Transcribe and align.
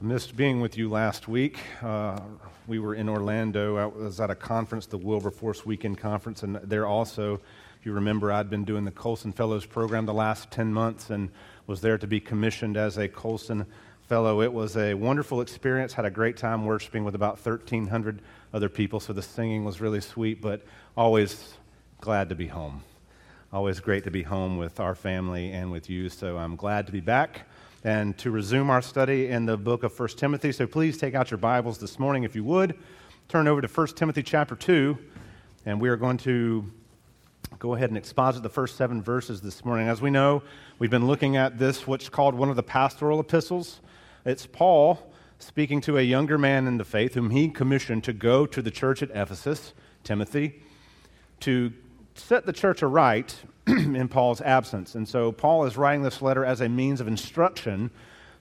Missed 0.00 0.36
being 0.36 0.60
with 0.60 0.78
you 0.78 0.88
last 0.88 1.26
week. 1.26 1.58
Uh, 1.82 2.20
we 2.68 2.78
were 2.78 2.94
in 2.94 3.08
Orlando. 3.08 3.76
I 3.76 3.86
was 3.86 4.20
at 4.20 4.30
a 4.30 4.34
conference, 4.36 4.86
the 4.86 4.96
Wilberforce 4.96 5.66
Weekend 5.66 5.98
Conference, 5.98 6.44
and 6.44 6.54
there 6.62 6.86
also, 6.86 7.40
if 7.80 7.84
you 7.84 7.90
remember, 7.90 8.30
I'd 8.30 8.48
been 8.48 8.62
doing 8.62 8.84
the 8.84 8.92
Colson 8.92 9.32
Fellows 9.32 9.66
program 9.66 10.06
the 10.06 10.14
last 10.14 10.52
10 10.52 10.72
months 10.72 11.10
and 11.10 11.30
was 11.66 11.80
there 11.80 11.98
to 11.98 12.06
be 12.06 12.20
commissioned 12.20 12.76
as 12.76 12.96
a 12.96 13.08
Colson 13.08 13.66
Fellow. 14.02 14.40
It 14.40 14.52
was 14.52 14.76
a 14.76 14.94
wonderful 14.94 15.40
experience. 15.40 15.94
Had 15.94 16.04
a 16.04 16.10
great 16.10 16.36
time 16.36 16.64
worshiping 16.64 17.02
with 17.02 17.16
about 17.16 17.44
1,300 17.44 18.22
other 18.54 18.68
people, 18.68 19.00
so 19.00 19.12
the 19.12 19.20
singing 19.20 19.64
was 19.64 19.80
really 19.80 20.00
sweet, 20.00 20.40
but 20.40 20.62
always 20.96 21.54
glad 22.00 22.28
to 22.28 22.36
be 22.36 22.46
home. 22.46 22.84
Always 23.52 23.80
great 23.80 24.04
to 24.04 24.12
be 24.12 24.22
home 24.22 24.58
with 24.58 24.78
our 24.78 24.94
family 24.94 25.50
and 25.50 25.72
with 25.72 25.90
you, 25.90 26.08
so 26.08 26.38
I'm 26.38 26.54
glad 26.54 26.86
to 26.86 26.92
be 26.92 27.00
back 27.00 27.48
and 27.84 28.18
to 28.18 28.30
resume 28.30 28.70
our 28.70 28.82
study 28.82 29.28
in 29.28 29.46
the 29.46 29.56
book 29.56 29.82
of 29.82 29.98
1 29.98 30.08
Timothy. 30.10 30.52
So 30.52 30.66
please 30.66 30.98
take 30.98 31.14
out 31.14 31.30
your 31.30 31.38
Bibles 31.38 31.78
this 31.78 31.98
morning 31.98 32.24
if 32.24 32.34
you 32.34 32.42
would. 32.44 32.76
Turn 33.28 33.46
over 33.46 33.60
to 33.60 33.68
1 33.68 33.86
Timothy 33.88 34.22
chapter 34.22 34.56
2, 34.56 34.98
and 35.66 35.80
we 35.80 35.88
are 35.88 35.96
going 35.96 36.16
to 36.18 36.64
go 37.58 37.74
ahead 37.74 37.90
and 37.90 37.96
exposit 37.96 38.42
the 38.42 38.48
first 38.48 38.76
seven 38.76 39.00
verses 39.02 39.40
this 39.40 39.64
morning. 39.64 39.88
As 39.88 40.00
we 40.00 40.10
know, 40.10 40.42
we've 40.78 40.90
been 40.90 41.06
looking 41.06 41.36
at 41.36 41.58
this, 41.58 41.86
what's 41.86 42.08
called 42.08 42.34
one 42.34 42.50
of 42.50 42.56
the 42.56 42.62
pastoral 42.62 43.20
epistles. 43.20 43.80
It's 44.24 44.46
Paul 44.46 45.12
speaking 45.38 45.80
to 45.82 45.98
a 45.98 46.02
younger 46.02 46.36
man 46.36 46.66
in 46.66 46.78
the 46.78 46.84
faith 46.84 47.14
whom 47.14 47.30
he 47.30 47.48
commissioned 47.48 48.02
to 48.04 48.12
go 48.12 48.44
to 48.44 48.60
the 48.60 48.70
church 48.70 49.02
at 49.02 49.10
Ephesus, 49.10 49.72
Timothy, 50.02 50.62
to 51.40 51.72
set 52.18 52.46
the 52.46 52.52
church 52.52 52.82
aright 52.82 53.36
in 53.66 54.08
Paul's 54.08 54.40
absence. 54.40 54.94
And 54.94 55.08
so 55.08 55.32
Paul 55.32 55.64
is 55.64 55.76
writing 55.76 56.02
this 56.02 56.22
letter 56.22 56.44
as 56.44 56.60
a 56.60 56.68
means 56.68 57.00
of 57.00 57.08
instruction 57.08 57.90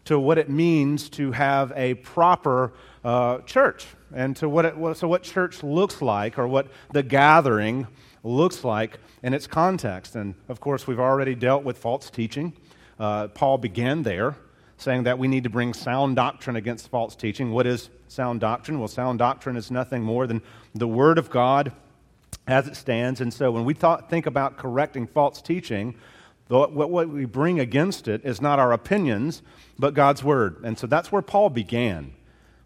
to 0.05 0.17
what 0.19 0.37
it 0.37 0.49
means 0.49 1.09
to 1.09 1.31
have 1.33 1.73
a 1.75 1.95
proper 1.95 2.71
uh, 3.03 3.39
church 3.39 3.85
and 4.13 4.35
to 4.37 4.47
what, 4.47 4.65
it, 4.65 4.75
so 4.97 5.07
what 5.07 5.23
church 5.23 5.63
looks 5.63 6.01
like 6.01 6.39
or 6.39 6.47
what 6.47 6.67
the 6.93 7.03
gathering 7.03 7.87
looks 8.23 8.63
like 8.63 8.99
in 9.21 9.33
its 9.33 9.47
context. 9.47 10.15
And 10.15 10.35
of 10.47 10.59
course, 10.59 10.87
we've 10.87 10.99
already 10.99 11.35
dealt 11.35 11.63
with 11.63 11.77
false 11.77 12.09
teaching. 12.09 12.53
Uh, 12.97 13.27
Paul 13.27 13.57
began 13.57 14.03
there, 14.03 14.35
saying 14.77 15.03
that 15.03 15.19
we 15.19 15.27
need 15.27 15.43
to 15.43 15.49
bring 15.49 15.73
sound 15.73 16.15
doctrine 16.15 16.55
against 16.55 16.89
false 16.89 17.15
teaching. 17.15 17.51
What 17.51 17.67
is 17.67 17.89
sound 18.07 18.39
doctrine? 18.39 18.79
Well, 18.79 18.87
sound 18.87 19.19
doctrine 19.19 19.57
is 19.57 19.71
nothing 19.71 20.03
more 20.03 20.25
than 20.25 20.41
the 20.73 20.87
Word 20.87 21.17
of 21.17 21.29
God 21.29 21.73
as 22.47 22.67
it 22.67 22.75
stands. 22.75 23.21
And 23.21 23.33
so 23.33 23.51
when 23.51 23.65
we 23.65 23.73
thought, 23.73 24.09
think 24.09 24.25
about 24.25 24.57
correcting 24.57 25.05
false 25.07 25.41
teaching, 25.41 25.95
what, 26.47 26.89
we 27.09 27.25
bring 27.25 27.59
against 27.59 28.07
it 28.07 28.23
is 28.23 28.41
not 28.41 28.57
our 28.57 28.71
opinions, 28.71 29.41
but 29.77 29.93
God's 29.93 30.23
word. 30.23 30.61
And 30.63 30.79
so 30.79 30.87
that's 30.87 31.11
where 31.11 31.21
Paul 31.21 31.49
began 31.49 32.13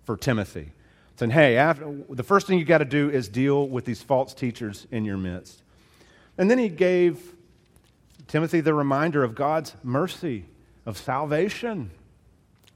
for 0.03 0.15
Timothy. 0.15 0.71
Saying, 1.17 1.31
hey, 1.31 1.57
after, 1.57 1.93
the 2.09 2.23
first 2.23 2.47
thing 2.47 2.59
you 2.59 2.65
got 2.65 2.79
to 2.79 2.85
do 2.85 3.09
is 3.09 3.27
deal 3.27 3.67
with 3.67 3.85
these 3.85 4.01
false 4.01 4.33
teachers 4.33 4.85
in 4.91 5.03
your 5.03 5.17
midst. 5.17 5.61
And 6.37 6.49
then 6.49 6.57
he 6.57 6.69
gave 6.69 7.35
Timothy 8.27 8.61
the 8.61 8.73
reminder 8.73 9.23
of 9.23 9.35
God's 9.35 9.75
mercy, 9.83 10.45
of 10.85 10.97
salvation. 10.97 11.91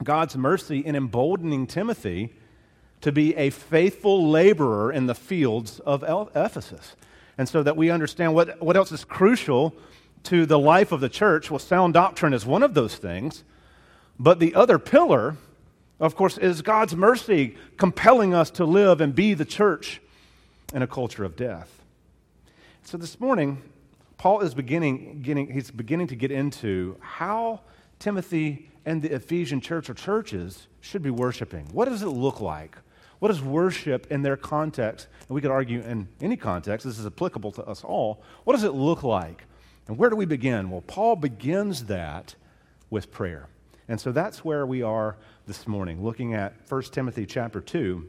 God's 0.03 0.35
mercy 0.35 0.79
in 0.79 0.95
emboldening 0.95 1.67
Timothy 1.67 2.33
to 3.01 3.11
be 3.11 3.35
a 3.35 3.49
faithful 3.49 4.29
laborer 4.29 4.91
in 4.91 5.05
the 5.05 5.15
fields 5.15 5.79
of 5.81 6.03
Ephesus. 6.35 6.95
And 7.37 7.47
so 7.47 7.63
that 7.63 7.75
we 7.75 7.89
understand 7.89 8.33
what, 8.33 8.61
what 8.61 8.77
else 8.77 8.91
is 8.91 9.03
crucial 9.03 9.75
to 10.23 10.45
the 10.45 10.57
life 10.59 10.91
of 10.91 11.01
the 11.01 11.09
church. 11.09 11.51
Well, 11.51 11.59
sound 11.59 11.93
doctrine 11.93 12.33
is 12.33 12.45
one 12.45 12.63
of 12.63 12.73
those 12.73 12.95
things. 12.95 13.43
But 14.17 14.39
the 14.39 14.55
other 14.55 14.79
pillar, 14.79 15.35
of 15.99 16.15
course, 16.15 16.37
is 16.37 16.61
God's 16.61 16.95
mercy 16.95 17.57
compelling 17.77 18.33
us 18.33 18.49
to 18.51 18.65
live 18.65 19.01
and 19.01 19.13
be 19.13 19.33
the 19.33 19.45
church 19.45 20.01
in 20.73 20.81
a 20.81 20.87
culture 20.87 21.23
of 21.23 21.35
death. 21.35 21.83
So 22.83 22.97
this 22.97 23.19
morning, 23.19 23.61
Paul 24.17 24.41
is 24.41 24.53
beginning, 24.53 25.21
getting, 25.21 25.51
he's 25.51 25.71
beginning 25.71 26.07
to 26.07 26.15
get 26.15 26.31
into 26.31 26.97
how 27.01 27.61
Timothy 27.99 28.69
and 28.85 29.01
the 29.01 29.13
Ephesian 29.13 29.59
church 29.59 29.89
or 29.89 29.93
churches 29.93 30.67
should 30.81 31.01
be 31.01 31.09
worshiping. 31.09 31.67
What 31.71 31.89
does 31.89 32.01
it 32.01 32.07
look 32.07 32.39
like? 32.39 32.77
What 33.25 33.31
is 33.31 33.41
worship 33.41 34.11
in 34.11 34.21
their 34.21 34.37
context? 34.37 35.07
And 35.27 35.33
we 35.33 35.41
could 35.41 35.49
argue 35.49 35.79
in 35.79 36.07
any 36.21 36.37
context, 36.37 36.85
this 36.85 36.99
is 36.99 37.07
applicable 37.07 37.51
to 37.53 37.63
us 37.65 37.83
all. 37.83 38.21
What 38.43 38.53
does 38.53 38.63
it 38.63 38.75
look 38.75 39.01
like? 39.01 39.45
And 39.87 39.97
where 39.97 40.11
do 40.11 40.15
we 40.15 40.27
begin? 40.27 40.69
Well, 40.69 40.81
Paul 40.81 41.15
begins 41.15 41.85
that 41.85 42.35
with 42.91 43.11
prayer. 43.11 43.47
And 43.87 43.99
so 43.99 44.11
that's 44.11 44.45
where 44.45 44.67
we 44.67 44.83
are 44.83 45.17
this 45.47 45.67
morning, 45.67 46.03
looking 46.03 46.35
at 46.35 46.53
1 46.69 46.83
Timothy 46.91 47.25
chapter 47.25 47.59
2, 47.61 48.07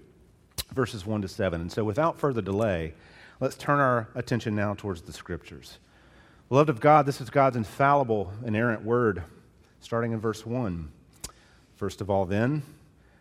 verses 0.74 1.06
1 1.06 1.22
to 1.22 1.28
7. 1.28 1.62
And 1.62 1.72
so 1.72 1.82
without 1.82 2.20
further 2.20 2.42
delay, 2.42 2.92
let's 3.40 3.56
turn 3.56 3.80
our 3.80 4.08
attention 4.14 4.54
now 4.54 4.74
towards 4.74 5.00
the 5.00 5.14
scriptures. 5.14 5.78
Beloved 6.50 6.68
of 6.68 6.78
God, 6.78 7.06
this 7.06 7.22
is 7.22 7.30
God's 7.30 7.56
infallible, 7.56 8.34
inerrant 8.44 8.84
word, 8.84 9.22
starting 9.80 10.12
in 10.12 10.20
verse 10.20 10.44
1. 10.44 10.90
First 11.76 12.02
of 12.02 12.10
all, 12.10 12.26
then, 12.26 12.64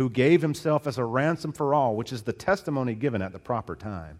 who 0.00 0.08
gave 0.08 0.40
himself 0.40 0.86
as 0.86 0.96
a 0.96 1.04
ransom 1.04 1.52
for 1.52 1.74
all, 1.74 1.94
which 1.94 2.10
is 2.10 2.22
the 2.22 2.32
testimony 2.32 2.94
given 2.94 3.20
at 3.20 3.34
the 3.34 3.38
proper 3.38 3.76
time. 3.76 4.18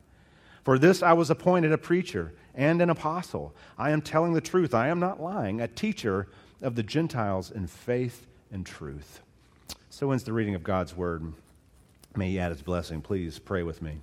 For 0.62 0.78
this 0.78 1.02
I 1.02 1.14
was 1.14 1.30
appointed 1.30 1.72
a 1.72 1.78
preacher 1.78 2.34
and 2.54 2.82
an 2.82 2.90
apostle. 2.90 3.54
I 3.78 3.88
am 3.88 4.02
telling 4.02 4.34
the 4.34 4.42
truth, 4.42 4.74
I 4.74 4.88
am 4.88 5.00
not 5.00 5.22
lying, 5.22 5.62
a 5.62 5.66
teacher 5.66 6.28
of 6.60 6.74
the 6.74 6.82
Gentiles 6.82 7.50
in 7.50 7.66
faith 7.66 8.26
and 8.52 8.66
truth. 8.66 9.22
So 9.88 10.10
ends 10.10 10.22
the 10.22 10.34
reading 10.34 10.54
of 10.54 10.62
God's 10.62 10.94
word. 10.94 11.32
May 12.14 12.32
He 12.32 12.38
add 12.38 12.52
His 12.52 12.60
blessing. 12.60 13.00
Please 13.00 13.38
pray 13.38 13.62
with 13.62 13.80
me. 13.80 14.02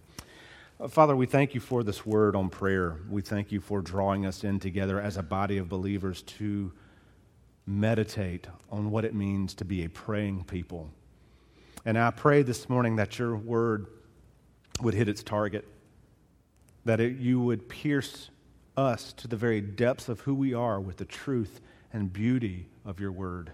Uh, 0.79 0.87
Father, 0.87 1.15
we 1.15 1.27
thank 1.27 1.53
you 1.53 1.59
for 1.59 1.83
this 1.83 2.07
word 2.07 2.35
on 2.35 2.49
prayer. 2.49 2.95
We 3.07 3.21
thank 3.21 3.51
you 3.51 3.61
for 3.61 3.81
drawing 3.81 4.25
us 4.25 4.43
in 4.43 4.59
together 4.59 4.99
as 4.99 5.15
a 5.15 5.21
body 5.21 5.59
of 5.59 5.69
believers 5.69 6.23
to 6.23 6.71
meditate 7.67 8.47
on 8.71 8.89
what 8.89 9.05
it 9.05 9.13
means 9.13 9.53
to 9.53 9.63
be 9.63 9.85
a 9.85 9.89
praying 9.89 10.43
people. 10.45 10.89
And 11.87 11.97
I 11.97 12.11
pray 12.11 12.43
this 12.43 12.67
morning 12.67 12.97
that 12.97 13.17
your 13.17 13.37
word 13.37 13.87
would 14.81 14.93
hit 14.93 15.07
its 15.07 15.23
target, 15.23 15.65
that 16.83 16.99
it, 16.99 17.15
you 17.15 17.39
would 17.39 17.69
pierce 17.69 18.29
us 18.75 19.13
to 19.13 19.29
the 19.29 19.37
very 19.37 19.61
depths 19.61 20.09
of 20.09 20.19
who 20.19 20.35
we 20.35 20.53
are 20.53 20.81
with 20.81 20.97
the 20.97 21.05
truth 21.05 21.61
and 21.93 22.11
beauty 22.11 22.65
of 22.83 22.99
your 22.99 23.13
word. 23.13 23.53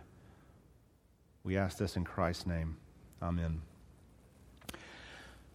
We 1.44 1.58
ask 1.58 1.78
this 1.78 1.96
in 1.96 2.06
Christ's 2.06 2.48
name. 2.48 2.78
Amen. 3.22 3.62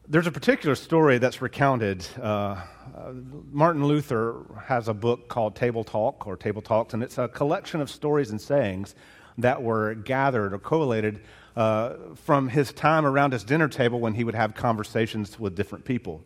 There's 0.06 0.28
a 0.28 0.32
particular 0.32 0.76
story 0.76 1.18
that's 1.18 1.42
recounted. 1.42 2.06
Uh, 2.16 2.22
uh, 2.22 3.12
Martin 3.50 3.84
Luther 3.86 4.36
has 4.66 4.86
a 4.86 4.94
book 4.94 5.26
called 5.26 5.56
Table 5.56 5.82
Talk 5.82 6.28
or 6.28 6.36
Table 6.36 6.62
Talks, 6.62 6.94
and 6.94 7.02
it's 7.02 7.18
a 7.18 7.26
collection 7.26 7.80
of 7.80 7.90
stories 7.90 8.30
and 8.30 8.40
sayings 8.40 8.94
that 9.36 9.60
were 9.64 9.94
gathered 9.94 10.52
or 10.52 10.58
collated 10.58 11.20
uh, 11.58 12.14
from 12.14 12.48
his 12.48 12.72
time 12.72 13.04
around 13.04 13.32
his 13.32 13.42
dinner 13.42 13.66
table 13.66 13.98
when 13.98 14.14
he 14.14 14.22
would 14.22 14.36
have 14.36 14.54
conversations 14.54 15.40
with 15.40 15.56
different 15.56 15.84
people. 15.84 16.22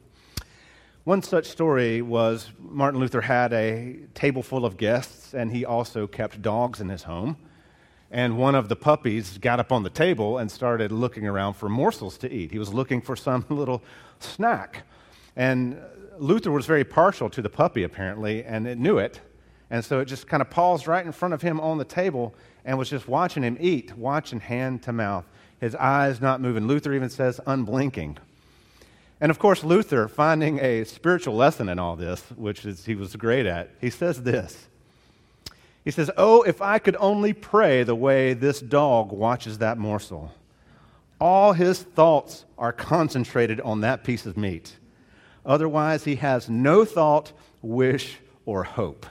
One 1.04 1.22
such 1.22 1.46
story 1.46 2.02
was 2.02 2.50
Martin 2.60 3.00
Luther 3.00 3.22
had 3.22 3.50
a 3.54 4.00
table 4.12 4.42
full 4.42 4.66
of 4.66 4.76
guests, 4.76 5.32
and 5.32 5.50
he 5.50 5.64
also 5.64 6.06
kept 6.06 6.42
dogs 6.42 6.82
in 6.82 6.90
his 6.90 7.04
home. 7.04 7.38
And 8.10 8.36
one 8.36 8.54
of 8.54 8.68
the 8.68 8.76
puppies 8.76 9.38
got 9.38 9.58
up 9.58 9.72
on 9.72 9.84
the 9.84 9.88
table 9.88 10.36
and 10.36 10.50
started 10.50 10.92
looking 10.92 11.26
around 11.26 11.54
for 11.54 11.70
morsels 11.70 12.18
to 12.18 12.30
eat. 12.30 12.52
He 12.52 12.58
was 12.58 12.74
looking 12.74 13.00
for 13.00 13.16
some 13.16 13.46
little 13.48 13.82
snack. 14.18 14.82
And 15.34 15.80
Luther 16.18 16.50
was 16.50 16.66
very 16.66 16.84
partial 16.84 17.30
to 17.30 17.40
the 17.40 17.48
puppy, 17.48 17.84
apparently, 17.84 18.44
and 18.44 18.66
it 18.66 18.76
knew 18.76 18.98
it. 18.98 19.18
And 19.70 19.82
so 19.82 20.00
it 20.00 20.04
just 20.04 20.26
kind 20.26 20.42
of 20.42 20.50
paused 20.50 20.86
right 20.86 21.06
in 21.06 21.12
front 21.12 21.32
of 21.32 21.40
him 21.40 21.58
on 21.58 21.78
the 21.78 21.86
table 21.86 22.34
and 22.64 22.78
was 22.78 22.90
just 22.90 23.08
watching 23.08 23.42
him 23.42 23.56
eat, 23.60 23.96
watching 23.96 24.40
hand 24.40 24.82
to 24.84 24.92
mouth, 24.92 25.24
his 25.60 25.74
eyes 25.74 26.20
not 26.20 26.40
moving. 26.40 26.66
Luther 26.66 26.92
even 26.92 27.10
says 27.10 27.40
unblinking. 27.46 28.18
And 29.20 29.30
of 29.30 29.38
course, 29.38 29.62
Luther, 29.62 30.08
finding 30.08 30.58
a 30.58 30.84
spiritual 30.84 31.36
lesson 31.36 31.68
in 31.68 31.78
all 31.78 31.94
this, 31.94 32.22
which 32.34 32.64
is, 32.64 32.84
he 32.84 32.94
was 32.94 33.14
great 33.14 33.46
at, 33.46 33.70
he 33.80 33.90
says 33.90 34.22
this. 34.24 34.66
He 35.84 35.90
says, 35.90 36.10
Oh, 36.16 36.42
if 36.42 36.60
I 36.60 36.78
could 36.78 36.96
only 36.98 37.32
pray 37.32 37.82
the 37.82 37.94
way 37.94 38.34
this 38.34 38.60
dog 38.60 39.12
watches 39.12 39.58
that 39.58 39.78
morsel. 39.78 40.32
All 41.20 41.52
his 41.52 41.82
thoughts 41.82 42.44
are 42.58 42.72
concentrated 42.72 43.60
on 43.60 43.80
that 43.82 44.02
piece 44.02 44.26
of 44.26 44.36
meat. 44.36 44.76
Otherwise, 45.46 46.04
he 46.04 46.16
has 46.16 46.48
no 46.48 46.84
thought, 46.84 47.32
wish, 47.62 48.18
or 48.44 48.64
hope. 48.64 49.06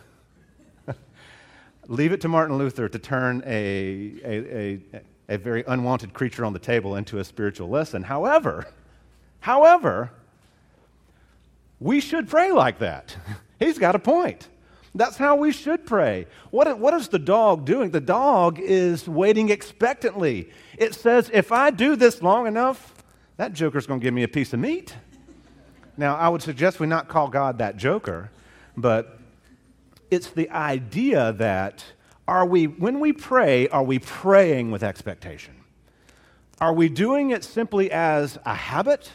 Leave 1.88 2.12
it 2.12 2.22
to 2.22 2.28
Martin 2.28 2.58
Luther 2.58 2.88
to 2.88 3.00
turn 3.00 3.44
a, 3.46 4.14
a, 4.24 4.80
a, 4.94 5.02
a, 5.30 5.38
very 5.38 5.64
unwanted 5.68 6.14
creature 6.14 6.46
on 6.46 6.54
the 6.54 6.60
table 6.60 6.96
into 6.96 7.20
a 7.20 7.24
spiritual 7.24 7.70
lesson. 7.70 8.04
However, 8.04 8.68
however, 9.40 10.12
we 11.80 12.00
should 12.00 12.30
pray 12.30 12.52
like 12.52 12.80
that. 12.80 13.16
He's 13.60 13.80
got 13.80 13.96
a 13.96 14.00
point. 14.00 14.48
That's 14.94 15.18
how 15.18 15.38
we 15.38 15.52
should 15.52 15.86
pray. 15.86 16.28
What, 16.50 16.78
what 16.78 16.94
is 16.94 17.08
the 17.08 17.20
dog 17.20 17.66
doing? 17.66 17.92
The 17.92 18.02
dog 18.02 18.60
is 18.60 19.08
waiting 19.08 19.50
expectantly. 19.50 20.50
It 20.78 20.94
says, 20.96 21.30
if 21.34 21.52
I 21.52 21.72
do 21.72 21.96
this 21.96 22.22
long 22.22 22.46
enough, 22.46 22.94
that 23.38 23.54
joker's 23.54 23.88
going 23.88 24.02
to 24.02 24.04
give 24.04 24.14
me 24.14 24.24
a 24.24 24.28
piece 24.28 24.54
of 24.54 24.60
meat. 24.60 24.96
Now, 25.98 26.16
I 26.16 26.28
would 26.28 26.42
suggest 26.42 26.80
we 26.80 26.88
not 26.88 27.08
call 27.08 27.30
God 27.30 27.60
that 27.60 27.78
joker, 27.78 28.32
but 28.76 29.21
it's 30.12 30.30
the 30.30 30.50
idea 30.52 31.34
that 31.34 31.84
are 32.28 32.46
we, 32.46 32.66
when 32.66 33.00
we 33.00 33.14
pray, 33.14 33.68
are 33.70 33.84
we 33.84 34.00
praying 34.00 34.70
with 34.72 34.84
expectation? 34.84 35.56
Are 36.60 36.74
we 36.74 36.90
doing 36.90 37.32
it 37.32 37.44
simply 37.44 37.92
as 37.92 38.38
a 38.46 38.54
habit? 38.54 39.10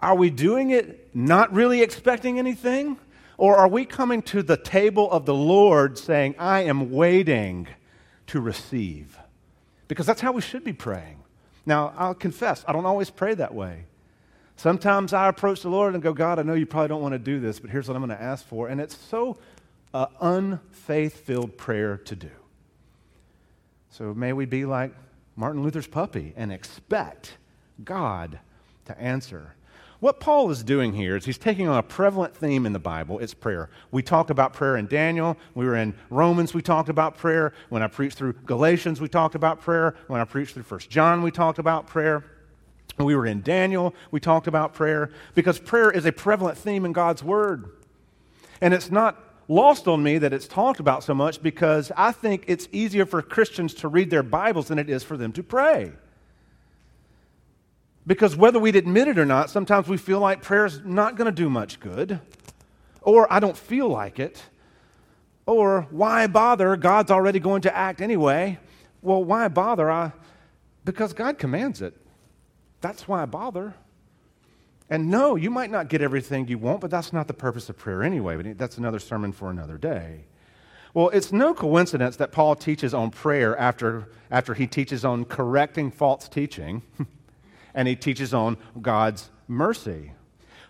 Are 0.00 0.14
we 0.14 0.30
doing 0.30 0.70
it 0.70 1.14
not 1.14 1.52
really 1.52 1.82
expecting 1.82 2.38
anything? 2.38 2.98
Or 3.36 3.56
are 3.56 3.68
we 3.68 3.84
coming 3.84 4.22
to 4.22 4.42
the 4.42 4.56
table 4.56 5.10
of 5.10 5.26
the 5.26 5.34
Lord 5.34 5.98
saying, 5.98 6.36
I 6.38 6.62
am 6.62 6.90
waiting 6.90 7.68
to 8.28 8.40
receive? 8.40 9.18
Because 9.88 10.06
that's 10.06 10.20
how 10.20 10.32
we 10.32 10.40
should 10.40 10.64
be 10.64 10.72
praying. 10.72 11.22
Now, 11.66 11.92
I'll 11.96 12.14
confess, 12.14 12.64
I 12.66 12.72
don't 12.72 12.86
always 12.86 13.10
pray 13.10 13.34
that 13.34 13.54
way. 13.54 13.84
Sometimes 14.56 15.12
I 15.12 15.28
approach 15.28 15.62
the 15.62 15.68
Lord 15.68 15.94
and 15.94 16.02
go, 16.02 16.12
God, 16.12 16.38
I 16.38 16.42
know 16.42 16.54
you 16.54 16.66
probably 16.66 16.88
don't 16.88 17.02
want 17.02 17.12
to 17.12 17.18
do 17.18 17.40
this, 17.40 17.58
but 17.58 17.70
here's 17.70 17.88
what 17.88 17.96
I'm 17.96 18.06
going 18.06 18.16
to 18.16 18.22
ask 18.22 18.46
for. 18.46 18.68
And 18.68 18.80
it's 18.80 18.96
so 18.96 19.36
uh, 19.94 20.08
unfaith 20.20 21.14
filled 21.14 21.56
prayer 21.56 21.96
to 21.96 22.14
do. 22.14 22.30
So 23.88 24.12
may 24.12 24.34
we 24.34 24.44
be 24.44 24.66
like 24.66 24.92
Martin 25.36 25.62
Luther's 25.62 25.86
puppy 25.86 26.34
and 26.36 26.52
expect 26.52 27.38
God 27.82 28.40
to 28.84 29.00
answer 29.00 29.54
what 30.04 30.20
Paul 30.20 30.50
is 30.50 30.62
doing 30.62 30.92
here 30.92 31.16
is 31.16 31.24
he's 31.24 31.38
taking 31.38 31.66
on 31.66 31.78
a 31.78 31.82
prevalent 31.82 32.36
theme 32.36 32.66
in 32.66 32.74
the 32.74 32.78
Bible. 32.78 33.18
It's 33.20 33.32
prayer. 33.32 33.70
We 33.90 34.02
talked 34.02 34.28
about 34.28 34.52
prayer 34.52 34.76
in 34.76 34.86
Daniel. 34.86 35.34
We 35.54 35.64
were 35.64 35.76
in 35.76 35.94
Romans, 36.10 36.52
we 36.52 36.60
talked 36.60 36.90
about 36.90 37.16
prayer. 37.16 37.54
When 37.70 37.82
I 37.82 37.86
preached 37.86 38.18
through 38.18 38.34
Galatians, 38.44 39.00
we 39.00 39.08
talked 39.08 39.34
about 39.34 39.62
prayer. 39.62 39.94
When 40.08 40.20
I 40.20 40.24
preached 40.24 40.52
through 40.52 40.64
1 40.64 40.80
John, 40.90 41.22
we 41.22 41.30
talked 41.30 41.58
about 41.58 41.86
prayer. 41.86 42.22
We 42.98 43.16
were 43.16 43.24
in 43.24 43.40
Daniel, 43.40 43.94
we 44.10 44.20
talked 44.20 44.46
about 44.46 44.74
prayer. 44.74 45.10
Because 45.34 45.58
prayer 45.58 45.90
is 45.90 46.04
a 46.04 46.12
prevalent 46.12 46.58
theme 46.58 46.84
in 46.84 46.92
God's 46.92 47.24
Word. 47.24 47.70
And 48.60 48.74
it's 48.74 48.90
not 48.90 49.18
lost 49.48 49.88
on 49.88 50.02
me 50.02 50.18
that 50.18 50.32
it's 50.32 50.48
talked 50.48 50.80
about 50.80 51.04
so 51.04 51.14
much 51.14 51.42
because 51.42 51.92
I 51.96 52.12
think 52.12 52.44
it's 52.46 52.68
easier 52.72 53.06
for 53.06 53.22
Christians 53.22 53.74
to 53.74 53.88
read 53.88 54.10
their 54.10 54.22
Bibles 54.22 54.68
than 54.68 54.78
it 54.78 54.88
is 54.88 55.02
for 55.02 55.16
them 55.16 55.32
to 55.32 55.42
pray. 55.42 55.92
Because 58.06 58.36
whether 58.36 58.58
we'd 58.58 58.76
admit 58.76 59.08
it 59.08 59.18
or 59.18 59.24
not, 59.24 59.50
sometimes 59.50 59.88
we 59.88 59.96
feel 59.96 60.20
like 60.20 60.42
prayer's 60.42 60.80
not 60.84 61.16
going 61.16 61.26
to 61.26 61.32
do 61.32 61.48
much 61.48 61.80
good, 61.80 62.20
or 63.00 63.32
I 63.32 63.40
don't 63.40 63.56
feel 63.56 63.88
like 63.88 64.18
it, 64.18 64.42
or 65.46 65.86
why 65.90 66.26
bother? 66.26 66.76
God's 66.76 67.10
already 67.10 67.38
going 67.38 67.62
to 67.62 67.74
act 67.74 68.00
anyway. 68.00 68.58
Well, 69.00 69.24
why 69.24 69.48
bother? 69.48 69.90
I, 69.90 70.12
because 70.84 71.12
God 71.12 71.38
commands 71.38 71.80
it. 71.80 71.94
That's 72.80 73.08
why 73.08 73.22
I 73.22 73.26
bother. 73.26 73.74
And 74.90 75.10
no, 75.10 75.36
you 75.36 75.50
might 75.50 75.70
not 75.70 75.88
get 75.88 76.02
everything 76.02 76.46
you 76.48 76.58
want, 76.58 76.80
but 76.80 76.90
that's 76.90 77.12
not 77.12 77.26
the 77.26 77.34
purpose 77.34 77.68
of 77.68 77.78
prayer 77.78 78.02
anyway. 78.02 78.36
But 78.36 78.58
that's 78.58 78.78
another 78.78 78.98
sermon 78.98 79.32
for 79.32 79.50
another 79.50 79.78
day. 79.78 80.24
Well, 80.92 81.08
it's 81.08 81.32
no 81.32 81.54
coincidence 81.54 82.16
that 82.16 82.30
Paul 82.30 82.54
teaches 82.54 82.94
on 82.94 83.10
prayer 83.10 83.58
after, 83.58 84.08
after 84.30 84.54
he 84.54 84.66
teaches 84.66 85.04
on 85.04 85.24
correcting 85.24 85.90
false 85.90 86.28
teaching. 86.28 86.82
and 87.74 87.88
he 87.88 87.96
teaches 87.96 88.32
on 88.32 88.56
God's 88.80 89.30
mercy. 89.48 90.12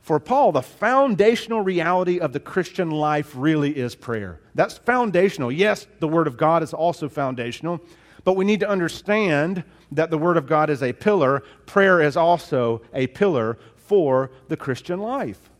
For 0.00 0.18
Paul, 0.18 0.52
the 0.52 0.62
foundational 0.62 1.62
reality 1.62 2.18
of 2.18 2.32
the 2.32 2.40
Christian 2.40 2.90
life 2.90 3.32
really 3.34 3.76
is 3.76 3.94
prayer. 3.94 4.40
That's 4.54 4.76
foundational. 4.78 5.52
Yes, 5.52 5.86
the 6.00 6.08
Word 6.08 6.26
of 6.26 6.36
God 6.36 6.62
is 6.62 6.74
also 6.74 7.08
foundational, 7.08 7.80
but 8.22 8.34
we 8.34 8.44
need 8.44 8.60
to 8.60 8.68
understand 8.68 9.64
that 9.92 10.10
the 10.10 10.18
Word 10.18 10.36
of 10.36 10.46
God 10.46 10.68
is 10.68 10.82
a 10.82 10.92
pillar. 10.92 11.42
Prayer 11.66 12.02
is 12.02 12.16
also 12.16 12.82
a 12.92 13.06
pillar 13.08 13.58
for 13.84 14.30
the 14.48 14.56
Christian 14.56 15.00
life. 15.00 15.50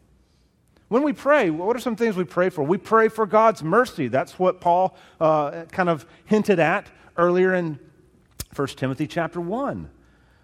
When 0.88 1.02
we 1.02 1.12
pray, 1.12 1.50
what 1.50 1.76
are 1.76 1.80
some 1.80 1.96
things 1.96 2.16
we 2.16 2.24
pray 2.24 2.50
for? 2.50 2.62
We 2.62 2.78
pray 2.78 3.08
for 3.08 3.26
God's 3.26 3.62
mercy. 3.62 4.08
That's 4.08 4.38
what 4.38 4.60
Paul 4.60 4.96
uh, 5.20 5.64
kind 5.72 5.88
of 5.88 6.06
hinted 6.26 6.58
at 6.58 6.86
earlier 7.16 7.54
in 7.54 7.78
1 8.54 8.68
Timothy 8.68 9.06
chapter 9.06 9.40
1. 9.40 9.90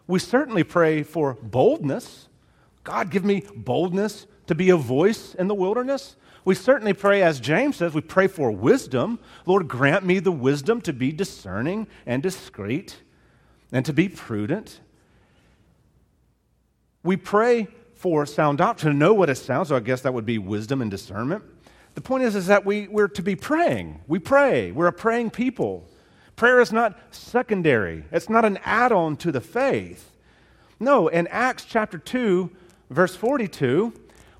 We 0.06 0.18
certainly 0.18 0.64
pray 0.64 1.02
for 1.02 1.34
boldness. 1.40 2.28
God, 2.82 3.10
give 3.10 3.24
me 3.24 3.44
boldness 3.54 4.26
to 4.46 4.54
be 4.54 4.70
a 4.70 4.76
voice 4.76 5.34
in 5.34 5.46
the 5.46 5.54
wilderness. 5.54 6.16
We 6.44 6.54
certainly 6.54 6.94
pray, 6.94 7.22
as 7.22 7.38
James 7.38 7.76
says, 7.76 7.94
we 7.94 8.00
pray 8.00 8.26
for 8.26 8.50
wisdom. 8.50 9.20
Lord, 9.46 9.68
grant 9.68 10.04
me 10.04 10.18
the 10.18 10.32
wisdom 10.32 10.80
to 10.82 10.92
be 10.92 11.12
discerning 11.12 11.86
and 12.06 12.22
discreet 12.22 13.02
and 13.70 13.84
to 13.84 13.92
be 13.92 14.08
prudent. 14.08 14.80
We 17.02 17.16
pray 17.16 17.68
for 17.94 18.24
sound 18.26 18.58
doctrine, 18.58 18.92
to 18.92 18.98
know 18.98 19.12
what 19.12 19.30
it 19.30 19.36
sounds, 19.36 19.68
so 19.68 19.76
I 19.76 19.80
guess 19.80 20.00
that 20.02 20.14
would 20.14 20.26
be 20.26 20.38
wisdom 20.38 20.80
and 20.80 20.90
discernment. 20.90 21.44
The 21.94 22.00
point 22.00 22.24
is, 22.24 22.34
is 22.34 22.46
that 22.46 22.64
we, 22.64 22.88
we're 22.88 23.08
to 23.08 23.22
be 23.22 23.36
praying. 23.36 24.00
We 24.06 24.18
pray. 24.18 24.72
We're 24.72 24.86
a 24.86 24.92
praying 24.92 25.30
people. 25.30 25.86
Prayer 26.36 26.60
is 26.60 26.72
not 26.72 26.98
secondary, 27.10 28.04
it's 28.10 28.30
not 28.30 28.46
an 28.46 28.58
add 28.64 28.92
on 28.92 29.16
to 29.18 29.30
the 29.30 29.40
faith. 29.42 30.12
No, 30.78 31.08
in 31.08 31.26
Acts 31.26 31.66
chapter 31.66 31.98
2, 31.98 32.50
verse 32.88 33.14
42, 33.14 33.92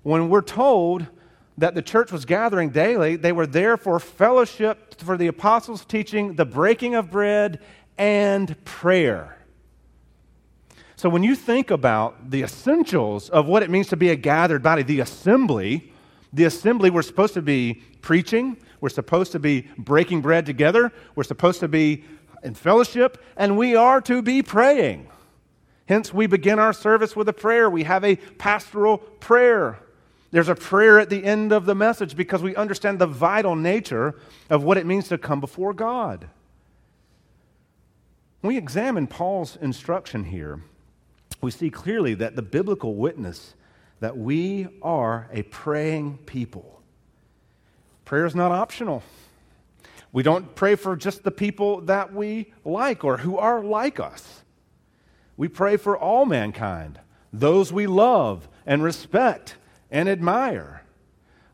when 0.03 0.31
we're 0.31 0.41
told 0.41 1.07
that 1.59 1.75
the 1.75 1.83
church 1.83 2.11
was 2.11 2.25
gathering 2.25 2.71
daily, 2.71 3.17
they 3.17 3.33
were 3.33 3.47
there 3.47 3.77
for 3.77 4.01
fellowship, 4.01 4.95
for 4.99 5.19
the 5.19 5.27
apostles' 5.27 5.85
teaching, 5.85 6.37
the 6.37 6.47
breaking 6.47 6.95
of 6.95 7.11
bread, 7.11 7.61
and 7.99 8.65
prayer. 8.65 9.37
So 11.00 11.08
when 11.08 11.23
you 11.23 11.35
think 11.35 11.70
about 11.70 12.31
the 12.31 12.43
essentials 12.43 13.31
of 13.31 13.47
what 13.47 13.62
it 13.62 13.70
means 13.70 13.88
to 13.88 13.97
be 13.97 14.11
a 14.11 14.16
gathered 14.16 14.62
body, 14.62 14.83
the 14.83 15.00
assembly, 15.00 15.95
the 16.30 16.45
assembly, 16.45 16.90
we're 16.90 17.00
supposed 17.00 17.33
to 17.33 17.40
be 17.40 17.83
preaching, 18.02 18.59
we're 18.83 18.90
supposed 18.90 19.33
to 19.33 19.38
be 19.38 19.66
breaking 19.78 20.21
bread 20.21 20.45
together. 20.45 20.92
We're 21.14 21.25
supposed 21.25 21.61
to 21.61 21.69
be 21.69 22.04
in 22.42 22.52
fellowship, 22.52 23.16
and 23.38 23.57
we 23.57 23.75
are 23.75 24.02
to 24.02 24.21
be 24.21 24.42
praying. 24.42 25.09
Hence, 25.88 26.12
we 26.12 26.26
begin 26.26 26.59
our 26.59 26.75
service 26.75 27.16
with 27.16 27.30
a 27.30 27.33
prayer. 27.33 27.71
We 27.71 27.85
have 27.85 28.04
a 28.04 28.16
pastoral 28.16 28.99
prayer. 28.99 29.78
There's 30.33 30.50
a 30.50 30.54
prayer 30.54 31.00
at 31.00 31.09
the 31.09 31.25
end 31.25 31.50
of 31.50 31.64
the 31.64 31.75
message 31.75 32.14
because 32.14 32.42
we 32.42 32.54
understand 32.57 32.99
the 32.99 33.07
vital 33.07 33.57
nature 33.57 34.16
of 34.50 34.64
what 34.64 34.76
it 34.76 34.85
means 34.85 35.09
to 35.09 35.16
come 35.16 35.40
before 35.40 35.73
God. 35.73 36.28
When 38.42 38.52
we 38.52 38.59
examine 38.59 39.07
Paul's 39.07 39.57
instruction 39.57 40.25
here, 40.25 40.62
we 41.40 41.50
see 41.50 41.70
clearly 41.70 42.14
that 42.14 42.37
the 42.37 42.42
biblical 42.42 42.94
witness 42.94 43.54
that 44.00 44.16
we 44.16 44.68
are 44.82 45.28
a 45.32 45.42
praying 45.42 46.18
people. 46.26 46.82
Prayer 48.04 48.26
is 48.26 48.35
not 48.35 48.50
optional. 48.50 49.02
We 50.12 50.23
don't 50.23 50.54
pray 50.54 50.75
for 50.75 50.97
just 50.97 51.23
the 51.23 51.30
people 51.30 51.82
that 51.82 52.12
we 52.12 52.52
like 52.64 53.04
or 53.04 53.18
who 53.18 53.38
are 53.38 53.62
like 53.62 54.00
us. 54.00 54.42
We 55.37 55.49
pray 55.49 55.76
for 55.76 55.97
all 55.97 56.26
mankind, 56.26 56.99
those 57.32 57.73
we 57.73 57.87
love 57.87 58.49
and 58.66 58.82
respect 58.82 59.56
and 59.90 60.09
admire, 60.09 60.82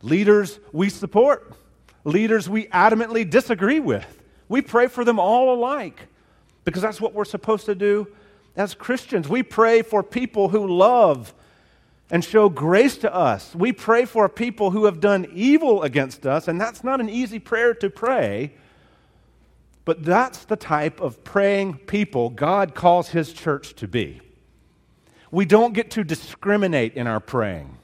leaders 0.02 0.58
we 0.72 0.88
support, 0.88 1.54
leaders 2.04 2.48
we 2.48 2.66
adamantly 2.68 3.28
disagree 3.28 3.80
with. 3.80 4.22
We 4.48 4.62
pray 4.62 4.86
for 4.86 5.04
them 5.04 5.18
all 5.18 5.54
alike 5.54 6.08
because 6.64 6.82
that's 6.82 7.00
what 7.00 7.12
we're 7.12 7.24
supposed 7.24 7.66
to 7.66 7.74
do 7.74 8.08
as 8.56 8.74
Christians. 8.74 9.28
We 9.28 9.42
pray 9.42 9.82
for 9.82 10.02
people 10.02 10.48
who 10.48 10.66
love 10.66 11.34
and 12.10 12.24
show 12.24 12.48
grace 12.48 12.96
to 12.98 13.14
us. 13.14 13.54
We 13.54 13.72
pray 13.72 14.04
for 14.04 14.28
people 14.28 14.70
who 14.70 14.84
have 14.84 15.00
done 15.00 15.26
evil 15.32 15.82
against 15.82 16.26
us, 16.26 16.48
and 16.48 16.60
that's 16.60 16.84
not 16.84 17.00
an 17.00 17.08
easy 17.08 17.38
prayer 17.38 17.74
to 17.74 17.90
pray. 17.90 18.52
But 19.84 20.02
that's 20.04 20.44
the 20.44 20.56
type 20.56 21.00
of 21.00 21.22
praying 21.22 21.78
people 21.78 22.30
God 22.30 22.74
calls 22.74 23.10
His 23.10 23.32
church 23.32 23.74
to 23.76 23.86
be. 23.86 24.20
We 25.30 25.44
don't 25.44 25.74
get 25.74 25.90
to 25.92 26.04
discriminate 26.04 26.94
in 26.94 27.06
our 27.06 27.20
praying. 27.20 27.76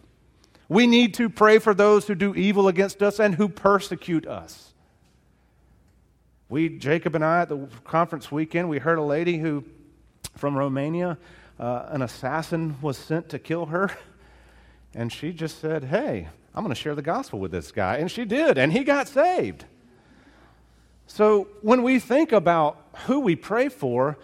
We 0.69 0.87
need 0.87 1.15
to 1.15 1.29
pray 1.29 1.59
for 1.59 1.75
those 1.75 2.07
who 2.07 2.15
do 2.15 2.35
evil 2.35 2.67
against 2.67 3.03
us 3.03 3.21
and 3.21 3.35
who 3.35 3.49
persecute 3.49 4.27
us. 4.27 4.73
We, 6.49 6.69
Jacob 6.69 7.15
and 7.15 7.25
I, 7.25 7.43
at 7.43 7.49
the 7.49 7.69
conference 7.85 8.31
weekend, 8.33 8.69
we 8.69 8.79
heard 8.79 8.99
a 8.99 9.03
lady 9.03 9.39
who, 9.39 9.65
from 10.37 10.57
Romania, 10.57 11.19
uh, 11.59 11.87
an 11.89 12.03
assassin 12.03 12.77
was 12.81 12.97
sent 12.97 13.29
to 13.31 13.39
kill 13.39 13.67
her. 13.67 13.91
And 14.95 15.13
she 15.13 15.33
just 15.33 15.61
said, 15.61 15.85
Hey, 15.85 16.29
I'm 16.55 16.63
going 16.63 16.75
to 16.75 16.81
share 16.81 16.95
the 16.95 17.03
gospel 17.03 17.39
with 17.39 17.51
this 17.51 17.73
guy. 17.73 17.97
And 17.97 18.11
she 18.11 18.25
did, 18.25 18.59
and 18.59 18.73
he 18.73 18.85
got 18.85 19.09
saved. 19.09 19.65
So 21.07 21.49
when 21.63 21.83
we 21.83 21.99
think 21.99 22.33
about 22.33 22.79
who 23.07 23.21
we 23.21 23.37
pray 23.37 23.69
for, 23.69 24.19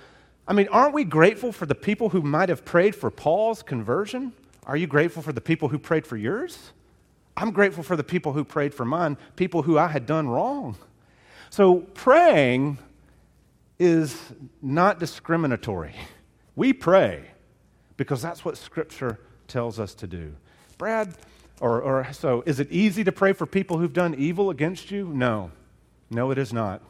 I 0.47 0.53
mean, 0.53 0.69
aren't 0.69 0.95
we 0.95 1.05
grateful 1.05 1.53
for 1.53 1.67
the 1.67 1.75
people 1.75 2.09
who 2.11 2.23
might 2.23 2.49
have 2.49 2.65
prayed 2.65 2.95
for 2.95 3.11
Paul's 3.11 3.63
conversion? 3.63 4.33
Are 4.65 4.77
you 4.77 4.87
grateful 4.87 5.23
for 5.23 5.33
the 5.33 5.41
people 5.41 5.69
who 5.69 5.79
prayed 5.79 6.07
for 6.07 6.17
yours? 6.17 6.73
I'm 7.37 7.53
grateful 7.53 7.83
for 7.83 7.97
the 7.97 8.05
people 8.05 8.33
who 8.33 8.45
prayed 8.45 8.75
for 8.75 8.85
mine, 8.85 9.17
people 9.37 9.63
who 9.63 9.79
I 9.79 9.89
had 9.89 10.07
done 10.07 10.29
wrong. 10.29 10.77
So 11.51 11.77
praying 11.95 12.79
is 13.79 14.21
not 14.61 14.99
discriminatory. 14.99 15.95
We 16.57 16.73
pray 16.73 17.25
because 17.97 18.21
that's 18.21 18.45
what 18.45 18.57
Scripture 18.57 19.19
tells 19.47 19.79
us 19.79 19.95
to 19.95 20.07
do. 20.07 20.35
Brad, 20.77 21.15
or, 21.61 21.81
or 21.81 22.13
so, 22.13 22.43
is 22.47 22.61
it 22.61 22.71
easy 22.71 23.05
to 23.05 23.13
pray 23.13 23.33
for 23.33 23.47
people 23.47 23.79
who've 23.79 23.93
done 23.93 24.15
evil 24.15 24.51
against 24.51 24.91
you? 24.91 25.09
No. 25.09 25.51
No, 26.11 26.31
it 26.31 26.39
is 26.39 26.53
not. 26.53 26.83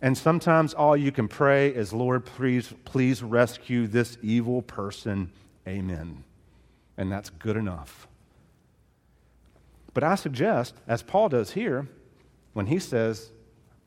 And 0.00 0.18
sometimes 0.18 0.74
all 0.74 0.96
you 0.96 1.12
can 1.12 1.28
pray 1.28 1.68
is, 1.68 1.92
Lord, 1.92 2.24
please, 2.24 2.72
please 2.84 3.22
rescue 3.22 3.86
this 3.86 4.18
evil 4.20 4.62
person. 4.62 5.30
Amen. 5.68 6.24
And 6.96 7.12
that's 7.12 7.30
good 7.30 7.56
enough. 7.56 8.08
But 9.94 10.02
I 10.02 10.16
suggest, 10.16 10.74
as 10.88 11.02
Paul 11.02 11.28
does 11.28 11.52
here, 11.52 11.86
when 12.52 12.66
he 12.66 12.78
says 12.78 13.30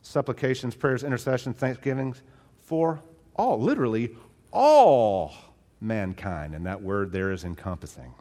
supplications, 0.05 0.75
prayers, 0.75 1.03
intercessions, 1.03 1.57
thanksgivings 1.57 2.21
for 2.61 3.01
all, 3.35 3.59
literally 3.59 4.15
all 4.51 5.33
mankind. 5.81 6.53
And 6.53 6.65
that 6.65 6.81
word 6.81 7.11
there 7.11 7.31
is 7.31 7.43
encompassing. 7.43 8.13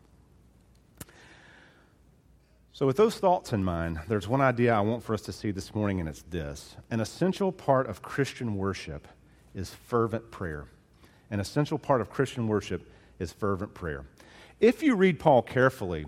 So, 2.73 2.87
with 2.87 2.97
those 2.97 3.17
thoughts 3.19 3.53
in 3.53 3.63
mind, 3.63 4.01
there's 4.09 4.27
one 4.27 4.41
idea 4.41 4.75
I 4.75 4.81
want 4.81 5.05
for 5.05 5.15
us 5.15 5.23
to 5.23 5.33
see 5.33 5.53
this 5.53 5.77
morning, 5.77 6.01
and 6.01 6.09
it's 6.09 6.23
this. 6.23 6.75
An 6.91 6.99
essential 6.99 7.53
part 7.53 7.87
of 7.89 8.03
Christian 8.03 8.57
worship 8.57 9.07
is 9.55 9.71
fervent 9.71 10.29
prayer. 10.33 10.65
An 11.31 11.39
essential 11.39 11.79
part 11.79 12.01
of 12.01 12.11
Christian 12.11 12.49
worship 12.49 12.91
is 13.21 13.33
fervent 13.33 13.75
prayer. 13.75 14.05
If 14.59 14.83
you 14.83 14.97
read 14.97 15.21
Paul 15.21 15.43
carefully, 15.43 16.07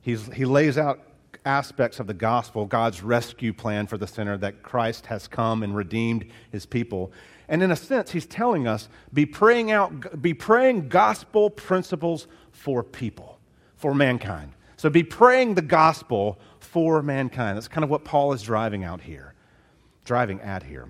he's, 0.00 0.26
he 0.32 0.44
lays 0.44 0.76
out 0.76 1.00
aspects 1.44 1.98
of 1.98 2.06
the 2.06 2.14
gospel, 2.14 2.66
God's 2.66 3.02
rescue 3.02 3.52
plan 3.52 3.86
for 3.86 3.98
the 3.98 4.06
sinner, 4.06 4.36
that 4.38 4.62
Christ 4.62 5.06
has 5.06 5.26
come 5.28 5.62
and 5.62 5.74
redeemed 5.74 6.26
his 6.50 6.66
people. 6.66 7.12
And 7.48 7.62
in 7.62 7.70
a 7.70 7.76
sense, 7.76 8.12
he's 8.12 8.26
telling 8.26 8.66
us 8.66 8.88
be 9.12 9.26
praying 9.26 9.70
out, 9.70 10.22
be 10.22 10.34
praying 10.34 10.88
gospel 10.88 11.50
principles 11.50 12.26
for 12.52 12.82
people, 12.82 13.38
for 13.76 13.94
mankind. 13.94 14.52
So 14.76 14.90
be 14.90 15.02
praying 15.02 15.54
the 15.54 15.62
gospel 15.62 16.38
for 16.58 17.02
mankind. 17.02 17.56
That's 17.56 17.68
kind 17.68 17.84
of 17.84 17.90
what 17.90 18.04
Paul 18.04 18.32
is 18.32 18.42
driving 18.42 18.84
out 18.84 19.00
here, 19.00 19.34
driving 20.04 20.40
at 20.40 20.62
here. 20.62 20.88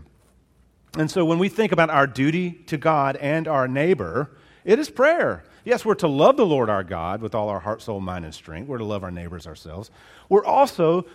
And 0.96 1.10
so 1.10 1.24
when 1.24 1.38
we 1.38 1.48
think 1.48 1.72
about 1.72 1.90
our 1.90 2.06
duty 2.06 2.52
to 2.66 2.76
God 2.76 3.16
and 3.16 3.48
our 3.48 3.66
neighbor, 3.66 4.30
it 4.64 4.78
is 4.78 4.90
prayer. 4.90 5.44
Yes, 5.64 5.84
we're 5.84 5.94
to 5.96 6.08
love 6.08 6.36
the 6.36 6.46
Lord 6.46 6.68
our 6.68 6.82
God 6.82 7.22
with 7.22 7.36
all 7.36 7.48
our 7.48 7.60
heart, 7.60 7.82
soul, 7.82 8.00
mind, 8.00 8.24
and 8.24 8.34
strength. 8.34 8.66
We're 8.66 8.78
to 8.78 8.84
love 8.84 9.04
our 9.04 9.12
neighbors 9.12 9.46
ourselves. 9.46 9.92
We're 10.28 10.44
also 10.44 11.06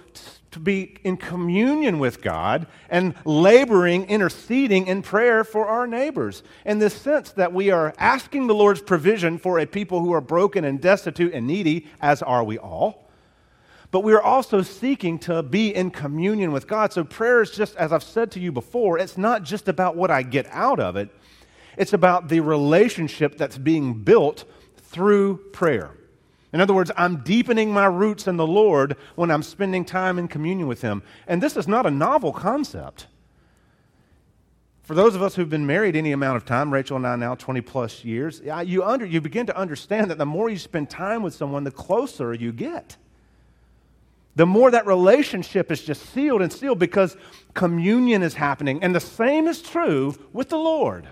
to 0.52 0.60
be 0.60 0.98
in 1.04 1.18
communion 1.18 2.00
with 2.00 2.22
God 2.22 2.66
and 2.90 3.14
laboring, 3.26 4.06
interceding 4.06 4.88
in 4.88 5.02
prayer 5.02 5.44
for 5.44 5.68
our 5.68 5.86
neighbors. 5.86 6.44
In 6.66 6.80
this 6.80 6.94
sense 6.94 7.32
that 7.32 7.52
we 7.52 7.72
are 7.72 7.94
asking 7.98 8.48
the 8.48 8.56
Lord's 8.56 8.82
provision 8.82 9.38
for 9.38 9.60
a 9.60 9.66
people 9.66 10.00
who 10.00 10.14
are 10.14 10.22
broken 10.22 10.64
and 10.64 10.80
destitute 10.80 11.34
and 11.34 11.46
needy, 11.46 11.88
as 12.00 12.22
are 12.22 12.44
we 12.44 12.58
all. 12.58 13.10
But 13.92 14.02
we 14.02 14.14
are 14.14 14.22
also 14.22 14.62
seeking 14.62 15.20
to 15.20 15.44
be 15.44 15.76
in 15.76 15.92
communion 15.92 16.54
with 16.54 16.68
God. 16.68 16.94
So 16.94 17.04
prayer 17.04 17.42
is 17.42 17.52
just, 17.52 17.76
as 17.76 17.92
I've 17.92 18.04
said 18.04 18.32
to 18.32 18.40
you 18.40 18.54
before, 18.54 18.98
it's 18.98 19.18
not 19.18 19.44
just 19.44 19.68
about 19.68 19.98
what 19.98 20.12
I 20.12 20.24
get 20.24 20.46
out 20.52 20.80
of 20.80 20.96
it 20.96 21.10
it's 21.78 21.94
about 21.94 22.28
the 22.28 22.40
relationship 22.40 23.38
that's 23.38 23.58
being 23.58 23.94
built 23.94 24.46
through 24.76 25.38
prayer. 25.54 25.92
In 26.54 26.62
other 26.62 26.74
words, 26.74 26.92
I'm 26.98 27.18
deepening 27.18 27.72
my 27.72 27.86
roots 27.86 28.28
in 28.28 28.38
the 28.38 28.48
Lord 28.48 28.96
when 29.16 29.30
I'm 29.30 29.44
spending 29.44 29.86
time 29.86 30.18
in 30.18 30.28
communion 30.28 30.68
with 30.68 30.82
Him. 30.82 31.04
And 31.28 31.42
this 31.44 31.56
is 31.56 31.68
not 31.68 31.86
a 31.86 31.92
novel 31.92 32.32
concept. 32.32 33.08
For 34.84 34.96
those 34.96 35.16
of 35.16 35.22
us 35.22 35.36
who've 35.36 35.50
been 35.50 35.68
married 35.68 35.98
any 35.98 36.14
amount 36.14 36.38
of 36.38 36.46
time, 36.46 36.74
Rachel 36.74 36.96
and 36.96 37.06
I 37.06 37.18
now 37.18 37.36
20 37.36 37.60
plus 37.60 38.06
years, 38.06 38.42
you, 38.66 38.84
under, 38.84 39.06
you 39.06 39.20
begin 39.20 39.46
to 39.48 39.58
understand 39.58 40.10
that 40.10 40.18
the 40.18 40.26
more 40.26 40.50
you 40.50 40.58
spend 40.58 40.90
time 40.90 41.22
with 41.22 41.36
someone, 41.36 41.66
the 41.66 41.72
closer 41.72 42.34
you 42.34 42.54
get. 42.54 42.96
The 44.38 44.46
more 44.46 44.72
that 44.72 44.86
relationship 44.86 45.72
is 45.72 45.84
just 45.84 46.14
sealed 46.14 46.42
and 46.42 46.54
sealed 46.54 46.80
because 46.80 47.18
communion 47.54 48.24
is 48.24 48.36
happening. 48.36 48.82
And 48.82 48.96
the 48.96 49.02
same 49.02 49.48
is 49.48 49.62
true 49.62 50.16
with 50.32 50.48
the 50.48 50.58
Lord. 50.58 51.10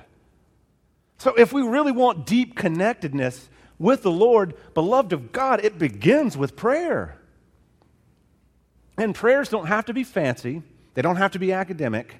So, 1.25 1.33
if 1.33 1.51
we 1.51 1.63
really 1.63 1.91
want 1.91 2.27
deep 2.27 2.55
connectedness 2.55 3.49
with 3.79 4.03
the 4.03 4.11
Lord, 4.11 4.53
beloved 4.75 5.11
of 5.11 5.31
God, 5.31 5.65
it 5.65 5.79
begins 5.79 6.37
with 6.37 6.55
prayer. 6.55 7.17
And 8.95 9.15
prayers 9.15 9.49
don't 9.49 9.65
have 9.65 9.85
to 9.85 9.93
be 9.95 10.03
fancy, 10.03 10.61
they 10.93 11.01
don't 11.01 11.15
have 11.15 11.31
to 11.31 11.39
be 11.39 11.51
academic. 11.51 12.17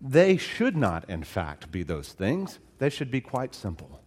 They 0.00 0.36
should 0.36 0.76
not, 0.76 1.10
in 1.10 1.24
fact, 1.24 1.72
be 1.72 1.82
those 1.82 2.12
things. 2.12 2.60
They 2.78 2.88
should 2.88 3.10
be 3.10 3.20
quite 3.20 3.52
simple. 3.52 4.00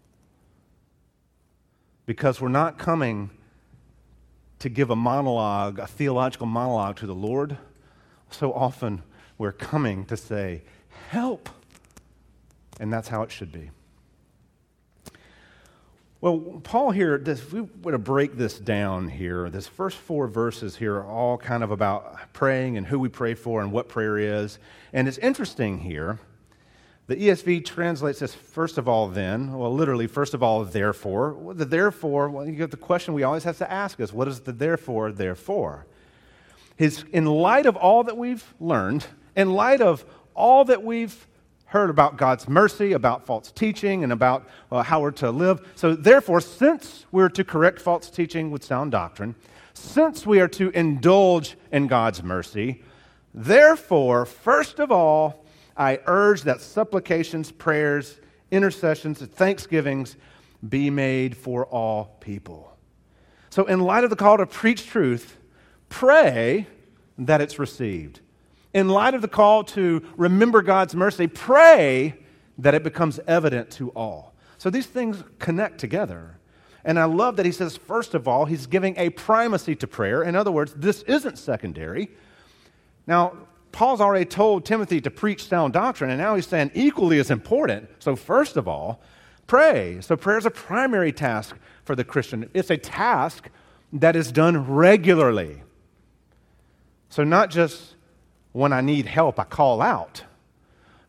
Because 2.05 2.39
we're 2.39 2.47
not 2.47 2.77
coming 2.77 3.29
to 4.59 4.69
give 4.69 4.89
a 4.89 4.95
monologue, 4.95 5.79
a 5.79 5.87
theological 5.87 6.47
monologue 6.47 6.95
to 6.99 7.07
the 7.07 7.13
Lord. 7.13 7.57
So 8.31 8.53
often 8.53 9.03
we're 9.37 9.51
coming 9.51 10.05
to 10.05 10.15
say, 10.15 10.61
Help! 11.09 11.49
And 12.79 12.93
that's 12.93 13.09
how 13.09 13.23
it 13.23 13.29
should 13.29 13.51
be. 13.51 13.69
Well, 16.23 16.61
Paul 16.63 16.91
here, 16.91 17.21
if 17.25 17.51
we 17.51 17.67
were 17.81 17.91
to 17.91 17.97
break 17.97 18.37
this 18.37 18.57
down 18.57 19.09
here, 19.09 19.49
this 19.49 19.67
first 19.67 19.97
four 19.97 20.29
verses 20.29 20.77
here 20.77 20.95
are 20.95 21.05
all 21.05 21.37
kind 21.37 21.63
of 21.63 21.71
about 21.71 22.31
praying 22.31 22.77
and 22.77 22.87
who 22.87 22.97
we 22.97 23.09
pray 23.09 23.33
for 23.33 23.61
and 23.61 23.73
what 23.73 23.89
prayer 23.89 24.17
is. 24.17 24.57
And 24.93 25.05
it's 25.09 25.17
interesting 25.17 25.79
here. 25.79 26.19
The 27.07 27.17
ESV 27.17 27.65
translates 27.65 28.19
this 28.19 28.33
first 28.33 28.77
of 28.77 28.87
all, 28.87 29.09
then, 29.09 29.51
well, 29.51 29.73
literally, 29.75 30.07
first 30.07 30.33
of 30.33 30.41
all, 30.41 30.63
therefore. 30.63 31.53
The 31.55 31.65
therefore, 31.65 32.29
well, 32.29 32.47
you 32.47 32.53
get 32.53 32.71
the 32.71 32.77
question 32.77 33.13
we 33.13 33.23
always 33.23 33.43
have 33.43 33.57
to 33.57 33.69
ask 33.69 33.99
us 33.99 34.13
what 34.13 34.29
is 34.29 34.39
the 34.39 34.53
therefore, 34.53 35.11
therefore? 35.11 35.85
His, 36.77 37.03
in 37.11 37.25
light 37.25 37.65
of 37.65 37.75
all 37.75 38.05
that 38.05 38.15
we've 38.15 38.45
learned, 38.61 39.05
in 39.35 39.51
light 39.51 39.81
of 39.81 40.05
all 40.33 40.63
that 40.63 40.83
we've 40.83 41.27
heard 41.73 41.89
about 41.89 42.17
God's 42.17 42.47
mercy, 42.47 42.93
about 42.93 43.25
false 43.25 43.51
teaching, 43.51 44.03
and 44.03 44.13
about 44.13 44.47
uh, 44.71 44.83
how 44.83 45.01
we're 45.01 45.09
to 45.09 45.31
live. 45.31 45.59
So, 45.73 45.95
therefore, 45.95 46.39
since 46.39 47.07
we're 47.11 47.29
to 47.29 47.43
correct 47.43 47.81
false 47.81 48.11
teaching 48.11 48.51
with 48.51 48.63
sound 48.63 48.91
doctrine, 48.91 49.33
since 49.73 50.23
we 50.23 50.39
are 50.39 50.47
to 50.49 50.69
indulge 50.69 51.57
in 51.71 51.87
God's 51.87 52.21
mercy, 52.21 52.83
therefore, 53.33 54.27
first 54.27 54.79
of 54.79 54.91
all, 54.91 55.43
I 55.75 55.99
urge 56.05 56.43
that 56.43 56.61
supplications, 56.61 57.51
prayers, 57.51 58.19
intercessions, 58.51 59.19
thanksgivings 59.19 60.15
be 60.69 60.91
made 60.91 61.35
for 61.35 61.65
all 61.65 62.15
people. 62.19 62.77
So, 63.49 63.65
in 63.65 63.79
light 63.79 64.03
of 64.03 64.11
the 64.11 64.15
call 64.15 64.37
to 64.37 64.45
preach 64.45 64.85
truth, 64.85 65.39
pray 65.89 66.67
that 67.17 67.41
it's 67.41 67.57
received 67.57 68.19
in 68.73 68.89
light 68.89 69.13
of 69.13 69.21
the 69.21 69.27
call 69.27 69.63
to 69.63 70.03
remember 70.17 70.61
God's 70.61 70.95
mercy, 70.95 71.27
pray 71.27 72.15
that 72.57 72.73
it 72.73 72.83
becomes 72.83 73.19
evident 73.27 73.71
to 73.71 73.89
all. 73.89 74.33
So 74.57 74.69
these 74.69 74.87
things 74.87 75.23
connect 75.39 75.79
together. 75.79 76.37
And 76.85 76.99
I 76.99 77.05
love 77.05 77.37
that 77.37 77.45
he 77.45 77.51
says, 77.51 77.77
first 77.77 78.13
of 78.13 78.27
all, 78.27 78.45
he's 78.45 78.67
giving 78.67 78.95
a 78.97 79.09
primacy 79.11 79.75
to 79.77 79.87
prayer. 79.87 80.23
In 80.23 80.35
other 80.35 80.51
words, 80.51 80.73
this 80.73 81.01
isn't 81.03 81.37
secondary. 81.37 82.11
Now, 83.07 83.37
Paul's 83.71 84.01
already 84.01 84.25
told 84.25 84.65
Timothy 84.65 85.01
to 85.01 85.09
preach 85.09 85.45
sound 85.47 85.73
doctrine, 85.73 86.09
and 86.09 86.19
now 86.19 86.35
he's 86.35 86.47
saying 86.47 86.71
equally 86.73 87.19
as 87.19 87.31
important. 87.31 87.89
So, 87.99 88.15
first 88.15 88.55
of 88.55 88.67
all, 88.67 89.01
pray. 89.47 89.99
So, 90.01 90.15
prayer 90.15 90.37
is 90.37 90.45
a 90.45 90.51
primary 90.51 91.11
task 91.11 91.57
for 91.83 91.95
the 91.95 92.03
Christian, 92.03 92.49
it's 92.53 92.69
a 92.69 92.77
task 92.77 93.49
that 93.91 94.15
is 94.15 94.31
done 94.31 94.71
regularly. 94.71 95.63
So, 97.09 97.23
not 97.23 97.49
just 97.49 97.95
when 98.53 98.71
I 98.71 98.81
need 98.81 99.05
help, 99.05 99.39
I 99.39 99.43
call 99.43 99.81
out. 99.81 100.23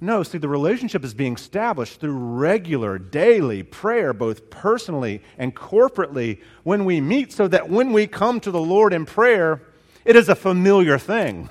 No, 0.01 0.23
see, 0.23 0.39
the 0.39 0.49
relationship 0.49 1.05
is 1.05 1.15
being 1.15 1.35
established 1.35 2.01
through 2.01 2.17
regular, 2.17 2.99
daily 2.99 3.63
prayer, 3.63 4.13
both 4.13 4.51
personally 4.51 5.23
and 5.39 5.55
corporately, 5.55 6.41
when 6.63 6.85
we 6.85 7.01
meet, 7.01 7.33
so 7.33 7.47
that 7.49 7.71
when 7.71 7.93
we 7.93 8.07
come 8.07 8.41
to 8.41 8.51
the 8.51 8.61
Lord 8.61 8.93
in 8.93 9.07
prayer, 9.07 9.63
it 10.05 10.17
is 10.17 10.29
a 10.29 10.35
familiar 10.35 10.99
thing. 10.99 11.49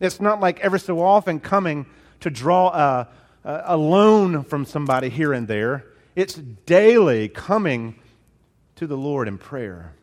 It's 0.00 0.20
not 0.20 0.40
like 0.40 0.60
ever 0.60 0.78
so 0.78 1.00
often 1.00 1.40
coming 1.40 1.86
to 2.20 2.28
draw 2.28 2.68
a, 2.68 3.08
a 3.44 3.76
loan 3.76 4.42
from 4.42 4.66
somebody 4.66 5.08
here 5.08 5.32
and 5.32 5.48
there. 5.48 5.84
It's 6.14 6.34
daily 6.34 7.28
coming 7.28 7.98
to 8.74 8.86
the 8.86 8.96
Lord 8.96 9.28
in 9.28 9.38
prayer. 9.38 9.94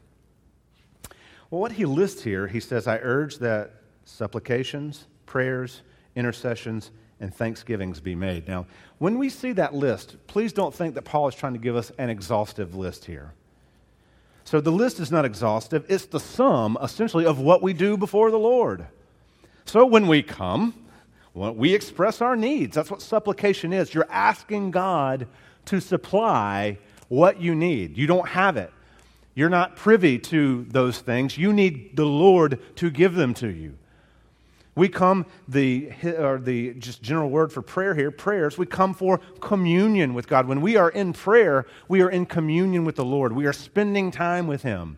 Well, 1.51 1.61
what 1.61 1.73
he 1.73 1.85
lists 1.85 2.23
here, 2.23 2.47
he 2.47 2.59
says, 2.59 2.87
I 2.87 2.97
urge 2.97 3.37
that 3.39 3.82
supplications, 4.05 5.07
prayers, 5.25 5.81
intercessions, 6.15 6.91
and 7.19 7.33
thanksgivings 7.33 7.99
be 7.99 8.15
made. 8.15 8.47
Now, 8.47 8.65
when 8.97 9.17
we 9.17 9.29
see 9.29 9.53
that 9.53 9.73
list, 9.73 10.17
please 10.27 10.53
don't 10.53 10.73
think 10.73 10.95
that 10.95 11.03
Paul 11.03 11.27
is 11.27 11.35
trying 11.35 11.53
to 11.53 11.59
give 11.59 11.75
us 11.75 11.91
an 11.97 12.09
exhaustive 12.09 12.75
list 12.75 13.05
here. 13.05 13.33
So 14.43 14.59
the 14.59 14.71
list 14.71 14.99
is 14.99 15.09
not 15.09 15.23
exhaustive, 15.23 15.85
it's 15.87 16.05
the 16.05 16.19
sum, 16.19 16.77
essentially, 16.81 17.25
of 17.25 17.39
what 17.39 17.61
we 17.61 17.73
do 17.73 17.95
before 17.95 18.29
the 18.29 18.39
Lord. 18.39 18.85
So 19.65 19.85
when 19.85 20.07
we 20.07 20.21
come, 20.21 20.73
we 21.33 21.73
express 21.73 22.21
our 22.21 22.35
needs. 22.35 22.75
That's 22.75 22.91
what 22.91 23.01
supplication 23.01 23.71
is. 23.73 23.93
You're 23.93 24.11
asking 24.11 24.71
God 24.71 25.27
to 25.65 25.79
supply 25.79 26.77
what 27.07 27.41
you 27.41 27.55
need. 27.55 27.97
You 27.97 28.05
don't 28.05 28.27
have 28.27 28.57
it. 28.57 28.71
You're 29.33 29.49
not 29.49 29.75
privy 29.75 30.19
to 30.19 30.65
those 30.69 30.99
things. 30.99 31.37
You 31.37 31.53
need 31.53 31.95
the 31.95 32.05
Lord 32.05 32.59
to 32.75 32.91
give 32.91 33.15
them 33.15 33.33
to 33.35 33.47
you. 33.47 33.77
We 34.75 34.89
come, 34.89 35.27
the, 35.47 35.91
or 36.03 36.39
the 36.39 36.73
just 36.73 37.03
general 37.03 37.29
word 37.29 37.53
for 37.53 37.61
prayer 37.61 37.93
here, 37.93 38.09
prayers, 38.09 38.57
we 38.57 38.65
come 38.65 38.93
for 38.93 39.19
communion 39.39 40.15
with 40.15 40.27
God. 40.27 40.47
When 40.47 40.61
we 40.61 40.77
are 40.77 40.89
in 40.89 41.13
prayer, 41.13 41.67
we 41.87 42.01
are 42.01 42.09
in 42.09 42.25
communion 42.25 42.83
with 42.83 42.95
the 42.95 43.05
Lord. 43.05 43.33
We 43.33 43.45
are 43.45 43.53
spending 43.53 44.09
time 44.09 44.47
with 44.47 44.63
Him. 44.63 44.97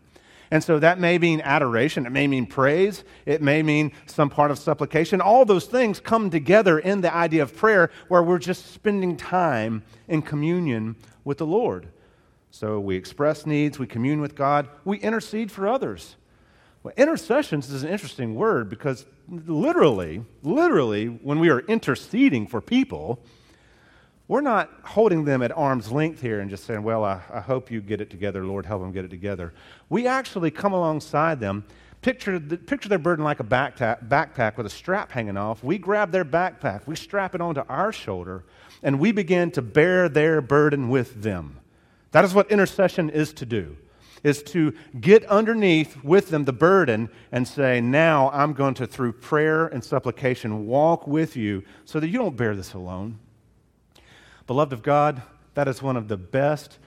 And 0.51 0.63
so 0.63 0.79
that 0.79 0.99
may 0.99 1.17
mean 1.17 1.41
adoration, 1.41 2.05
it 2.05 2.11
may 2.11 2.27
mean 2.27 2.45
praise, 2.45 3.03
it 3.25 3.41
may 3.41 3.63
mean 3.63 3.91
some 4.05 4.29
part 4.29 4.51
of 4.51 4.59
supplication. 4.59 5.19
All 5.19 5.43
those 5.43 5.65
things 5.65 5.99
come 5.99 6.29
together 6.29 6.79
in 6.79 7.01
the 7.01 7.13
idea 7.13 7.43
of 7.43 7.55
prayer 7.55 7.91
where 8.07 8.23
we're 8.23 8.39
just 8.39 8.71
spending 8.71 9.17
time 9.17 9.83
in 10.07 10.21
communion 10.21 10.95
with 11.23 11.39
the 11.39 11.45
Lord. 11.45 11.87
So 12.51 12.79
we 12.79 12.95
express 12.95 13.45
needs, 13.45 13.79
we 13.79 13.87
commune 13.87 14.21
with 14.21 14.35
God, 14.35 14.69
we 14.85 14.99
intercede 14.99 15.51
for 15.51 15.67
others. 15.67 16.15
Well, 16.85 16.93
intercessions 16.97 17.71
is 17.71 17.81
an 17.81 17.89
interesting 17.89 18.35
word 18.35 18.69
because 18.69 19.07
literally, 19.27 20.23
literally, 20.43 21.07
when 21.07 21.39
we 21.39 21.49
are 21.49 21.61
interceding 21.61 22.45
for 22.45 22.61
people, 22.61 23.23
we're 24.27 24.41
not 24.41 24.69
holding 24.83 25.25
them 25.25 25.41
at 25.41 25.51
arm's 25.57 25.91
length 25.91 26.21
here 26.21 26.41
and 26.41 26.47
just 26.47 26.63
saying, 26.65 26.83
Well, 26.83 27.03
I, 27.03 27.23
I 27.33 27.39
hope 27.39 27.71
you 27.71 27.81
get 27.81 28.01
it 28.01 28.11
together. 28.11 28.45
Lord, 28.45 28.67
help 28.67 28.83
them 28.83 28.91
get 28.91 29.03
it 29.03 29.07
together. 29.07 29.51
We 29.89 30.05
actually 30.05 30.51
come 30.51 30.73
alongside 30.73 31.39
them. 31.39 31.65
Picture, 32.03 32.37
the, 32.37 32.55
picture 32.55 32.87
their 32.87 32.99
burden 32.99 33.25
like 33.25 33.39
a 33.39 33.43
backpack, 33.43 34.07
backpack 34.07 34.55
with 34.55 34.67
a 34.67 34.69
strap 34.69 35.11
hanging 35.11 35.37
off. 35.37 35.63
We 35.63 35.79
grab 35.79 36.11
their 36.11 36.23
backpack, 36.23 36.85
we 36.85 36.95
strap 36.95 37.33
it 37.33 37.41
onto 37.41 37.61
our 37.67 37.91
shoulder, 37.91 38.43
and 38.83 38.99
we 38.99 39.11
begin 39.11 39.49
to 39.53 39.63
bear 39.63 40.07
their 40.07 40.39
burden 40.39 40.89
with 40.89 41.23
them. 41.23 41.57
That 42.11 42.25
is 42.25 42.35
what 42.35 42.51
intercession 42.51 43.09
is 43.09 43.33
to 43.33 43.47
do 43.47 43.75
is 44.25 44.41
to 44.41 44.73
get 44.99 45.23
underneath 45.25 46.03
with 46.03 46.29
them 46.29 46.45
the 46.45 46.51
burden 46.51 47.07
and 47.31 47.47
say, 47.47 47.79
Now 47.79 48.31
I'm 48.31 48.53
going 48.53 48.73
to, 48.73 48.87
through 48.87 49.13
prayer 49.13 49.67
and 49.67 49.83
supplication, 49.83 50.65
walk 50.65 51.05
with 51.05 51.37
you 51.37 51.63
so 51.85 51.99
that 51.99 52.07
you 52.07 52.17
don't 52.17 52.35
bear 52.35 52.55
this 52.55 52.73
alone. 52.73 53.19
Beloved 54.47 54.73
of 54.73 54.81
God, 54.81 55.21
that 55.53 55.67
is 55.67 55.79
one 55.83 55.95
of 55.95 56.07
the 56.07 56.17
best, 56.17 56.79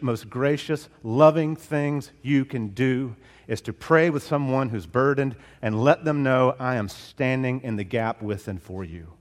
most 0.00 0.30
gracious, 0.30 0.88
loving 1.02 1.56
things 1.56 2.12
you 2.22 2.44
can 2.44 2.68
do 2.68 3.16
is 3.48 3.60
to 3.62 3.72
pray 3.72 4.08
with 4.08 4.22
someone 4.22 4.68
who's 4.68 4.86
burdened 4.86 5.34
and 5.60 5.82
let 5.82 6.04
them 6.04 6.22
know 6.22 6.54
I 6.60 6.76
am 6.76 6.88
standing 6.88 7.62
in 7.62 7.74
the 7.74 7.84
gap 7.84 8.22
with 8.22 8.46
and 8.46 8.62
for 8.62 8.84
you. 8.84 9.12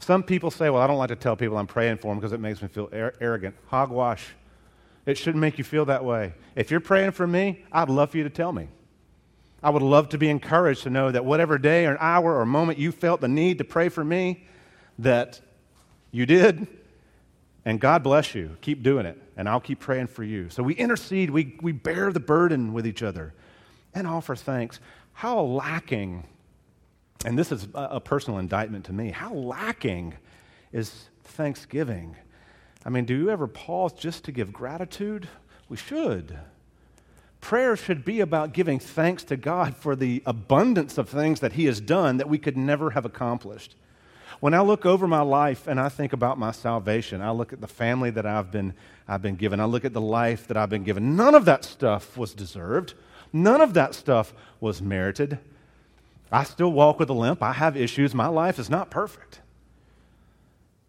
Some 0.00 0.22
people 0.22 0.50
say, 0.50 0.70
Well, 0.70 0.80
I 0.80 0.86
don't 0.86 0.96
like 0.96 1.08
to 1.08 1.16
tell 1.16 1.36
people 1.36 1.58
I'm 1.58 1.66
praying 1.66 1.98
for 1.98 2.08
them 2.08 2.18
because 2.18 2.32
it 2.32 2.40
makes 2.40 2.62
me 2.62 2.68
feel 2.68 2.88
arrogant. 2.92 3.56
Hogwash. 3.66 4.34
It 5.08 5.16
shouldn't 5.16 5.40
make 5.40 5.56
you 5.56 5.64
feel 5.64 5.86
that 5.86 6.04
way. 6.04 6.34
If 6.54 6.70
you're 6.70 6.80
praying 6.80 7.12
for 7.12 7.26
me, 7.26 7.64
I'd 7.72 7.88
love 7.88 8.10
for 8.10 8.18
you 8.18 8.24
to 8.24 8.30
tell 8.30 8.52
me. 8.52 8.68
I 9.62 9.70
would 9.70 9.80
love 9.80 10.10
to 10.10 10.18
be 10.18 10.28
encouraged 10.28 10.82
to 10.82 10.90
know 10.90 11.10
that 11.10 11.24
whatever 11.24 11.56
day 11.56 11.86
or 11.86 11.92
an 11.92 11.96
hour 11.98 12.38
or 12.38 12.44
moment 12.44 12.78
you 12.78 12.92
felt 12.92 13.22
the 13.22 13.26
need 13.26 13.56
to 13.56 13.64
pray 13.64 13.88
for 13.88 14.04
me, 14.04 14.44
that 14.98 15.40
you 16.10 16.26
did. 16.26 16.66
And 17.64 17.80
God 17.80 18.02
bless 18.02 18.34
you. 18.34 18.58
Keep 18.60 18.82
doing 18.82 19.06
it. 19.06 19.16
And 19.34 19.48
I'll 19.48 19.60
keep 19.60 19.80
praying 19.80 20.08
for 20.08 20.24
you. 20.24 20.50
So 20.50 20.62
we 20.62 20.74
intercede, 20.74 21.30
we, 21.30 21.56
we 21.62 21.72
bear 21.72 22.12
the 22.12 22.20
burden 22.20 22.74
with 22.74 22.86
each 22.86 23.02
other 23.02 23.32
and 23.94 24.06
offer 24.06 24.36
thanks. 24.36 24.78
How 25.14 25.40
lacking, 25.40 26.28
and 27.24 27.38
this 27.38 27.50
is 27.50 27.66
a 27.74 27.98
personal 27.98 28.40
indictment 28.40 28.84
to 28.84 28.92
me, 28.92 29.10
how 29.10 29.32
lacking 29.32 30.18
is 30.70 31.08
thanksgiving 31.24 32.14
I 32.88 32.90
mean, 32.90 33.04
do 33.04 33.14
you 33.14 33.28
ever 33.28 33.46
pause 33.46 33.92
just 33.92 34.24
to 34.24 34.32
give 34.32 34.50
gratitude? 34.50 35.28
We 35.68 35.76
should. 35.76 36.38
Prayer 37.42 37.76
should 37.76 38.02
be 38.02 38.20
about 38.20 38.54
giving 38.54 38.78
thanks 38.78 39.24
to 39.24 39.36
God 39.36 39.76
for 39.76 39.94
the 39.94 40.22
abundance 40.24 40.96
of 40.96 41.06
things 41.06 41.40
that 41.40 41.52
He 41.52 41.66
has 41.66 41.82
done 41.82 42.16
that 42.16 42.30
we 42.30 42.38
could 42.38 42.56
never 42.56 42.92
have 42.92 43.04
accomplished. 43.04 43.76
When 44.40 44.54
I 44.54 44.62
look 44.62 44.86
over 44.86 45.06
my 45.06 45.20
life 45.20 45.66
and 45.66 45.78
I 45.78 45.90
think 45.90 46.14
about 46.14 46.38
my 46.38 46.50
salvation, 46.50 47.20
I 47.20 47.30
look 47.30 47.52
at 47.52 47.60
the 47.60 47.66
family 47.66 48.08
that 48.08 48.24
I've 48.24 48.50
been, 48.50 48.72
I've 49.06 49.20
been 49.20 49.36
given, 49.36 49.60
I 49.60 49.66
look 49.66 49.84
at 49.84 49.92
the 49.92 50.00
life 50.00 50.48
that 50.48 50.56
I've 50.56 50.70
been 50.70 50.84
given. 50.84 51.14
None 51.14 51.34
of 51.34 51.44
that 51.44 51.66
stuff 51.66 52.16
was 52.16 52.32
deserved, 52.32 52.94
none 53.34 53.60
of 53.60 53.74
that 53.74 53.94
stuff 53.94 54.32
was 54.60 54.80
merited. 54.80 55.38
I 56.32 56.42
still 56.42 56.72
walk 56.72 56.98
with 56.98 57.10
a 57.10 57.12
limp, 57.12 57.42
I 57.42 57.52
have 57.52 57.76
issues, 57.76 58.14
my 58.14 58.28
life 58.28 58.58
is 58.58 58.70
not 58.70 58.88
perfect. 58.90 59.40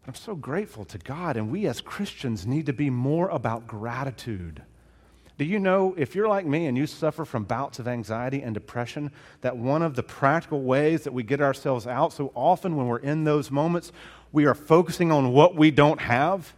I'm 0.09 0.15
so 0.15 0.33
grateful 0.33 0.85
to 0.85 0.97
God, 0.97 1.37
and 1.37 1.51
we 1.51 1.67
as 1.67 1.81
Christians 1.81 2.47
need 2.47 2.65
to 2.65 2.73
be 2.73 2.89
more 2.89 3.29
about 3.29 3.67
gratitude. 3.67 4.63
Do 5.37 5.45
you 5.45 5.59
know, 5.59 5.93
if 5.99 6.15
you're 6.15 6.27
like 6.27 6.47
me 6.47 6.65
and 6.65 6.75
you 6.75 6.87
suffer 6.87 7.25
from 7.25 7.43
bouts 7.43 7.77
of 7.77 7.87
anxiety 7.87 8.41
and 8.41 8.55
depression, 8.55 9.11
that 9.41 9.55
one 9.55 9.83
of 9.83 9.95
the 9.95 10.01
practical 10.01 10.63
ways 10.63 11.03
that 11.03 11.13
we 11.13 11.21
get 11.21 11.41
ourselves 11.41 11.85
out 11.85 12.11
so 12.11 12.31
often 12.33 12.75
when 12.75 12.87
we're 12.87 12.97
in 12.97 13.23
those 13.23 13.51
moments, 13.51 13.91
we 14.31 14.47
are 14.47 14.55
focusing 14.55 15.11
on 15.11 15.31
what 15.31 15.53
we 15.53 15.69
don't 15.69 16.01
have? 16.01 16.55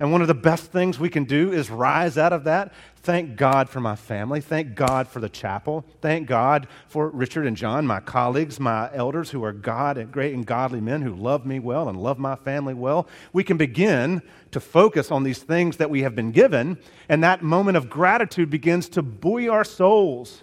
And 0.00 0.10
one 0.10 0.22
of 0.22 0.28
the 0.28 0.34
best 0.34 0.72
things 0.72 0.98
we 0.98 1.08
can 1.08 1.24
do 1.24 1.52
is 1.52 1.70
rise 1.70 2.18
out 2.18 2.32
of 2.32 2.44
that. 2.44 2.72
Thank 2.96 3.36
God 3.36 3.68
for 3.68 3.80
my 3.80 3.94
family. 3.94 4.40
Thank 4.40 4.74
God 4.74 5.06
for 5.06 5.20
the 5.20 5.28
chapel. 5.28 5.84
Thank 6.00 6.26
God 6.26 6.66
for 6.88 7.08
Richard 7.08 7.46
and 7.46 7.56
John, 7.56 7.86
my 7.86 8.00
colleagues, 8.00 8.58
my 8.58 8.92
elders 8.92 9.30
who 9.30 9.44
are 9.44 9.52
God 9.52 9.96
and 9.96 10.10
great 10.10 10.34
and 10.34 10.44
godly 10.44 10.80
men 10.80 11.02
who 11.02 11.14
love 11.14 11.46
me 11.46 11.60
well 11.60 11.88
and 11.88 12.02
love 12.02 12.18
my 12.18 12.34
family 12.34 12.74
well. 12.74 13.06
We 13.32 13.44
can 13.44 13.56
begin 13.56 14.22
to 14.50 14.58
focus 14.58 15.12
on 15.12 15.22
these 15.22 15.42
things 15.42 15.76
that 15.76 15.90
we 15.90 16.02
have 16.02 16.16
been 16.16 16.32
given, 16.32 16.78
and 17.08 17.22
that 17.22 17.42
moment 17.42 17.76
of 17.76 17.88
gratitude 17.88 18.50
begins 18.50 18.88
to 18.90 19.02
buoy 19.02 19.48
our 19.48 19.64
souls. 19.64 20.42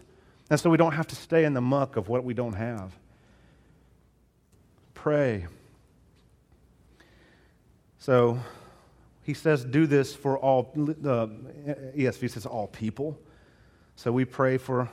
And 0.50 0.60
so 0.60 0.70
we 0.70 0.78
don't 0.78 0.94
have 0.94 1.08
to 1.08 1.16
stay 1.16 1.46
in 1.46 1.54
the 1.54 1.62
muck 1.62 1.98
of 1.98 2.10
what 2.10 2.24
we 2.24 2.34
don't 2.34 2.54
have. 2.54 2.94
Pray. 4.94 5.48
So, 7.98 8.40
he 9.32 9.36
says, 9.36 9.63
do 9.63 9.88
this 9.88 10.13
for 10.13 10.38
all, 10.38 10.74
uh, 10.76 11.28
ESV 11.96 12.32
says 12.32 12.46
all 12.46 12.67
people. 12.67 13.17
So 13.96 14.12
we 14.12 14.26
pray 14.26 14.58
for 14.58 14.89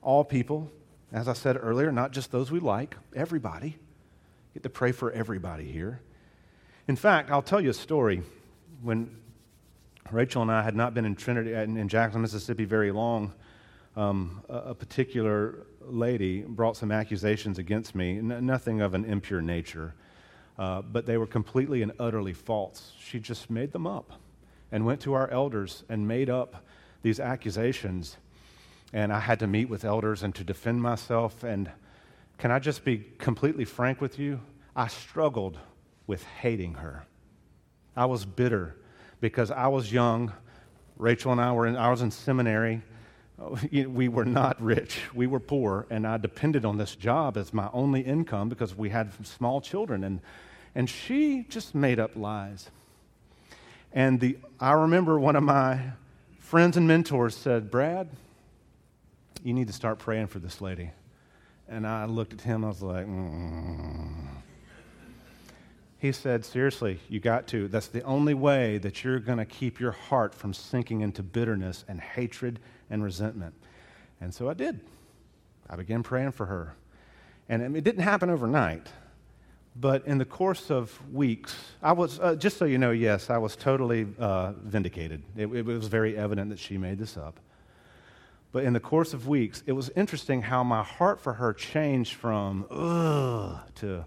all 0.00 0.22
people. 0.22 0.70
As 1.12 1.26
I 1.26 1.32
said 1.32 1.58
earlier, 1.60 1.90
not 1.90 2.12
just 2.12 2.30
those 2.30 2.52
we 2.52 2.60
like, 2.60 2.94
everybody. 3.16 3.78
Get 4.54 4.62
to 4.62 4.70
pray 4.70 4.92
for 4.92 5.10
everybody 5.10 5.64
here. 5.72 6.02
In 6.86 6.94
fact, 6.94 7.32
I'll 7.32 7.42
tell 7.42 7.60
you 7.60 7.70
a 7.70 7.74
story. 7.74 8.22
When 8.80 9.10
Rachel 10.12 10.42
and 10.42 10.52
I 10.52 10.62
had 10.62 10.76
not 10.76 10.94
been 10.94 11.04
in 11.04 11.16
Trinity, 11.16 11.52
in 11.52 11.88
Jackson, 11.88 12.22
Mississippi, 12.22 12.66
very 12.66 12.92
long, 12.92 13.32
um, 13.96 14.40
a, 14.48 14.56
a, 14.56 14.74
particular 14.76 15.66
lady 15.80 16.42
brought 16.42 16.76
some 16.76 16.92
accusations 16.92 17.58
against 17.58 17.96
me, 17.96 18.18
n- 18.18 18.46
nothing 18.46 18.82
of 18.82 18.94
an 18.94 19.04
impure 19.04 19.42
nature. 19.42 19.94
Uh, 20.58 20.82
but 20.82 21.06
they 21.06 21.16
were 21.16 21.26
completely 21.26 21.82
and 21.82 21.92
utterly 21.98 22.32
false. 22.32 22.92
She 23.00 23.18
just 23.18 23.48
made 23.48 23.72
them 23.72 23.86
up 23.86 24.12
and 24.70 24.84
went 24.84 25.00
to 25.00 25.14
our 25.14 25.28
elders 25.30 25.84
and 25.88 26.06
made 26.06 26.28
up 26.28 26.64
these 27.02 27.18
accusations. 27.18 28.16
And 28.92 29.12
I 29.12 29.20
had 29.20 29.38
to 29.40 29.46
meet 29.46 29.68
with 29.68 29.84
elders 29.84 30.22
and 30.22 30.34
to 30.34 30.44
defend 30.44 30.82
myself. 30.82 31.42
And 31.44 31.70
can 32.38 32.50
I 32.50 32.58
just 32.58 32.84
be 32.84 33.04
completely 33.18 33.64
frank 33.64 34.00
with 34.00 34.18
you? 34.18 34.40
I 34.76 34.88
struggled 34.88 35.58
with 36.06 36.24
hating 36.24 36.74
her. 36.74 37.04
I 37.96 38.06
was 38.06 38.24
bitter 38.24 38.76
because 39.20 39.50
I 39.50 39.68
was 39.68 39.92
young. 39.92 40.32
Rachel 40.96 41.32
and 41.32 41.40
I 41.40 41.52
were 41.52 41.66
in, 41.66 41.76
I 41.76 41.90
was 41.90 42.02
in 42.02 42.10
seminary. 42.10 42.82
We 43.72 44.08
were 44.08 44.24
not 44.24 44.60
rich. 44.62 45.00
We 45.14 45.26
were 45.26 45.40
poor. 45.40 45.86
And 45.90 46.06
I 46.06 46.18
depended 46.18 46.64
on 46.64 46.76
this 46.76 46.94
job 46.94 47.36
as 47.36 47.54
my 47.54 47.70
only 47.72 48.02
income 48.02 48.48
because 48.48 48.74
we 48.74 48.90
had 48.90 49.12
small 49.26 49.60
children. 49.60 50.04
And 50.04 50.20
and 50.74 50.88
she 50.88 51.44
just 51.48 51.74
made 51.74 51.98
up 51.98 52.16
lies. 52.16 52.70
And 53.92 54.20
the, 54.20 54.38
I 54.60 54.72
remember 54.72 55.18
one 55.18 55.36
of 55.36 55.42
my 55.42 55.80
friends 56.38 56.76
and 56.76 56.86
mentors 56.86 57.36
said, 57.36 57.70
Brad, 57.70 58.08
you 59.42 59.52
need 59.52 59.66
to 59.66 59.72
start 59.72 59.98
praying 59.98 60.28
for 60.28 60.38
this 60.38 60.60
lady. 60.60 60.90
And 61.68 61.86
I 61.86 62.04
looked 62.04 62.32
at 62.32 62.40
him, 62.40 62.64
I 62.64 62.68
was 62.68 62.82
like, 62.82 63.06
mm. 63.06 64.14
He 66.00 66.12
said, 66.12 66.46
Seriously, 66.46 66.98
you 67.08 67.20
got 67.20 67.46
to. 67.48 67.68
That's 67.68 67.88
the 67.88 68.02
only 68.02 68.32
way 68.32 68.78
that 68.78 69.04
you're 69.04 69.20
going 69.20 69.38
to 69.38 69.44
keep 69.44 69.78
your 69.78 69.92
heart 69.92 70.34
from 70.34 70.54
sinking 70.54 71.02
into 71.02 71.22
bitterness 71.22 71.84
and 71.86 72.00
hatred 72.00 72.58
and 72.88 73.04
resentment. 73.04 73.54
And 74.20 74.34
so 74.34 74.48
I 74.48 74.54
did. 74.54 74.80
I 75.68 75.76
began 75.76 76.02
praying 76.02 76.32
for 76.32 76.46
her. 76.46 76.74
And 77.50 77.76
it 77.76 77.84
didn't 77.84 78.02
happen 78.02 78.30
overnight, 78.30 78.86
but 79.76 80.06
in 80.06 80.18
the 80.18 80.24
course 80.24 80.70
of 80.70 80.98
weeks, 81.12 81.54
I 81.82 81.92
was, 81.92 82.18
uh, 82.20 82.34
just 82.34 82.56
so 82.56 82.64
you 82.64 82.78
know, 82.78 82.92
yes, 82.92 83.28
I 83.28 83.38
was 83.38 83.56
totally 83.56 84.06
uh, 84.18 84.52
vindicated. 84.52 85.22
It, 85.36 85.46
it 85.48 85.66
was 85.66 85.88
very 85.88 86.16
evident 86.16 86.50
that 86.50 86.58
she 86.58 86.78
made 86.78 86.98
this 86.98 87.16
up. 87.16 87.40
But 88.52 88.64
in 88.64 88.72
the 88.72 88.80
course 88.80 89.14
of 89.14 89.28
weeks, 89.28 89.62
it 89.66 89.72
was 89.72 89.90
interesting 89.90 90.42
how 90.42 90.64
my 90.64 90.82
heart 90.82 91.20
for 91.20 91.34
her 91.34 91.52
changed 91.52 92.14
from, 92.14 92.66
ugh, 92.70 93.58
to, 93.76 94.06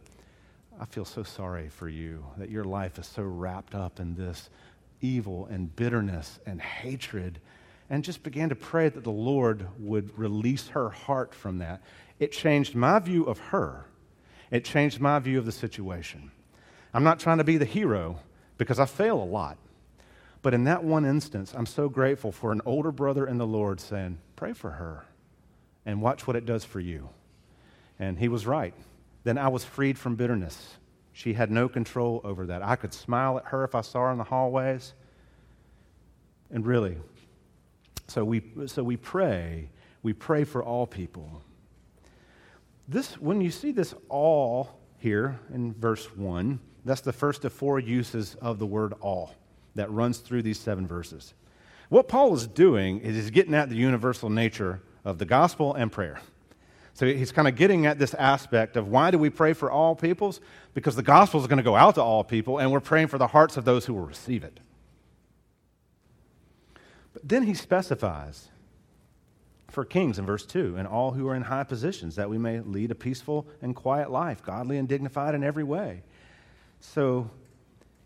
I 0.83 0.85
feel 0.85 1.05
so 1.05 1.23
sorry 1.23 1.69
for 1.69 1.87
you 1.87 2.25
that 2.35 2.49
your 2.49 2.65
life 2.65 2.99
is 2.99 3.07
so 3.07 3.23
wrapped 3.23 3.73
up 3.73 4.01
in 4.01 4.15
this 4.15 4.49
evil 4.99 5.47
and 5.49 5.73
bitterness 5.73 6.41
and 6.45 6.59
hatred, 6.59 7.39
and 7.89 8.03
just 8.03 8.21
began 8.21 8.49
to 8.49 8.55
pray 8.55 8.89
that 8.89 9.05
the 9.05 9.09
Lord 9.09 9.65
would 9.79 10.19
release 10.19 10.67
her 10.67 10.89
heart 10.89 11.33
from 11.33 11.59
that. 11.59 11.81
It 12.19 12.33
changed 12.33 12.75
my 12.75 12.99
view 12.99 13.23
of 13.23 13.39
her, 13.39 13.85
it 14.51 14.65
changed 14.65 14.99
my 14.99 15.19
view 15.19 15.39
of 15.39 15.45
the 15.45 15.53
situation. 15.53 16.31
I'm 16.93 17.05
not 17.05 17.17
trying 17.17 17.37
to 17.37 17.45
be 17.45 17.55
the 17.55 17.63
hero 17.63 18.19
because 18.57 18.77
I 18.77 18.85
fail 18.85 19.23
a 19.23 19.23
lot. 19.23 19.57
But 20.41 20.53
in 20.53 20.65
that 20.65 20.83
one 20.83 21.05
instance, 21.05 21.53
I'm 21.55 21.65
so 21.65 21.87
grateful 21.87 22.33
for 22.33 22.51
an 22.51 22.61
older 22.65 22.91
brother 22.91 23.25
in 23.25 23.37
the 23.37 23.47
Lord 23.47 23.79
saying, 23.79 24.17
Pray 24.35 24.51
for 24.51 24.71
her 24.71 25.05
and 25.85 26.01
watch 26.01 26.27
what 26.27 26.35
it 26.35 26.45
does 26.45 26.65
for 26.65 26.81
you. 26.81 27.07
And 27.97 28.19
he 28.19 28.27
was 28.27 28.45
right. 28.45 28.73
Then 29.23 29.37
I 29.37 29.47
was 29.47 29.63
freed 29.63 29.97
from 29.97 30.15
bitterness. 30.15 30.75
She 31.13 31.33
had 31.33 31.51
no 31.51 31.69
control 31.69 32.21
over 32.23 32.47
that. 32.47 32.63
I 32.63 32.75
could 32.75 32.93
smile 32.93 33.37
at 33.37 33.45
her 33.45 33.63
if 33.63 33.75
I 33.75 33.81
saw 33.81 34.05
her 34.05 34.11
in 34.11 34.17
the 34.17 34.23
hallways. 34.23 34.93
And 36.49 36.65
really, 36.65 36.97
so 38.07 38.25
we, 38.25 38.43
so 38.65 38.83
we 38.83 38.97
pray. 38.97 39.69
We 40.01 40.13
pray 40.13 40.43
for 40.43 40.63
all 40.63 40.85
people. 40.85 41.41
This, 42.87 43.17
when 43.19 43.41
you 43.41 43.51
see 43.51 43.71
this 43.71 43.93
all 44.09 44.79
here 44.97 45.39
in 45.53 45.73
verse 45.73 46.05
1, 46.15 46.59
that's 46.83 47.01
the 47.01 47.13
first 47.13 47.45
of 47.45 47.53
four 47.53 47.79
uses 47.79 48.35
of 48.35 48.59
the 48.59 48.65
word 48.65 48.93
all 48.99 49.33
that 49.75 49.89
runs 49.91 50.17
through 50.17 50.41
these 50.41 50.59
seven 50.59 50.85
verses. 50.85 51.33
What 51.89 52.07
Paul 52.07 52.33
is 52.33 52.47
doing 52.47 52.99
is 52.99 53.15
he's 53.15 53.29
getting 53.29 53.53
at 53.53 53.69
the 53.69 53.75
universal 53.75 54.29
nature 54.29 54.81
of 55.05 55.17
the 55.17 55.25
gospel 55.25 55.73
and 55.73 55.91
prayer. 55.91 56.19
So 56.93 57.07
he's 57.07 57.31
kind 57.31 57.47
of 57.47 57.55
getting 57.55 57.85
at 57.87 57.97
this 57.97 58.13
aspect 58.13 58.77
of 58.77 58.87
why 58.87 59.09
do 59.09 59.17
we 59.17 59.29
pray 59.31 59.53
for 59.53 59.71
all 59.71 59.95
peoples? 59.95 60.39
Because 60.73 60.95
the 60.95 61.03
gospel 61.03 61.41
is 61.41 61.47
going 61.47 61.57
to 61.57 61.63
go 61.63 61.75
out 61.75 61.95
to 61.95 62.03
all 62.03 62.23
people, 62.23 62.59
and 62.59 62.71
we're 62.71 62.79
praying 62.79 63.07
for 63.07 63.17
the 63.17 63.27
hearts 63.27 63.57
of 63.57 63.65
those 63.65 63.85
who 63.85 63.93
will 63.93 64.05
receive 64.05 64.43
it. 64.43 64.59
But 67.13 67.27
then 67.27 67.43
he 67.43 67.55
specifies 67.55 68.49
for 69.69 69.83
kings 69.83 70.19
in 70.19 70.25
verse 70.25 70.45
2 70.45 70.75
and 70.77 70.87
all 70.87 71.11
who 71.11 71.27
are 71.27 71.35
in 71.35 71.41
high 71.41 71.63
positions, 71.63 72.15
that 72.15 72.29
we 72.29 72.37
may 72.37 72.59
lead 72.59 72.91
a 72.91 72.95
peaceful 72.95 73.47
and 73.61 73.75
quiet 73.75 74.11
life, 74.11 74.43
godly 74.43 74.77
and 74.77 74.87
dignified 74.87 75.33
in 75.33 75.43
every 75.43 75.63
way. 75.63 76.03
So 76.79 77.31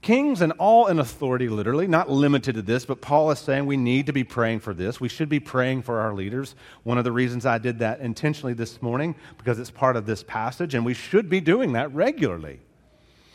Kings 0.08 0.40
and 0.40 0.54
all 0.54 0.88
in 0.88 1.00
authority, 1.00 1.50
literally, 1.50 1.86
not 1.86 2.10
limited 2.10 2.56
to 2.56 2.62
this, 2.62 2.86
but 2.86 3.02
Paul 3.02 3.30
is 3.32 3.40
saying 3.40 3.66
we 3.66 3.76
need 3.76 4.06
to 4.06 4.14
be 4.14 4.24
praying 4.24 4.62
for 4.62 4.74
this. 4.74 5.02
We 5.02 5.10
should 5.10 5.28
be 5.28 5.42
praying 5.42 5.82
for 5.82 6.00
our 6.00 6.14
leaders. 6.14 6.56
One 6.84 6.98
of 6.98 7.04
the 7.04 7.12
reasons 7.12 7.46
I 7.46 7.58
did 7.58 7.80
that 7.80 8.00
intentionally 8.00 8.54
this 8.54 8.82
morning, 8.82 9.16
because 9.38 9.60
it's 9.60 9.70
part 9.70 9.98
of 9.98 10.06
this 10.06 10.24
passage, 10.24 10.76
and 10.76 10.86
we 10.86 10.94
should 10.94 11.30
be 11.30 11.42
doing 11.42 11.74
that 11.74 11.94
regularly. 11.94 12.62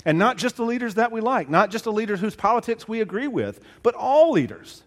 And 0.06 0.18
not 0.18 0.38
just 0.38 0.56
the 0.56 0.64
leaders 0.64 0.94
that 0.94 1.12
we 1.12 1.20
like, 1.20 1.50
not 1.50 1.70
just 1.70 1.84
the 1.84 1.92
leaders 1.92 2.20
whose 2.20 2.34
politics 2.34 2.88
we 2.88 3.02
agree 3.02 3.28
with, 3.28 3.60
but 3.82 3.94
all 3.94 4.32
leaders. 4.32 4.82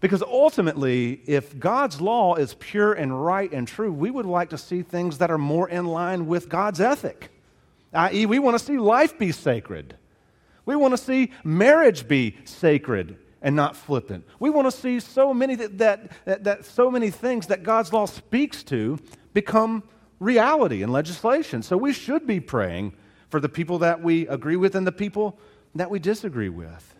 Because 0.00 0.22
ultimately, 0.22 1.20
if 1.26 1.58
God's 1.58 2.00
law 2.00 2.36
is 2.36 2.54
pure 2.54 2.94
and 2.94 3.22
right 3.22 3.52
and 3.52 3.68
true, 3.68 3.92
we 3.92 4.10
would 4.10 4.24
like 4.24 4.48
to 4.48 4.56
see 4.56 4.80
things 4.80 5.18
that 5.18 5.30
are 5.30 5.36
more 5.36 5.68
in 5.68 5.84
line 5.84 6.26
with 6.26 6.48
God's 6.48 6.80
ethic, 6.80 7.30
i.e., 7.92 8.24
we 8.24 8.38
want 8.38 8.58
to 8.58 8.64
see 8.64 8.78
life 8.78 9.18
be 9.18 9.30
sacred. 9.30 9.96
We 10.70 10.76
want 10.76 10.92
to 10.92 10.98
see 10.98 11.32
marriage 11.42 12.06
be 12.06 12.36
sacred 12.44 13.16
and 13.42 13.56
not 13.56 13.74
flippant. 13.74 14.24
We 14.38 14.50
want 14.50 14.70
to 14.70 14.70
see 14.70 15.00
so 15.00 15.34
many 15.34 15.56
that, 15.56 15.78
that, 15.78 16.12
that, 16.26 16.44
that, 16.44 16.64
so 16.64 16.92
many 16.92 17.10
things 17.10 17.48
that 17.48 17.64
God's 17.64 17.92
law 17.92 18.06
speaks 18.06 18.62
to 18.64 18.96
become 19.34 19.82
reality 20.20 20.84
and 20.84 20.92
legislation. 20.92 21.64
So 21.64 21.76
we 21.76 21.92
should 21.92 22.24
be 22.24 22.38
praying 22.38 22.92
for 23.30 23.40
the 23.40 23.48
people 23.48 23.80
that 23.80 24.00
we 24.00 24.28
agree 24.28 24.54
with 24.54 24.76
and 24.76 24.86
the 24.86 24.92
people 24.92 25.40
that 25.74 25.90
we 25.90 25.98
disagree 25.98 26.48
with. 26.48 26.94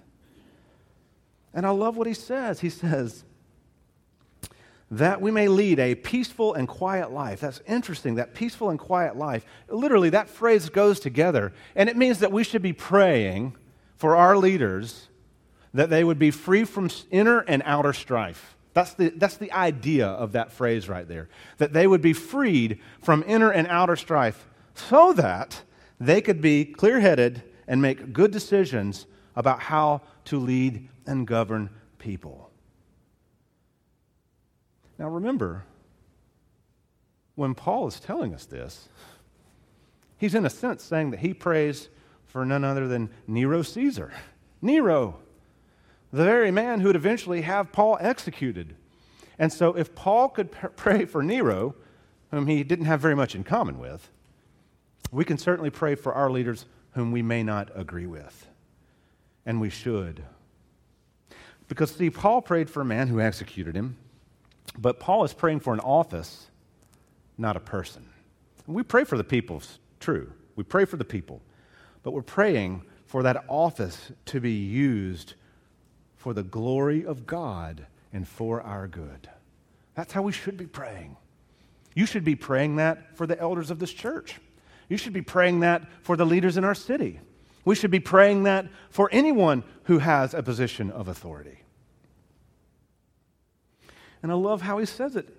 And 1.55 1.65
I 1.65 1.71
love 1.71 1.97
what 1.97 2.09
he 2.09 2.15
says. 2.15 2.59
He 2.59 2.71
says, 2.71 3.23
that 4.91 5.21
we 5.21 5.31
may 5.31 5.47
lead 5.47 5.79
a 5.79 5.95
peaceful 5.95 6.55
and 6.55 6.67
quiet 6.67 7.13
life. 7.13 7.41
That's 7.41 7.61
interesting, 7.69 8.17
that 8.17 8.35
peaceful 8.35 8.71
and 8.71 8.79
quiet 8.79 9.17
life. 9.17 9.47
Literally, 9.69 10.11
that 10.11 10.29
phrase 10.29 10.69
goes 10.69 10.99
together, 10.99 11.53
and 11.77 11.89
it 11.89 11.97
means 11.97 12.19
that 12.19 12.33
we 12.33 12.43
should 12.43 12.63
be 12.63 12.73
praying 12.73 13.55
for 14.01 14.17
our 14.17 14.35
leaders 14.39 15.09
that 15.75 15.91
they 15.91 16.03
would 16.03 16.19
be 16.19 16.31
free 16.31 16.65
from 16.65 16.89
inner 17.11 17.41
and 17.41 17.63
outer 17.67 17.93
strife. 17.93 18.57
That's 18.73 18.95
the, 18.95 19.11
that's 19.11 19.37
the 19.37 19.53
idea 19.53 20.07
of 20.07 20.33
that 20.33 20.53
phrase 20.53 20.89
right 20.89 21.07
there. 21.07 21.29
That 21.59 21.75
they 21.75 21.87
would 21.87 22.01
be 22.01 22.15
freed 22.15 22.81
from 23.03 23.23
inner 23.27 23.51
and 23.51 23.67
outer 23.67 23.97
strife 23.97 24.49
so 24.75 25.13
that 25.13 25.65
they 26.01 26.23
could 26.23 26.41
be 26.41 26.65
clear 26.65 27.01
headed 27.01 27.43
and 27.69 27.83
make 27.83 28.15
good 28.15 28.31
decisions 28.31 29.05
about 29.37 29.61
how 29.61 30.01
to 30.25 30.39
lead 30.39 30.89
and 31.07 31.27
govern 31.27 31.69
people. 31.99 32.51
Now 34.99 35.11
remember, 35.11 35.67
when 37.35 37.55
Paul 37.55 37.87
is 37.87 38.01
telling 38.01 38.33
us 38.33 38.47
this, 38.47 38.89
he's 40.17 40.35
in 40.35 40.47
a 40.47 40.51
sense 40.51 40.83
saying 40.83 41.11
that 41.11 41.21
he 41.21 41.35
prays 41.35 41.91
for 42.31 42.45
none 42.45 42.65
other 42.65 42.87
than 42.87 43.11
Nero 43.27 43.63
Caesar. 43.63 44.13
Nero, 44.63 45.17
the 46.13 46.25
very 46.25 46.51
man 46.51 46.81
who 46.81 46.89
would 46.89 46.97
eventually 46.97 47.43
have 47.43 47.73
Paul 47.73 47.99
executed. 48.01 48.75
And 49.39 49.53
so, 49.53 49.75
if 49.75 49.95
Paul 49.95 50.29
could 50.29 50.53
pray 50.77 51.05
for 51.05 51.23
Nero, 51.23 51.75
whom 52.31 52.47
he 52.47 52.63
didn't 52.63 52.85
have 52.85 53.01
very 53.01 53.17
much 53.17 53.35
in 53.35 53.43
common 53.45 53.79
with, 53.79 54.11
we 55.11 55.25
can 55.25 55.39
certainly 55.39 55.71
pray 55.71 55.95
for 55.95 56.13
our 56.13 56.31
leaders 56.31 56.67
whom 56.93 57.11
we 57.11 57.23
may 57.23 57.43
not 57.43 57.71
agree 57.75 58.07
with. 58.07 58.47
And 59.47 59.61
we 59.61 59.71
should. 59.71 60.23
Because, 61.69 61.93
see, 61.93 62.11
Paul 62.11 62.43
prayed 62.43 62.69
for 62.69 62.83
a 62.83 62.85
man 62.85 63.09
who 63.09 63.21
executed 63.21 63.75
him. 63.75 63.97
But 64.79 65.01
Paul 65.01 65.25
is 65.25 65.33
praying 65.33 65.61
for 65.61 65.73
an 65.73 65.81
office, 65.81 66.47
not 67.37 67.57
a 67.57 67.61
person. 67.61 68.07
we 68.67 68.83
pray 68.83 69.05
for 69.05 69.17
the 69.17 69.25
people, 69.25 69.63
true. 69.99 70.33
We 70.55 70.63
pray 70.63 70.85
for 70.85 70.97
the 70.97 71.05
people. 71.05 71.41
But 72.03 72.13
we're 72.13 72.23
praying 72.23 72.83
for 73.07 73.23
that 73.23 73.45
office 73.49 74.13
to 74.27 74.41
be 74.41 74.53
used 74.53 75.35
for 76.17 76.35
the 76.35 76.43
glory 76.43 77.05
of 77.05 77.27
God 77.27 77.87
and 78.13 78.27
for 78.27 78.61
our 78.63 78.87
good. 78.87 79.29
That's 79.95 80.13
how 80.13 80.23
we 80.23 80.33
should 80.33 80.57
be 80.57 80.67
praying. 80.67 81.17
You 81.95 82.07
should 82.07 82.25
be 82.25 82.37
praying 82.37 82.77
that 82.77 83.17
for 83.17 83.27
the 83.27 83.39
elders 83.39 83.71
of 83.71 83.79
this 83.79 83.93
church. 83.93 84.39
You 84.89 84.97
should 84.97 85.13
be 85.13 85.23
praying 85.23 85.61
that 85.61 85.83
for 86.03 86.17
the 86.17 86.27
leaders 86.27 86.57
in 86.57 86.65
our 86.65 86.75
city. 86.75 87.21
We 87.65 87.75
should 87.75 87.91
be 87.91 88.01
praying 88.01 88.45
that 88.45 88.67
for 88.91 89.09
anyone 89.13 89.65
who 89.85 89.99
has 89.99 90.35
a 90.35 90.43
position 90.43 90.91
of 90.91 91.09
authority. 91.09 91.59
And 94.23 94.31
I 94.31 94.35
love 94.35 94.63
how 94.63 94.79
he 94.79 94.87
says 94.87 95.17
it 95.17 95.37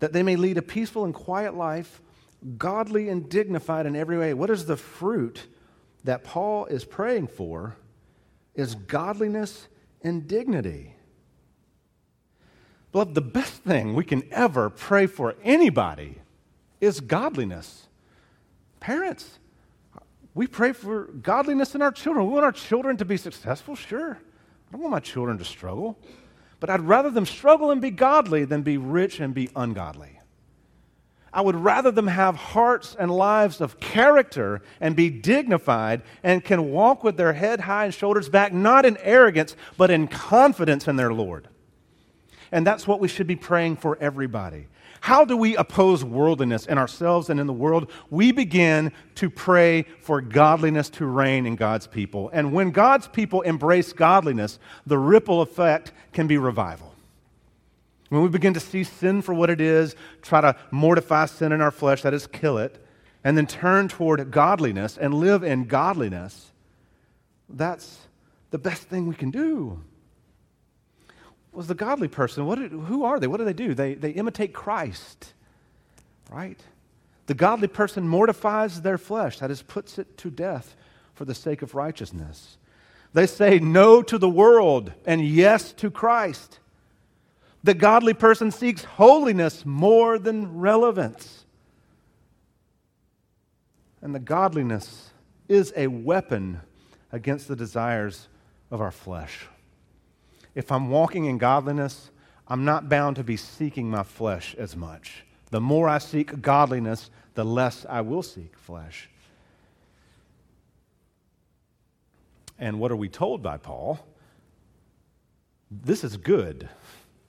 that 0.00 0.12
they 0.12 0.22
may 0.22 0.36
lead 0.36 0.56
a 0.56 0.62
peaceful 0.62 1.04
and 1.04 1.12
quiet 1.12 1.54
life, 1.54 2.00
godly 2.56 3.08
and 3.08 3.28
dignified 3.28 3.84
in 3.84 3.96
every 3.96 4.16
way. 4.16 4.32
What 4.32 4.48
is 4.48 4.66
the 4.66 4.76
fruit 4.76 5.46
that 6.04 6.24
Paul 6.24 6.66
is 6.66 6.84
praying 6.84 7.28
for? 7.28 7.76
Is 8.54 8.74
godliness 8.74 9.68
and 10.02 10.26
dignity. 10.26 10.94
Beloved, 12.92 13.14
the 13.14 13.20
best 13.20 13.62
thing 13.62 13.94
we 13.94 14.04
can 14.04 14.22
ever 14.30 14.70
pray 14.70 15.06
for 15.06 15.34
anybody 15.44 16.18
is 16.80 17.00
godliness. 17.00 17.86
Parents, 18.80 19.38
we 20.34 20.46
pray 20.46 20.72
for 20.72 21.04
godliness 21.04 21.74
in 21.74 21.82
our 21.82 21.92
children. 21.92 22.26
We 22.26 22.32
want 22.32 22.44
our 22.44 22.52
children 22.52 22.96
to 22.98 23.04
be 23.04 23.16
successful, 23.16 23.74
sure. 23.74 24.12
I 24.12 24.72
don't 24.72 24.80
want 24.80 24.92
my 24.92 25.00
children 25.00 25.38
to 25.38 25.44
struggle. 25.44 25.98
But 26.60 26.70
I'd 26.70 26.80
rather 26.80 27.10
them 27.10 27.26
struggle 27.26 27.70
and 27.70 27.80
be 27.80 27.90
godly 27.90 28.44
than 28.44 28.62
be 28.62 28.78
rich 28.78 29.20
and 29.20 29.34
be 29.34 29.50
ungodly. 29.54 30.17
I 31.38 31.40
would 31.40 31.54
rather 31.54 31.92
them 31.92 32.08
have 32.08 32.34
hearts 32.34 32.96
and 32.98 33.12
lives 33.12 33.60
of 33.60 33.78
character 33.78 34.60
and 34.80 34.96
be 34.96 35.08
dignified 35.08 36.02
and 36.24 36.42
can 36.42 36.72
walk 36.72 37.04
with 37.04 37.16
their 37.16 37.32
head 37.32 37.60
high 37.60 37.84
and 37.84 37.94
shoulders 37.94 38.28
back, 38.28 38.52
not 38.52 38.84
in 38.84 38.96
arrogance, 38.96 39.54
but 39.76 39.88
in 39.88 40.08
confidence 40.08 40.88
in 40.88 40.96
their 40.96 41.12
Lord. 41.12 41.46
And 42.50 42.66
that's 42.66 42.88
what 42.88 42.98
we 42.98 43.06
should 43.06 43.28
be 43.28 43.36
praying 43.36 43.76
for 43.76 43.96
everybody. 44.00 44.66
How 45.00 45.24
do 45.24 45.36
we 45.36 45.54
oppose 45.54 46.02
worldliness 46.02 46.66
in 46.66 46.76
ourselves 46.76 47.30
and 47.30 47.38
in 47.38 47.46
the 47.46 47.52
world? 47.52 47.92
We 48.10 48.32
begin 48.32 48.90
to 49.14 49.30
pray 49.30 49.84
for 50.00 50.20
godliness 50.20 50.90
to 50.90 51.06
reign 51.06 51.46
in 51.46 51.54
God's 51.54 51.86
people. 51.86 52.30
And 52.32 52.52
when 52.52 52.72
God's 52.72 53.06
people 53.06 53.42
embrace 53.42 53.92
godliness, 53.92 54.58
the 54.86 54.98
ripple 54.98 55.40
effect 55.42 55.92
can 56.12 56.26
be 56.26 56.36
revival. 56.36 56.87
When 58.08 58.22
we 58.22 58.28
begin 58.28 58.54
to 58.54 58.60
see 58.60 58.84
sin 58.84 59.20
for 59.22 59.34
what 59.34 59.50
it 59.50 59.60
is, 59.60 59.94
try 60.22 60.40
to 60.40 60.56
mortify 60.70 61.26
sin 61.26 61.52
in 61.52 61.60
our 61.60 61.70
flesh, 61.70 62.02
that 62.02 62.14
is, 62.14 62.26
kill 62.26 62.58
it, 62.58 62.82
and 63.22 63.36
then 63.36 63.46
turn 63.46 63.88
toward 63.88 64.30
godliness 64.30 64.96
and 64.96 65.12
live 65.12 65.42
in 65.42 65.64
godliness, 65.64 66.52
that's 67.48 67.98
the 68.50 68.58
best 68.58 68.84
thing 68.84 69.06
we 69.06 69.14
can 69.14 69.30
do. 69.30 69.82
Was 71.52 71.66
the 71.66 71.74
godly 71.74 72.08
person, 72.08 72.46
what 72.46 72.58
did, 72.58 72.72
who 72.72 73.04
are 73.04 73.18
they? 73.18 73.26
What 73.26 73.38
do 73.38 73.44
they 73.44 73.52
do? 73.52 73.74
They, 73.74 73.94
they 73.94 74.10
imitate 74.10 74.54
Christ, 74.54 75.34
right? 76.30 76.58
The 77.26 77.34
godly 77.34 77.68
person 77.68 78.08
mortifies 78.08 78.80
their 78.80 78.96
flesh, 78.96 79.38
that 79.40 79.50
is, 79.50 79.60
puts 79.60 79.98
it 79.98 80.16
to 80.18 80.30
death 80.30 80.76
for 81.14 81.24
the 81.24 81.34
sake 81.34 81.60
of 81.60 81.74
righteousness. 81.74 82.56
They 83.12 83.26
say 83.26 83.58
no 83.58 84.02
to 84.02 84.18
the 84.18 84.28
world 84.28 84.92
and 85.04 85.26
yes 85.26 85.72
to 85.74 85.90
Christ. 85.90 86.60
The 87.64 87.74
godly 87.74 88.14
person 88.14 88.50
seeks 88.50 88.84
holiness 88.84 89.66
more 89.66 90.18
than 90.18 90.58
relevance. 90.58 91.44
And 94.00 94.14
the 94.14 94.20
godliness 94.20 95.10
is 95.48 95.72
a 95.76 95.88
weapon 95.88 96.60
against 97.10 97.48
the 97.48 97.56
desires 97.56 98.28
of 98.70 98.80
our 98.80 98.92
flesh. 98.92 99.46
If 100.54 100.70
I'm 100.70 100.88
walking 100.88 101.24
in 101.24 101.38
godliness, 101.38 102.10
I'm 102.46 102.64
not 102.64 102.88
bound 102.88 103.16
to 103.16 103.24
be 103.24 103.36
seeking 103.36 103.90
my 103.90 104.02
flesh 104.02 104.54
as 104.56 104.76
much. 104.76 105.24
The 105.50 105.60
more 105.60 105.88
I 105.88 105.98
seek 105.98 106.40
godliness, 106.40 107.10
the 107.34 107.44
less 107.44 107.86
I 107.88 108.02
will 108.02 108.22
seek 108.22 108.56
flesh. 108.56 109.08
And 112.58 112.78
what 112.80 112.90
are 112.90 112.96
we 112.96 113.08
told 113.08 113.42
by 113.42 113.56
Paul? 113.56 114.00
This 115.70 116.02
is 116.04 116.16
good 116.16 116.68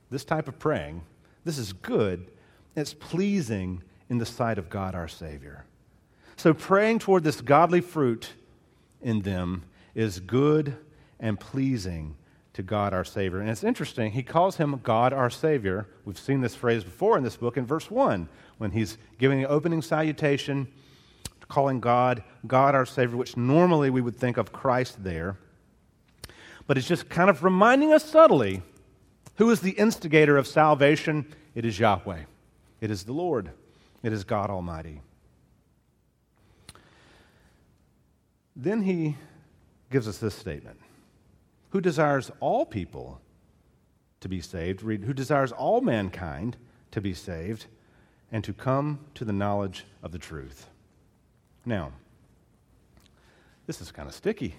this 0.10 0.26
type 0.26 0.48
of 0.48 0.60
praying, 0.60 1.02
this 1.46 1.58
is 1.58 1.74
good. 1.74 2.32
It's 2.76 2.94
pleasing 2.94 3.84
in 4.10 4.18
the 4.18 4.26
sight 4.26 4.58
of 4.58 4.70
God 4.70 4.96
our 4.96 5.08
Savior. 5.08 5.66
So 6.36 6.54
praying 6.54 7.00
toward 7.00 7.24
this 7.24 7.42
godly 7.42 7.82
fruit 7.82 8.34
in 9.02 9.22
them 9.22 9.64
is 9.94 10.20
good 10.20 10.78
and 11.20 11.40
pleasing 11.40 12.16
to 12.54 12.64
God 12.64 12.94
our 12.94 13.04
Savior. 13.04 13.40
And 13.40 13.50
it's 13.50 13.64
interesting, 13.64 14.12
he 14.12 14.24
calls 14.24 14.58
him 14.58 14.80
God 14.84 15.14
our 15.14 15.30
Savior. 15.30 15.88
We've 16.06 16.18
seen 16.18 16.42
this 16.42 16.56
phrase 16.56 16.84
before 16.84 17.18
in 17.18 17.24
this 17.24 17.38
book 17.38 17.58
in 17.58 17.66
verse 17.66 17.92
1 17.92 18.28
when 18.58 18.72
he's 18.72 18.98
giving 19.18 19.42
the 19.42 19.48
opening 19.48 19.82
salutation, 19.82 20.68
calling 21.48 21.80
God 21.80 22.24
God 22.48 22.76
our 22.76 22.86
Savior, 22.86 23.18
which 23.18 23.36
normally 23.36 23.90
we 23.90 24.02
would 24.02 24.16
think 24.16 24.38
of 24.38 24.52
Christ 24.52 25.04
there. 25.04 25.38
But 26.68 26.78
it's 26.78 26.88
just 26.88 27.10
kind 27.10 27.30
of 27.30 27.44
reminding 27.44 27.92
us 27.92 28.06
subtly 28.06 28.62
who 29.40 29.50
is 29.52 29.62
the 29.62 29.72
instigator 29.72 30.38
of 30.38 30.46
salvation? 30.46 31.26
It 31.56 31.64
is 31.64 31.80
Yahweh. 31.80 32.24
It 32.82 32.92
is 32.92 33.04
the 33.04 33.14
Lord. 33.14 33.52
It 34.04 34.12
is 34.12 34.26
God 34.26 34.50
Almighty. 34.50 35.02
Then 38.54 38.82
he 38.82 39.16
gives 39.90 40.10
us 40.10 40.18
this 40.18 40.36
statement 40.36 40.78
Who 41.70 41.80
desires 41.80 42.30
all 42.42 42.66
people 42.66 43.22
to 44.20 44.28
be 44.28 44.42
saved? 44.42 44.84
Read, 44.84 45.06
who 45.06 45.14
desires 45.14 45.54
all 45.54 45.80
mankind 45.80 46.58
to 46.92 47.00
be 47.00 47.14
saved 47.14 47.68
and 48.34 48.44
to 48.44 48.52
come 48.52 49.00
to 49.16 49.24
the 49.24 49.32
knowledge 49.32 49.86
of 50.04 50.12
the 50.12 50.20
truth. 50.20 50.68
Now, 51.66 51.94
this 53.68 53.80
is 53.80 53.90
kind 53.90 54.10
of 54.10 54.14
sticky 54.14 54.56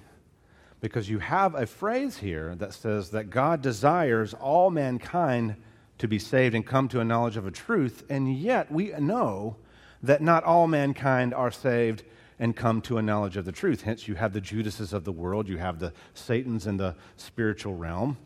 because 0.80 1.08
you 1.08 1.18
have 1.18 1.54
a 1.54 1.66
phrase 1.66 2.16
here 2.16 2.54
that 2.56 2.72
says 2.72 3.10
that 3.10 3.30
God 3.30 3.62
desires 3.62 4.34
all 4.34 4.70
mankind 4.70 5.56
to 5.98 6.08
be 6.08 6.18
saved 6.18 6.54
and 6.54 6.66
come 6.66 6.88
to 6.88 7.00
a 7.00 7.04
knowledge 7.04 7.36
of 7.36 7.46
a 7.46 7.50
truth, 7.50 8.04
and 8.08 8.34
yet 8.34 8.72
we 8.72 8.92
know 8.98 9.56
that 10.02 10.22
not 10.22 10.44
all 10.44 10.66
mankind 10.66 11.34
are 11.34 11.50
saved 11.50 12.02
and 12.38 12.56
come 12.56 12.80
to 12.80 12.96
a 12.96 13.02
knowledge 13.02 13.36
of 13.36 13.44
the 13.44 13.52
truth. 13.52 13.82
Hence, 13.82 14.08
you 14.08 14.14
have 14.14 14.32
the 14.32 14.40
Judases 14.40 14.94
of 14.94 15.04
the 15.04 15.12
world, 15.12 15.46
you 15.46 15.58
have 15.58 15.78
the 15.78 15.92
Satans 16.14 16.66
in 16.66 16.78
the 16.78 16.96
spiritual 17.16 17.74
realm. 17.74 18.16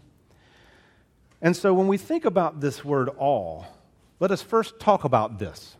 And 1.42 1.56
so, 1.56 1.74
when 1.74 1.88
we 1.88 1.98
think 1.98 2.24
about 2.24 2.60
this 2.60 2.84
word 2.84 3.08
all, 3.08 3.66
let 4.20 4.30
us 4.30 4.40
first 4.40 4.78
talk 4.78 5.02
about 5.02 5.40
this. 5.40 5.76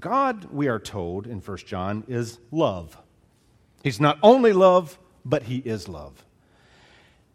God, 0.00 0.46
we 0.52 0.66
are 0.66 0.80
told 0.80 1.26
in 1.26 1.40
1 1.40 1.56
John, 1.58 2.04
is 2.08 2.40
love. 2.50 2.98
He's 3.82 4.00
not 4.00 4.18
only 4.22 4.52
love, 4.52 4.98
but 5.28 5.44
he 5.44 5.58
is 5.58 5.88
love. 5.88 6.24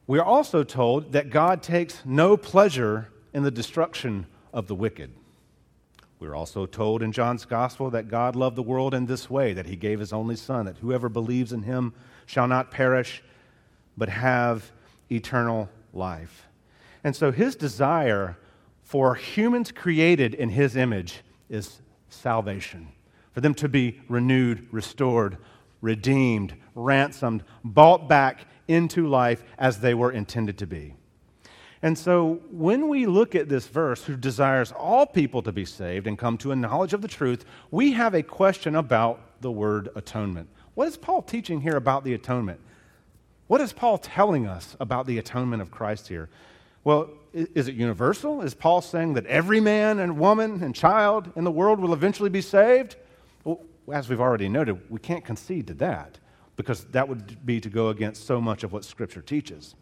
We 0.08 0.20
are 0.20 0.26
also 0.26 0.64
told 0.64 1.14
that 1.14 1.30
God 1.30 1.62
takes 1.62 2.02
no 2.04 2.36
pleasure 2.36 3.10
in 3.34 3.44
the 3.44 3.52
destruction 3.52 4.26
of 4.52 4.68
the 4.68 4.76
wicked. 4.76 5.12
We're 6.20 6.36
also 6.36 6.66
told 6.66 7.04
in 7.04 7.12
John's 7.12 7.46
gospel 7.46 7.90
that 7.92 8.08
God 8.08 8.36
loved 8.36 8.56
the 8.56 8.64
world 8.64 8.94
in 8.94 9.06
this 9.06 9.30
way 9.30 9.54
that 9.54 9.66
he 9.66 9.76
gave 9.76 10.00
his 10.00 10.14
only 10.14 10.36
Son, 10.36 10.66
that 10.66 10.78
whoever 10.78 11.10
believes 11.10 11.52
in 11.52 11.64
him 11.64 11.94
shall 12.26 12.48
not 12.48 12.72
perish, 12.72 13.22
but 13.98 14.10
have 14.10 14.72
eternal 15.12 15.70
life. 15.94 16.48
And 17.04 17.16
so 17.16 17.32
his 17.32 17.56
desire 17.56 18.38
for 18.82 19.16
humans 19.16 19.72
created 19.72 20.34
in 20.34 20.50
his 20.50 20.76
image 20.76 21.22
is 21.50 21.82
salvation, 22.10 22.88
for 23.34 23.42
them 23.42 23.54
to 23.56 23.68
be 23.68 24.00
renewed, 24.08 24.68
restored, 24.72 25.38
redeemed, 25.82 26.56
ransomed, 26.76 27.44
bought 27.64 28.08
back 28.08 28.46
into 28.68 29.08
life 29.08 29.44
as 29.58 29.80
they 29.80 29.94
were 29.94 30.12
intended 30.12 30.58
to 30.60 30.68
be. 30.68 30.96
And 31.82 31.98
so 31.98 32.40
when 32.50 32.88
we 32.88 33.06
look 33.06 33.36
at 33.36 33.50
this 33.50 33.68
verse, 33.68 34.06
who 34.06 34.16
desires 34.16 34.72
all 34.72 35.06
people 35.06 35.42
to 35.42 35.52
be 35.52 35.66
saved 35.66 36.08
and 36.08 36.18
come 36.18 36.38
to 36.38 36.54
a 36.54 36.56
knowledge 36.56 36.94
of 36.94 37.02
the 37.02 37.10
truth, 37.10 37.44
we 37.72 37.92
have 37.92 38.14
a 38.14 38.24
question 38.24 38.76
about 38.76 39.42
the 39.42 39.52
word 39.52 39.90
atonement. 39.96 40.48
What 40.76 40.88
is 40.88 40.96
Paul 40.96 41.22
teaching 41.22 41.60
here 41.60 41.76
about 41.76 42.06
the 42.06 42.14
atonement? 42.14 42.62
What 43.48 43.60
is 43.60 43.74
Paul 43.74 43.98
telling 43.98 44.48
us 44.48 44.78
about 44.80 45.08
the 45.08 45.18
atonement 45.18 45.62
of 45.62 45.72
Christ 45.72 46.08
here? 46.08 46.30
Well, 46.86 47.10
is 47.34 47.68
it 47.68 47.76
universal? 47.76 48.42
Is 48.42 48.54
Paul 48.54 48.82
saying 48.82 49.16
that 49.16 49.26
every 49.26 49.60
man 49.60 50.00
and 50.00 50.18
woman 50.18 50.64
and 50.64 50.74
child 50.74 51.32
in 51.36 51.44
the 51.44 51.52
world 51.52 51.82
will 51.82 51.94
eventually 51.94 52.30
be 52.30 52.42
saved? 52.42 52.96
Well, 53.44 53.60
as 53.92 54.08
we've 54.08 54.22
already 54.22 54.48
noted, 54.48 54.90
we 54.90 55.00
can't 55.00 55.26
concede 55.26 55.68
to 55.68 55.74
that 55.76 56.18
because 56.56 56.86
that 56.86 57.08
would 57.08 57.46
be 57.46 57.60
to 57.60 57.70
go 57.70 57.90
against 57.90 58.26
so 58.26 58.40
much 58.40 58.64
of 58.64 58.72
what 58.72 58.86
Scripture 58.86 59.22
teaches. 59.22 59.76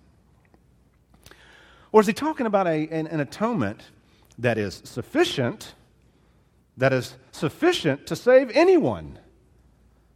Or 1.92 2.02
is 2.02 2.08
he 2.08 2.14
talking 2.14 2.46
about 2.46 2.68
a, 2.68 2.88
an, 2.88 3.08
an 3.08 3.20
atonement 3.20 3.84
that 4.38 4.58
is 4.58 4.82
sufficient, 4.86 5.74
that 6.78 6.94
is 6.94 7.16
sufficient 7.32 8.08
to 8.08 8.16
save 8.16 8.50
anyone, 8.52 9.20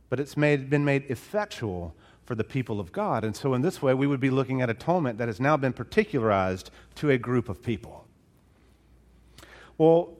but 0.10 0.20
it's 0.20 0.38
made, 0.38 0.70
been 0.70 0.86
made 0.86 1.06
effectual 1.10 1.94
for 2.26 2.36
the 2.36 2.46
people 2.46 2.80
of 2.80 2.94
God? 2.94 3.26
And 3.26 3.36
so, 3.36 3.54
in 3.54 3.62
this 3.62 3.82
way, 3.82 3.94
we 3.94 4.08
would 4.08 4.22
be 4.22 4.30
looking 4.30 4.62
at 4.62 4.70
atonement 4.70 5.18
that 5.18 5.28
has 5.28 5.42
now 5.42 5.58
been 5.58 5.74
particularized 5.74 6.72
to 6.96 7.10
a 7.10 7.18
group 7.18 7.50
of 7.50 7.62
people. 7.62 8.08
Well, 9.78 10.14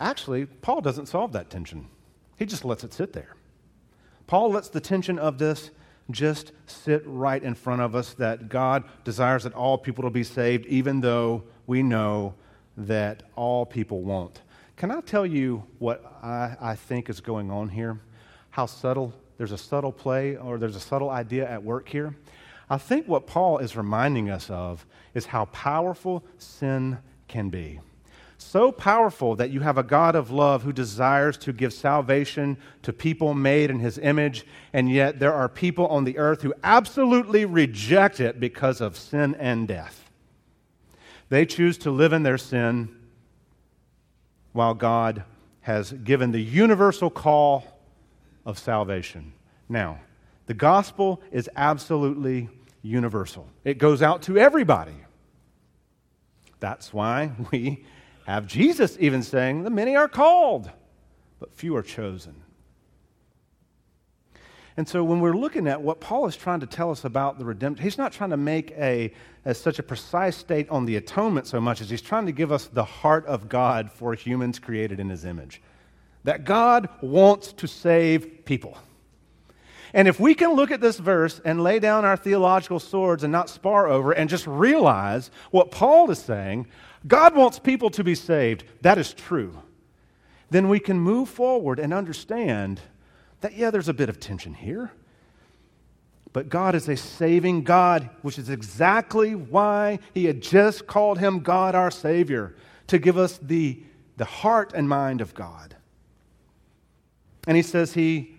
actually, 0.00 0.46
Paul 0.46 0.80
doesn't 0.80 1.06
solve 1.06 1.32
that 1.32 1.48
tension. 1.48 1.86
He 2.36 2.44
just 2.44 2.64
lets 2.64 2.82
it 2.82 2.92
sit 2.92 3.12
there. 3.12 3.36
Paul 4.32 4.52
lets 4.52 4.70
the 4.70 4.80
tension 4.80 5.18
of 5.18 5.36
this 5.36 5.70
just 6.10 6.52
sit 6.64 7.02
right 7.04 7.42
in 7.42 7.54
front 7.54 7.82
of 7.82 7.94
us 7.94 8.14
that 8.14 8.48
God 8.48 8.84
desires 9.04 9.42
that 9.42 9.52
all 9.52 9.76
people 9.76 10.04
to 10.04 10.10
be 10.10 10.24
saved, 10.24 10.64
even 10.68 11.02
though 11.02 11.44
we 11.66 11.82
know 11.82 12.32
that 12.78 13.24
all 13.36 13.66
people 13.66 14.00
won't. 14.00 14.40
Can 14.74 14.90
I 14.90 15.02
tell 15.02 15.26
you 15.26 15.64
what 15.80 16.02
I, 16.22 16.56
I 16.58 16.76
think 16.76 17.10
is 17.10 17.20
going 17.20 17.50
on 17.50 17.68
here? 17.68 18.00
How 18.48 18.64
subtle, 18.64 19.12
there's 19.36 19.52
a 19.52 19.58
subtle 19.58 19.92
play 19.92 20.38
or 20.38 20.56
there's 20.56 20.76
a 20.76 20.80
subtle 20.80 21.10
idea 21.10 21.46
at 21.46 21.62
work 21.62 21.86
here. 21.86 22.16
I 22.70 22.78
think 22.78 23.06
what 23.06 23.26
Paul 23.26 23.58
is 23.58 23.76
reminding 23.76 24.30
us 24.30 24.48
of 24.48 24.86
is 25.12 25.26
how 25.26 25.44
powerful 25.44 26.24
sin 26.38 26.96
can 27.28 27.50
be 27.50 27.80
so 28.42 28.72
powerful 28.72 29.36
that 29.36 29.50
you 29.50 29.60
have 29.60 29.78
a 29.78 29.82
God 29.82 30.14
of 30.14 30.30
love 30.30 30.62
who 30.62 30.72
desires 30.72 31.36
to 31.38 31.52
give 31.52 31.72
salvation 31.72 32.56
to 32.82 32.92
people 32.92 33.34
made 33.34 33.70
in 33.70 33.78
his 33.78 33.98
image, 33.98 34.46
and 34.72 34.90
yet 34.90 35.18
there 35.18 35.32
are 35.32 35.48
people 35.48 35.86
on 35.88 36.04
the 36.04 36.18
earth 36.18 36.42
who 36.42 36.54
absolutely 36.62 37.44
reject 37.44 38.20
it 38.20 38.40
because 38.40 38.80
of 38.80 38.96
sin 38.96 39.34
and 39.36 39.66
death. 39.68 40.10
They 41.28 41.46
choose 41.46 41.78
to 41.78 41.90
live 41.90 42.12
in 42.12 42.22
their 42.22 42.38
sin 42.38 42.94
while 44.52 44.74
God 44.74 45.24
has 45.62 45.92
given 45.92 46.32
the 46.32 46.42
universal 46.42 47.08
call 47.08 47.64
of 48.44 48.58
salvation. 48.58 49.32
Now, 49.68 50.00
the 50.46 50.54
gospel 50.54 51.22
is 51.30 51.48
absolutely 51.56 52.48
universal, 52.82 53.48
it 53.64 53.78
goes 53.78 54.02
out 54.02 54.22
to 54.22 54.36
everybody. 54.36 54.96
That's 56.60 56.92
why 56.92 57.32
we 57.50 57.84
have 58.26 58.46
Jesus 58.46 58.96
even 59.00 59.22
saying, 59.22 59.64
The 59.64 59.70
many 59.70 59.96
are 59.96 60.08
called, 60.08 60.70
but 61.40 61.54
few 61.54 61.76
are 61.76 61.82
chosen. 61.82 62.42
And 64.76 64.88
so 64.88 65.04
when 65.04 65.20
we're 65.20 65.36
looking 65.36 65.68
at 65.68 65.82
what 65.82 66.00
Paul 66.00 66.26
is 66.26 66.36
trying 66.36 66.60
to 66.60 66.66
tell 66.66 66.90
us 66.90 67.04
about 67.04 67.38
the 67.38 67.44
redemption, 67.44 67.82
he's 67.82 67.98
not 67.98 68.12
trying 68.12 68.30
to 68.30 68.38
make 68.38 68.70
a, 68.72 69.12
a, 69.44 69.54
such 69.54 69.78
a 69.78 69.82
precise 69.82 70.36
state 70.36 70.68
on 70.70 70.86
the 70.86 70.96
atonement 70.96 71.46
so 71.46 71.60
much 71.60 71.82
as 71.82 71.90
he's 71.90 72.00
trying 72.00 72.24
to 72.26 72.32
give 72.32 72.50
us 72.50 72.66
the 72.68 72.84
heart 72.84 73.26
of 73.26 73.48
God 73.50 73.92
for 73.92 74.14
humans 74.14 74.58
created 74.58 74.98
in 74.98 75.10
his 75.10 75.26
image. 75.26 75.60
That 76.24 76.44
God 76.44 76.88
wants 77.02 77.52
to 77.54 77.68
save 77.68 78.46
people. 78.46 78.78
And 79.92 80.08
if 80.08 80.18
we 80.18 80.34
can 80.34 80.52
look 80.52 80.70
at 80.70 80.80
this 80.80 80.98
verse 80.98 81.40
and 81.44 81.62
lay 81.62 81.78
down 81.78 82.06
our 82.06 82.16
theological 82.16 82.80
swords 82.80 83.24
and 83.24 83.32
not 83.32 83.50
spar 83.50 83.88
over 83.88 84.12
and 84.12 84.30
just 84.30 84.46
realize 84.46 85.30
what 85.50 85.70
Paul 85.70 86.10
is 86.10 86.18
saying, 86.18 86.66
God 87.06 87.34
wants 87.34 87.58
people 87.58 87.90
to 87.90 88.04
be 88.04 88.14
saved. 88.14 88.64
That 88.82 88.98
is 88.98 89.12
true. 89.12 89.62
Then 90.50 90.68
we 90.68 90.80
can 90.80 90.98
move 90.98 91.28
forward 91.28 91.78
and 91.78 91.92
understand 91.92 92.80
that, 93.40 93.54
yeah, 93.54 93.70
there's 93.70 93.88
a 93.88 93.94
bit 93.94 94.08
of 94.08 94.20
tension 94.20 94.54
here. 94.54 94.92
But 96.32 96.48
God 96.48 96.74
is 96.74 96.88
a 96.88 96.96
saving 96.96 97.64
God, 97.64 98.08
which 98.22 98.38
is 98.38 98.48
exactly 98.48 99.34
why 99.34 99.98
He 100.14 100.24
had 100.24 100.40
just 100.40 100.86
called 100.86 101.18
Him 101.18 101.40
God 101.40 101.74
our 101.74 101.90
Savior, 101.90 102.54
to 102.86 102.98
give 102.98 103.18
us 103.18 103.38
the, 103.38 103.82
the 104.16 104.24
heart 104.24 104.72
and 104.74 104.88
mind 104.88 105.20
of 105.20 105.34
God. 105.34 105.76
And 107.46 107.56
He 107.56 107.62
says 107.62 107.92
He 107.92 108.36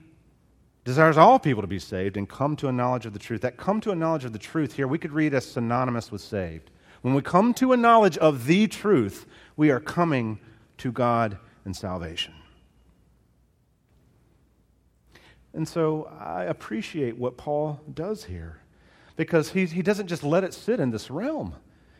desires 0.85 1.17
all 1.17 1.39
people 1.39 1.61
to 1.61 1.67
be 1.67 1.79
saved 1.79 2.17
and 2.17 2.27
come 2.27 2.55
to 2.57 2.67
a 2.67 2.71
knowledge 2.71 3.05
of 3.05 3.13
the 3.13 3.19
truth. 3.19 3.41
That 3.41 3.57
come 3.57 3.79
to 3.81 3.91
a 3.91 3.95
knowledge 3.95 4.25
of 4.25 4.33
the 4.33 4.39
truth 4.39 4.73
here, 4.73 4.87
we 4.87 4.97
could 4.97 5.11
read 5.11 5.33
as 5.33 5.45
synonymous 5.45 6.11
with 6.11 6.21
saved. 6.21 6.71
When 7.03 7.13
we 7.13 7.21
come 7.21 7.53
to 7.55 7.73
a 7.73 7.77
knowledge 7.77 8.17
of 8.17 8.45
the 8.47 8.65
truth, 8.65 9.27
we 9.55 9.69
are 9.69 9.79
coming 9.79 10.39
to 10.77 10.91
God 10.91 11.37
and 11.65 11.75
salvation. 11.75 12.33
And 15.53 15.67
so 15.67 16.09
I 16.19 16.45
appreciate 16.45 17.17
what 17.17 17.37
Paul 17.37 17.81
does 17.93 18.23
here 18.23 18.61
because 19.17 19.49
he, 19.49 19.65
he 19.65 19.81
doesn't 19.81 20.07
just 20.07 20.23
let 20.23 20.45
it 20.45 20.53
sit 20.53 20.79
in 20.79 20.91
this 20.91 21.11
realm. 21.11 21.55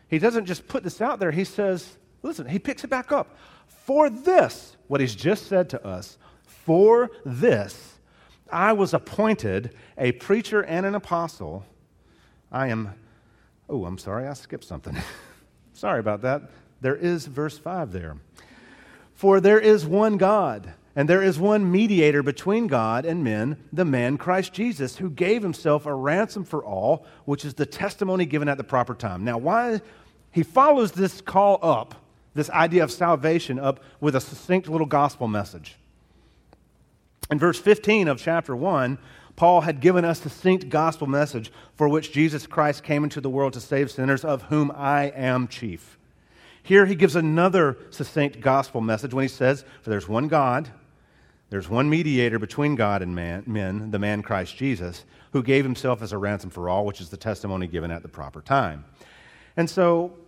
He 0.08 0.18
doesn't 0.18 0.46
just 0.46 0.66
put 0.66 0.82
this 0.82 1.02
out 1.02 1.20
there. 1.20 1.30
He 1.30 1.44
says, 1.44 1.98
listen, 2.22 2.48
he 2.48 2.58
picks 2.58 2.82
it 2.82 2.88
back 2.88 3.12
up. 3.12 3.36
For 3.66 4.08
this, 4.08 4.76
what 4.88 5.02
he's 5.02 5.14
just 5.14 5.46
said 5.46 5.68
to 5.70 5.86
us, 5.86 6.16
for 6.46 7.10
this, 7.26 7.98
I 8.50 8.72
was 8.72 8.94
appointed 8.94 9.76
a 9.98 10.12
preacher 10.12 10.62
and 10.62 10.86
an 10.86 10.94
apostle. 10.94 11.66
I 12.50 12.68
am, 12.68 12.94
oh, 13.68 13.84
I'm 13.84 13.98
sorry, 13.98 14.26
I 14.26 14.32
skipped 14.34 14.64
something. 14.64 14.96
sorry 15.72 16.00
about 16.00 16.22
that. 16.22 16.50
There 16.80 16.96
is 16.96 17.26
verse 17.26 17.58
5 17.58 17.92
there. 17.92 18.16
For 19.14 19.40
there 19.40 19.60
is 19.60 19.86
one 19.86 20.16
God 20.16 20.74
and 20.96 21.08
there 21.08 21.22
is 21.22 21.38
one 21.38 21.70
mediator 21.70 22.22
between 22.22 22.68
God 22.68 23.04
and 23.04 23.24
men, 23.24 23.56
the 23.72 23.84
man 23.84 24.16
Christ 24.16 24.52
Jesus, 24.52 24.96
who 24.96 25.10
gave 25.10 25.42
himself 25.42 25.86
a 25.86 25.94
ransom 25.94 26.44
for 26.44 26.64
all, 26.64 27.04
which 27.24 27.44
is 27.44 27.54
the 27.54 27.66
testimony 27.66 28.26
given 28.26 28.48
at 28.48 28.58
the 28.58 28.64
proper 28.64 28.94
time. 28.94 29.24
Now, 29.24 29.38
why 29.38 29.80
he 30.30 30.44
follows 30.44 30.92
this 30.92 31.20
call 31.20 31.58
up, 31.62 31.96
this 32.34 32.48
idea 32.50 32.84
of 32.84 32.92
salvation 32.92 33.58
up 33.58 33.80
with 34.00 34.14
a 34.14 34.20
succinct 34.20 34.68
little 34.68 34.86
gospel 34.86 35.26
message. 35.26 35.76
In 37.30 37.38
verse 37.38 37.58
15 37.58 38.06
of 38.06 38.20
chapter 38.20 38.54
1, 38.54 38.98
Paul 39.36 39.62
had 39.62 39.80
given 39.80 40.04
us 40.04 40.20
succinct 40.20 40.68
gospel 40.68 41.06
message 41.06 41.50
for 41.74 41.88
which 41.88 42.12
Jesus 42.12 42.46
Christ 42.46 42.82
came 42.82 43.04
into 43.04 43.20
the 43.20 43.30
world 43.30 43.52
to 43.54 43.60
save 43.60 43.90
sinners, 43.90 44.24
of 44.24 44.42
whom 44.44 44.70
I 44.74 45.06
am 45.14 45.48
chief. 45.48 45.98
Here 46.62 46.86
he 46.86 46.94
gives 46.94 47.16
another 47.16 47.76
succinct 47.90 48.40
gospel 48.40 48.80
message 48.80 49.12
when 49.12 49.24
he 49.24 49.28
says, 49.28 49.64
For 49.82 49.90
there's 49.90 50.08
one 50.08 50.28
God 50.28 50.70
there's 51.54 51.68
one 51.68 51.88
mediator 51.88 52.40
between 52.40 52.74
God 52.74 53.00
and 53.00 53.14
man, 53.14 53.44
men, 53.46 53.92
the 53.92 53.98
man 54.00 54.22
Christ 54.22 54.56
Jesus, 54.56 55.04
who 55.32 55.40
gave 55.40 55.64
himself 55.64 56.02
as 56.02 56.12
a 56.12 56.18
ransom 56.18 56.50
for 56.50 56.68
all, 56.68 56.84
which 56.84 57.00
is 57.00 57.10
the 57.10 57.16
testimony 57.16 57.68
given 57.68 57.92
at 57.92 58.02
the 58.02 58.08
proper 58.08 58.40
time. 58.40 58.84
And 59.56 59.70
so 59.70 60.18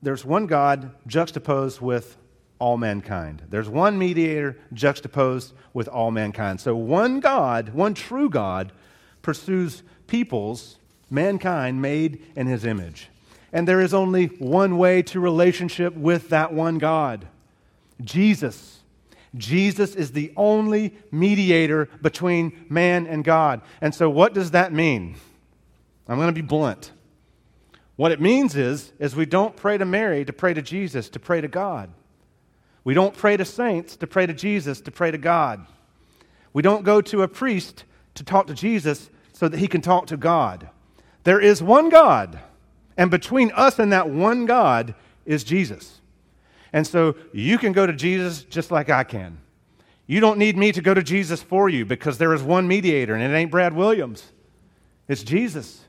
there's 0.00 0.24
one 0.24 0.46
God 0.46 0.92
juxtaposed 1.06 1.82
with 1.82 2.16
all 2.58 2.76
mankind. 2.76 3.42
There's 3.48 3.68
one 3.68 3.98
mediator 3.98 4.56
juxtaposed 4.72 5.52
with 5.72 5.88
all 5.88 6.10
mankind. 6.10 6.60
So 6.60 6.74
one 6.74 7.20
God, 7.20 7.70
one 7.70 7.94
true 7.94 8.28
God, 8.28 8.72
pursues 9.22 9.82
peoples, 10.06 10.78
mankind 11.10 11.80
made 11.80 12.24
in 12.36 12.46
his 12.46 12.64
image. 12.64 13.08
And 13.52 13.66
there 13.66 13.80
is 13.80 13.94
only 13.94 14.26
one 14.26 14.76
way 14.76 15.02
to 15.02 15.20
relationship 15.20 15.94
with 15.94 16.28
that 16.30 16.52
one 16.52 16.78
God 16.78 17.28
Jesus. 18.02 18.80
Jesus 19.36 19.94
is 19.94 20.12
the 20.12 20.32
only 20.36 20.94
mediator 21.10 21.86
between 22.00 22.66
man 22.68 23.06
and 23.06 23.24
God. 23.24 23.60
And 23.80 23.94
so, 23.94 24.08
what 24.08 24.34
does 24.34 24.52
that 24.52 24.72
mean? 24.72 25.16
I'm 26.08 26.16
going 26.16 26.28
to 26.28 26.32
be 26.32 26.46
blunt. 26.46 26.92
What 27.96 28.12
it 28.12 28.20
means 28.20 28.56
is, 28.56 28.92
is 28.98 29.16
we 29.16 29.26
don't 29.26 29.56
pray 29.56 29.76
to 29.76 29.84
Mary 29.84 30.24
to 30.24 30.32
pray 30.32 30.54
to 30.54 30.62
Jesus, 30.62 31.08
to 31.10 31.18
pray 31.18 31.40
to 31.40 31.48
God. 31.48 31.90
We 32.88 32.94
don't 32.94 33.14
pray 33.14 33.36
to 33.36 33.44
saints 33.44 33.96
to 33.96 34.06
pray 34.06 34.24
to 34.24 34.32
Jesus, 34.32 34.80
to 34.80 34.90
pray 34.90 35.10
to 35.10 35.18
God. 35.18 35.66
We 36.54 36.62
don't 36.62 36.84
go 36.84 37.02
to 37.02 37.20
a 37.20 37.28
priest 37.28 37.84
to 38.14 38.24
talk 38.24 38.46
to 38.46 38.54
Jesus 38.54 39.10
so 39.34 39.46
that 39.46 39.58
he 39.58 39.68
can 39.68 39.82
talk 39.82 40.06
to 40.06 40.16
God. 40.16 40.70
There 41.24 41.38
is 41.38 41.62
one 41.62 41.90
God, 41.90 42.38
and 42.96 43.10
between 43.10 43.52
us 43.54 43.78
and 43.78 43.92
that 43.92 44.08
one 44.08 44.46
God 44.46 44.94
is 45.26 45.44
Jesus. 45.44 46.00
And 46.72 46.86
so 46.86 47.14
you 47.30 47.58
can 47.58 47.74
go 47.74 47.86
to 47.86 47.92
Jesus 47.92 48.42
just 48.44 48.70
like 48.70 48.88
I 48.88 49.04
can. 49.04 49.36
You 50.06 50.20
don't 50.20 50.38
need 50.38 50.56
me 50.56 50.72
to 50.72 50.80
go 50.80 50.94
to 50.94 51.02
Jesus 51.02 51.42
for 51.42 51.68
you 51.68 51.84
because 51.84 52.16
there 52.16 52.32
is 52.32 52.42
one 52.42 52.66
mediator, 52.66 53.14
and 53.14 53.22
it 53.22 53.36
ain't 53.36 53.50
Brad 53.50 53.74
Williams. 53.74 54.32
It's 55.08 55.22
Jesus. 55.22 55.84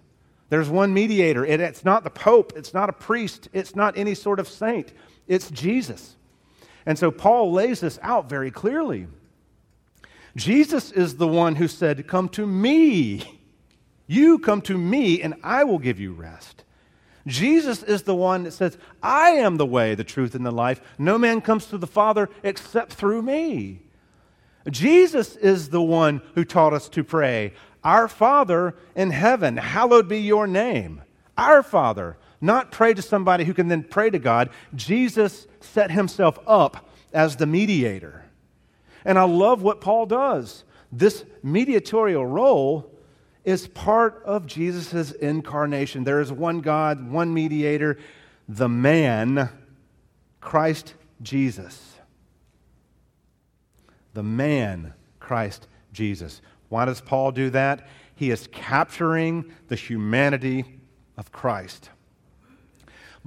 There's 0.49 0.67
one 0.67 0.93
mediator. 0.93 1.45
It, 1.45 1.61
it's 1.61 1.85
not 1.85 2.03
the 2.03 2.09
Pope, 2.09 2.51
it's 2.57 2.73
not 2.73 2.89
a 2.89 2.93
priest, 2.93 3.47
it's 3.53 3.73
not 3.73 3.97
any 3.97 4.15
sort 4.15 4.41
of 4.41 4.49
saint. 4.49 4.91
It's 5.29 5.49
Jesus. 5.49 6.17
And 6.85 6.97
so 6.97 7.11
Paul 7.11 7.51
lays 7.51 7.81
this 7.81 7.99
out 8.01 8.29
very 8.29 8.51
clearly. 8.51 9.07
Jesus 10.35 10.91
is 10.91 11.17
the 11.17 11.27
one 11.27 11.55
who 11.55 11.67
said, 11.67 12.07
Come 12.07 12.29
to 12.29 12.45
me. 12.45 13.39
You 14.07 14.39
come 14.39 14.61
to 14.63 14.77
me, 14.77 15.21
and 15.21 15.35
I 15.43 15.63
will 15.63 15.79
give 15.79 15.99
you 15.99 16.13
rest. 16.13 16.63
Jesus 17.27 17.83
is 17.83 18.03
the 18.03 18.15
one 18.15 18.43
that 18.43 18.53
says, 18.53 18.77
I 19.03 19.31
am 19.31 19.57
the 19.57 19.65
way, 19.65 19.93
the 19.93 20.03
truth, 20.03 20.33
and 20.33 20.45
the 20.45 20.51
life. 20.51 20.81
No 20.97 21.17
man 21.17 21.41
comes 21.41 21.67
to 21.67 21.77
the 21.77 21.87
Father 21.87 22.29
except 22.41 22.93
through 22.93 23.21
me. 23.21 23.81
Jesus 24.69 25.35
is 25.35 25.69
the 25.69 25.81
one 25.81 26.21
who 26.35 26.43
taught 26.43 26.73
us 26.73 26.89
to 26.89 27.03
pray, 27.03 27.53
Our 27.83 28.07
Father 28.07 28.75
in 28.95 29.11
heaven, 29.11 29.57
hallowed 29.57 30.07
be 30.07 30.19
your 30.19 30.47
name. 30.47 31.01
Our 31.37 31.63
Father, 31.63 32.17
not 32.41 32.71
pray 32.71 32.93
to 32.93 33.01
somebody 33.01 33.43
who 33.43 33.53
can 33.53 33.67
then 33.67 33.83
pray 33.83 34.09
to 34.09 34.19
God. 34.19 34.49
Jesus 34.75 35.47
set 35.59 35.91
himself 35.91 36.39
up 36.47 36.89
as 37.13 37.35
the 37.35 37.45
mediator. 37.45 38.25
And 39.05 39.17
I 39.17 39.23
love 39.23 39.61
what 39.61 39.81
Paul 39.81 40.05
does. 40.05 40.63
This 40.91 41.25
mediatorial 41.43 42.25
role 42.25 42.91
is 43.43 43.67
part 43.67 44.21
of 44.25 44.45
Jesus' 44.45 45.11
incarnation. 45.11 46.03
There 46.03 46.19
is 46.19 46.31
one 46.31 46.61
God, 46.61 47.09
one 47.09 47.33
mediator, 47.33 47.97
the 48.47 48.69
man, 48.69 49.49
Christ 50.41 50.93
Jesus. 51.21 51.95
The 54.13 54.23
man, 54.23 54.93
Christ 55.19 55.67
Jesus. 55.93 56.41
Why 56.69 56.85
does 56.85 57.01
Paul 57.01 57.31
do 57.31 57.49
that? 57.51 57.87
He 58.15 58.31
is 58.31 58.47
capturing 58.51 59.51
the 59.67 59.75
humanity 59.75 60.79
of 61.17 61.31
Christ. 61.31 61.89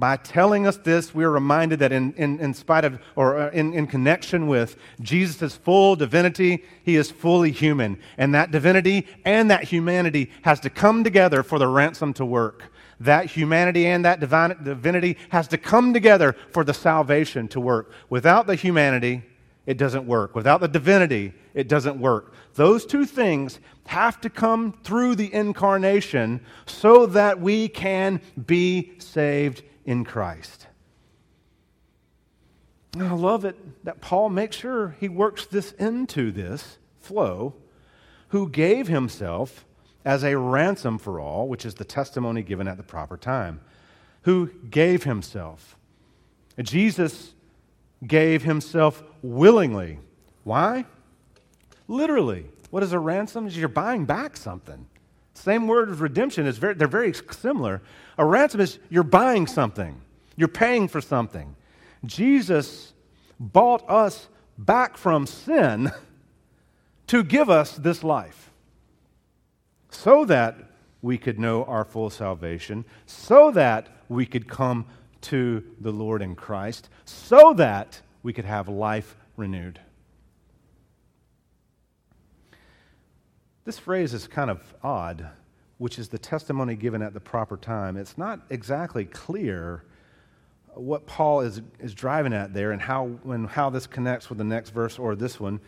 By 0.03 0.17
telling 0.17 0.67
us 0.67 0.75
this, 0.75 1.15
we 1.15 1.23
are 1.23 1.31
reminded 1.31 1.79
that 1.79 1.93
in, 1.93 2.11
in, 2.15 2.37
in 2.41 2.53
spite 2.53 2.83
of, 2.83 2.99
or 3.15 3.39
uh, 3.39 3.51
in, 3.51 3.73
in 3.73 3.87
connection 3.87 4.47
with 4.47 4.75
Jesus' 4.99 5.55
full 5.55 5.95
divinity, 5.95 6.65
he 6.83 6.97
is 6.97 7.09
fully 7.09 7.51
human. 7.51 7.97
And 8.17 8.35
that 8.35 8.51
divinity 8.51 9.07
and 9.23 9.49
that 9.49 9.63
humanity 9.63 10.29
has 10.41 10.59
to 10.59 10.69
come 10.69 11.05
together 11.05 11.41
for 11.41 11.57
the 11.57 11.69
ransom 11.69 12.11
to 12.15 12.25
work. 12.25 12.65
That 12.99 13.27
humanity 13.27 13.85
and 13.85 14.03
that 14.03 14.19
divine, 14.19 14.61
divinity 14.61 15.17
has 15.29 15.47
to 15.47 15.57
come 15.57 15.93
together 15.93 16.35
for 16.51 16.65
the 16.65 16.73
salvation 16.73 17.47
to 17.47 17.61
work. 17.61 17.93
Without 18.09 18.45
the 18.45 18.55
humanity, 18.55 19.23
it 19.65 19.77
doesn't 19.77 20.05
work. 20.05 20.35
Without 20.35 20.59
the 20.59 20.67
divinity, 20.67 21.33
it 21.53 21.69
doesn't 21.69 21.97
work. 21.97 22.33
Those 22.55 22.85
two 22.85 23.05
things 23.05 23.61
have 23.85 24.19
to 24.19 24.29
come 24.29 24.73
through 24.83 25.15
the 25.15 25.33
incarnation 25.33 26.41
so 26.65 27.05
that 27.05 27.39
we 27.39 27.69
can 27.69 28.19
be 28.45 28.95
saved 28.99 29.63
in 29.85 30.03
Christ. 30.05 30.67
And 32.93 33.03
I 33.03 33.13
love 33.13 33.43
it 33.43 33.57
that 33.85 34.01
Paul 34.01 34.29
makes 34.29 34.57
sure 34.57 34.95
he 34.99 35.09
works 35.09 35.45
this 35.45 35.71
into 35.73 36.31
this 36.31 36.77
flow, 36.99 37.55
who 38.29 38.49
gave 38.49 38.87
himself 38.87 39.65
as 40.05 40.23
a 40.23 40.37
ransom 40.37 40.97
for 40.97 41.19
all, 41.19 41.47
which 41.47 41.65
is 41.65 41.75
the 41.75 41.85
testimony 41.85 42.43
given 42.43 42.67
at 42.67 42.77
the 42.77 42.83
proper 42.83 43.17
time. 43.17 43.61
Who 44.23 44.47
gave 44.69 45.03
himself. 45.03 45.77
Jesus 46.61 47.33
gave 48.05 48.43
himself 48.43 49.03
willingly. 49.21 49.99
Why? 50.43 50.85
Literally. 51.87 52.45
What 52.69 52.83
is 52.83 52.93
a 52.93 52.99
ransom? 52.99 53.47
Is 53.47 53.57
you're 53.57 53.67
buying 53.67 54.05
back 54.05 54.37
something. 54.37 54.87
Same 55.33 55.67
word 55.67 55.89
as 55.89 55.99
redemption 55.99 56.45
is 56.45 56.57
very, 56.57 56.73
they're 56.75 56.87
very 56.87 57.13
similar. 57.13 57.81
A 58.17 58.25
ransom 58.25 58.61
is 58.61 58.79
you're 58.89 59.03
buying 59.03 59.47
something. 59.47 60.01
You're 60.35 60.47
paying 60.47 60.87
for 60.87 61.01
something. 61.01 61.55
Jesus 62.05 62.93
bought 63.39 63.87
us 63.89 64.27
back 64.57 64.97
from 64.97 65.25
sin 65.25 65.91
to 67.07 67.23
give 67.23 67.49
us 67.49 67.75
this 67.75 68.03
life 68.03 68.51
so 69.89 70.25
that 70.25 70.55
we 71.01 71.17
could 71.17 71.39
know 71.39 71.65
our 71.65 71.83
full 71.83 72.09
salvation, 72.09 72.85
so 73.05 73.51
that 73.51 73.87
we 74.09 74.25
could 74.25 74.47
come 74.47 74.85
to 75.21 75.63
the 75.79 75.91
Lord 75.91 76.21
in 76.21 76.35
Christ, 76.35 76.89
so 77.05 77.53
that 77.53 78.01
we 78.23 78.33
could 78.33 78.45
have 78.45 78.67
life 78.67 79.15
renewed. 79.35 79.79
This 83.65 83.79
phrase 83.79 84.13
is 84.13 84.27
kind 84.27 84.49
of 84.49 84.61
odd, 84.83 85.29
which 85.77 85.97
is 85.97 86.09
the 86.09 86.17
testimony 86.17 86.75
given 86.75 87.01
at 87.01 87.13
the 87.13 87.19
proper 87.19 87.55
time. 87.55 87.95
It's 87.95 88.17
not 88.17 88.41
exactly 88.49 89.05
clear 89.05 89.83
what 90.73 91.05
Paul 91.05 91.41
is, 91.41 91.61
is 91.79 91.93
driving 91.93 92.33
at 92.33 92.53
there 92.53 92.71
and 92.71 92.81
how, 92.81 93.11
and 93.25 93.47
how 93.47 93.69
this 93.69 93.87
connects 93.87 94.29
with 94.29 94.37
the 94.37 94.43
next 94.43 94.71
verse 94.71 94.99
or 94.99 95.15
this 95.15 95.39
one. 95.39 95.61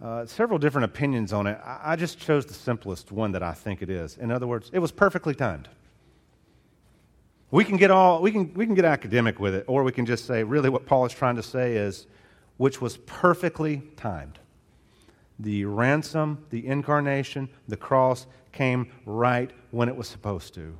Uh, 0.00 0.24
several 0.26 0.58
different 0.58 0.84
opinions 0.84 1.32
on 1.32 1.46
it. 1.46 1.58
I, 1.62 1.80
I 1.92 1.96
just 1.96 2.18
chose 2.18 2.46
the 2.46 2.54
simplest 2.54 3.10
one 3.12 3.32
that 3.32 3.42
I 3.42 3.52
think 3.52 3.82
it 3.82 3.90
is. 3.90 4.16
In 4.16 4.30
other 4.30 4.46
words, 4.46 4.70
it 4.72 4.78
was 4.78 4.92
perfectly 4.92 5.34
timed. 5.34 5.68
We 7.50 7.64
can 7.64 7.76
get 7.78 7.90
all 7.90 8.20
we 8.20 8.30
can 8.30 8.52
we 8.54 8.66
can 8.66 8.74
get 8.74 8.84
academic 8.84 9.40
with 9.40 9.54
it, 9.54 9.64
or 9.66 9.82
we 9.82 9.90
can 9.90 10.04
just 10.04 10.26
say 10.26 10.44
really 10.44 10.68
what 10.68 10.84
Paul 10.84 11.06
is 11.06 11.12
trying 11.12 11.36
to 11.36 11.42
say 11.42 11.76
is, 11.76 12.06
which 12.58 12.80
was 12.80 12.98
perfectly 12.98 13.82
timed. 13.96 14.38
The 15.38 15.64
ransom, 15.64 16.44
the 16.50 16.66
incarnation, 16.66 17.48
the 17.68 17.76
cross 17.76 18.26
came 18.52 18.90
right 19.04 19.50
when 19.70 19.88
it 19.88 19.96
was 19.96 20.08
supposed 20.08 20.54
to. 20.54 20.76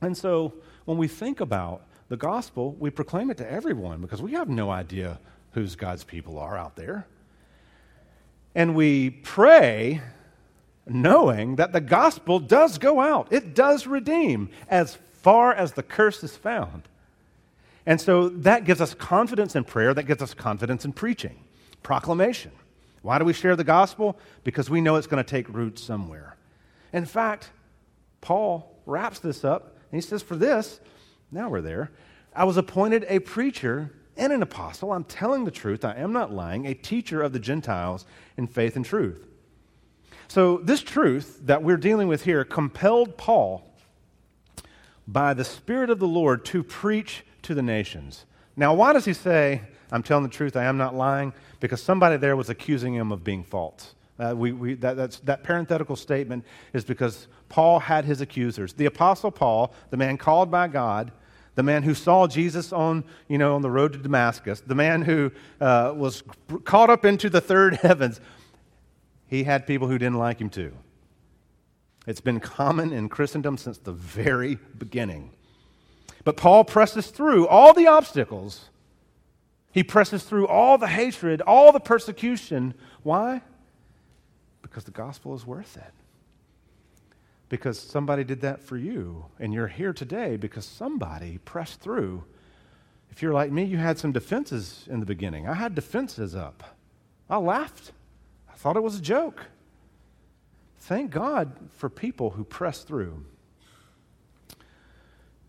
And 0.00 0.16
so 0.16 0.52
when 0.84 0.98
we 0.98 1.08
think 1.08 1.40
about 1.40 1.86
the 2.08 2.16
gospel, 2.16 2.76
we 2.78 2.90
proclaim 2.90 3.30
it 3.30 3.38
to 3.38 3.50
everyone 3.50 4.02
because 4.02 4.20
we 4.20 4.32
have 4.32 4.48
no 4.48 4.70
idea 4.70 5.18
whose 5.52 5.76
God's 5.76 6.04
people 6.04 6.38
are 6.38 6.58
out 6.58 6.76
there. 6.76 7.06
And 8.54 8.74
we 8.74 9.10
pray 9.10 10.02
knowing 10.86 11.56
that 11.56 11.72
the 11.72 11.80
gospel 11.80 12.38
does 12.38 12.78
go 12.78 13.00
out, 13.00 13.32
it 13.32 13.54
does 13.54 13.86
redeem 13.86 14.50
as 14.68 14.98
far 15.12 15.54
as 15.54 15.72
the 15.72 15.82
curse 15.82 16.22
is 16.22 16.36
found. 16.36 16.82
And 17.86 18.00
so 18.00 18.28
that 18.30 18.64
gives 18.64 18.80
us 18.80 18.94
confidence 18.94 19.54
in 19.54 19.64
prayer, 19.64 19.92
that 19.94 20.04
gives 20.04 20.22
us 20.22 20.34
confidence 20.34 20.84
in 20.84 20.92
preaching, 20.92 21.44
proclamation. 21.82 22.52
Why 23.02 23.18
do 23.18 23.24
we 23.24 23.34
share 23.34 23.56
the 23.56 23.64
gospel? 23.64 24.18
Because 24.44 24.70
we 24.70 24.80
know 24.80 24.96
it's 24.96 25.06
going 25.06 25.22
to 25.22 25.30
take 25.30 25.48
root 25.50 25.78
somewhere. 25.78 26.36
In 26.92 27.04
fact, 27.04 27.50
Paul 28.22 28.74
wraps 28.86 29.18
this 29.18 29.44
up 29.44 29.76
and 29.90 30.00
he 30.02 30.06
says, 30.06 30.22
For 30.22 30.36
this, 30.36 30.80
now 31.30 31.50
we're 31.50 31.60
there, 31.60 31.92
I 32.34 32.44
was 32.44 32.56
appointed 32.56 33.04
a 33.08 33.18
preacher 33.18 33.92
and 34.16 34.32
an 34.32 34.42
apostle. 34.42 34.92
I'm 34.92 35.04
telling 35.04 35.44
the 35.44 35.50
truth, 35.50 35.84
I 35.84 35.94
am 35.96 36.12
not 36.12 36.32
lying, 36.32 36.66
a 36.66 36.74
teacher 36.74 37.20
of 37.20 37.32
the 37.32 37.38
Gentiles 37.38 38.06
in 38.36 38.46
faith 38.46 38.76
and 38.76 38.84
truth. 38.84 39.26
So, 40.28 40.58
this 40.58 40.82
truth 40.82 41.40
that 41.42 41.62
we're 41.62 41.76
dealing 41.76 42.08
with 42.08 42.24
here 42.24 42.44
compelled 42.44 43.18
Paul 43.18 43.70
by 45.06 45.34
the 45.34 45.44
Spirit 45.44 45.90
of 45.90 45.98
the 45.98 46.08
Lord 46.08 46.44
to 46.46 46.62
preach 46.62 47.24
to 47.44 47.54
the 47.54 47.62
nations. 47.62 48.26
Now, 48.56 48.74
why 48.74 48.92
does 48.92 49.04
he 49.04 49.12
say, 49.12 49.62
I'm 49.90 50.02
telling 50.02 50.24
the 50.24 50.30
truth, 50.30 50.56
I 50.56 50.64
am 50.64 50.76
not 50.76 50.94
lying? 50.94 51.32
Because 51.60 51.82
somebody 51.82 52.16
there 52.16 52.36
was 52.36 52.50
accusing 52.50 52.94
him 52.94 53.12
of 53.12 53.24
being 53.24 53.44
false. 53.44 53.94
Uh, 54.18 54.32
we, 54.36 54.52
we, 54.52 54.74
that, 54.74 55.12
that 55.24 55.42
parenthetical 55.42 55.96
statement 55.96 56.44
is 56.72 56.84
because 56.84 57.26
Paul 57.48 57.80
had 57.80 58.04
his 58.04 58.20
accusers. 58.20 58.72
The 58.72 58.86
Apostle 58.86 59.30
Paul, 59.30 59.74
the 59.90 59.96
man 59.96 60.16
called 60.16 60.50
by 60.50 60.68
God, 60.68 61.10
the 61.56 61.62
man 61.62 61.82
who 61.82 61.94
saw 61.94 62.26
Jesus 62.26 62.72
on, 62.72 63.04
you 63.28 63.38
know, 63.38 63.54
on 63.54 63.62
the 63.62 63.70
road 63.70 63.92
to 63.92 63.98
Damascus, 63.98 64.60
the 64.60 64.74
man 64.74 65.02
who 65.02 65.30
uh, 65.60 65.92
was 65.96 66.22
caught 66.64 66.90
up 66.90 67.04
into 67.04 67.28
the 67.28 67.40
third 67.40 67.76
heavens, 67.82 68.20
he 69.26 69.44
had 69.44 69.66
people 69.66 69.88
who 69.88 69.98
didn't 69.98 70.18
like 70.18 70.40
him 70.40 70.50
too. 70.50 70.72
It's 72.06 72.20
been 72.20 72.38
common 72.38 72.92
in 72.92 73.08
Christendom 73.08 73.56
since 73.56 73.78
the 73.78 73.92
very 73.92 74.58
beginning. 74.78 75.30
But 76.24 76.38
Paul 76.38 76.64
presses 76.64 77.08
through 77.08 77.46
all 77.46 77.74
the 77.74 77.86
obstacles. 77.86 78.70
He 79.72 79.82
presses 79.82 80.24
through 80.24 80.46
all 80.46 80.78
the 80.78 80.88
hatred, 80.88 81.42
all 81.42 81.70
the 81.70 81.80
persecution. 81.80 82.74
Why? 83.02 83.42
Because 84.62 84.84
the 84.84 84.90
gospel 84.90 85.34
is 85.34 85.46
worth 85.46 85.76
it. 85.76 85.92
Because 87.50 87.78
somebody 87.78 88.24
did 88.24 88.40
that 88.40 88.62
for 88.62 88.76
you, 88.76 89.26
and 89.38 89.52
you're 89.52 89.68
here 89.68 89.92
today 89.92 90.36
because 90.36 90.64
somebody 90.64 91.38
pressed 91.44 91.80
through. 91.80 92.24
If 93.10 93.22
you're 93.22 93.34
like 93.34 93.52
me, 93.52 93.64
you 93.64 93.76
had 93.76 93.98
some 93.98 94.12
defenses 94.12 94.86
in 94.88 95.00
the 95.00 95.06
beginning. 95.06 95.46
I 95.46 95.54
had 95.54 95.74
defenses 95.74 96.34
up. 96.34 96.76
I 97.28 97.36
laughed. 97.36 97.92
I 98.50 98.56
thought 98.56 98.76
it 98.76 98.82
was 98.82 98.96
a 98.96 99.02
joke. 99.02 99.46
Thank 100.78 101.10
God 101.10 101.52
for 101.76 101.88
people 101.88 102.30
who 102.30 102.44
press 102.44 102.82
through. 102.82 103.24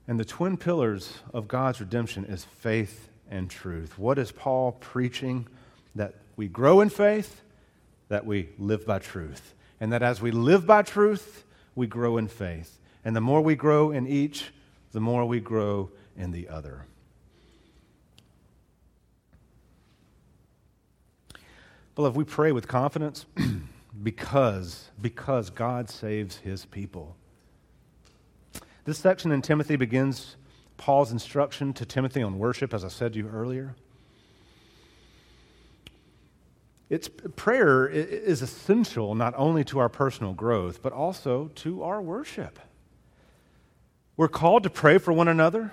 And 0.08 0.20
the 0.20 0.26
twin 0.26 0.58
pillars 0.58 1.14
of 1.34 1.48
God's 1.48 1.80
redemption 1.80 2.26
is 2.26 2.44
faith 2.44 3.10
and 3.30 3.50
truth. 3.50 3.98
What 3.98 4.20
is 4.20 4.32
Paul 4.32 4.74
preaching? 4.74 5.48
That 5.96 6.16
we 6.36 6.48
grow 6.48 6.82
in 6.82 6.90
faith, 6.90 7.42
that 8.10 8.26
we 8.26 8.50
live 8.60 8.86
by 8.86 9.00
truth. 9.00 9.54
And 9.80 9.92
that 9.92 10.04
as 10.04 10.22
we 10.22 10.32
live 10.32 10.68
by 10.68 10.84
truth, 10.84 11.44
we 11.74 11.88
grow 11.88 12.18
in 12.18 12.28
faith. 12.28 12.80
And 13.04 13.16
the 13.16 13.22
more 13.22 13.42
we 13.42 13.56
grow 13.56 13.92
in 13.92 14.08
each, 14.08 14.52
the 14.92 15.00
more 15.00 15.26
we 15.26 15.40
grow 15.40 15.90
in 16.18 16.32
the 16.32 16.50
other. 16.50 16.86
Beloved, 21.96 22.18
we 22.18 22.26
pray 22.26 22.52
with 22.52 22.68
confidence 22.68 23.26
because, 24.04 24.90
because 25.02 25.50
God 25.50 25.90
saves 25.90 26.38
his 26.38 26.66
people. 26.66 27.16
This 28.86 29.00
section 29.00 29.32
in 29.32 29.42
Timothy 29.42 29.78
begins 29.78 30.36
Paul's 30.78 31.12
instruction 31.12 31.74
to 31.74 31.86
Timothy 31.86 32.22
on 32.22 32.38
worship, 32.38 32.72
as 32.72 32.86
I 32.86 32.90
said 32.90 33.14
to 33.14 33.20
you 33.20 33.28
earlier. 33.28 33.76
It's, 36.88 37.10
prayer 37.36 37.88
is 37.88 38.44
essential 38.44 39.16
not 39.16 39.34
only 39.38 39.64
to 39.66 39.80
our 39.80 39.90
personal 39.90 40.34
growth, 40.34 40.84
but 40.84 40.94
also 40.94 41.50
to 41.56 41.82
our 41.82 42.00
worship. 42.00 42.60
We're 44.18 44.28
called 44.28 44.62
to 44.64 44.70
pray 44.70 45.00
for 45.00 45.12
one 45.12 45.28
another, 45.28 45.72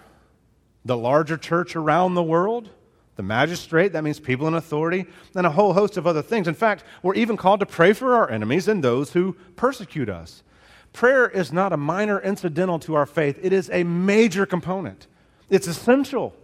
the 0.83 0.97
larger 0.97 1.37
church 1.37 1.77
around 1.77 2.15
the 2.15 2.23
world, 2.23 2.71
the 3.17 3.23
magistrate, 3.23 3.93
that 3.93 4.05
means 4.05 4.21
people 4.21 4.49
in 4.49 4.55
authority, 4.55 5.05
and 5.35 5.47
a 5.47 5.51
whole 5.51 5.75
host 5.75 5.99
of 5.99 6.07
other 6.07 6.23
things. 6.23 6.49
In 6.49 6.55
fact, 6.55 6.83
we're 7.03 7.15
even 7.15 7.37
called 7.37 7.61
to 7.61 7.67
pray 7.67 7.93
for 7.93 8.15
our 8.15 8.31
enemies 8.31 8.69
and 8.69 8.83
those 8.83 9.13
who 9.13 9.35
persecute 9.55 10.09
us. 10.09 10.43
Prayer 10.93 11.29
is 11.29 11.53
not 11.53 11.73
a 11.73 11.77
minor 11.77 12.21
incidental 12.21 12.79
to 12.81 12.95
our 12.95 13.07
faith, 13.07 13.39
it 13.43 13.53
is 13.53 13.71
a 13.71 13.85
major 13.85 14.47
component. 14.47 15.07
It's 15.49 15.67
essential. 15.67 16.35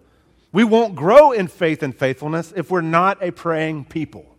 We 0.53 0.65
won't 0.65 0.95
grow 0.95 1.33
in 1.33 1.49
faith 1.49 1.83
and 1.83 1.95
faithfulness 1.95 2.53
if 2.57 2.71
we're 2.71 2.81
not 2.81 3.23
a 3.23 3.31
praying 3.31 3.85
people. 3.87 4.35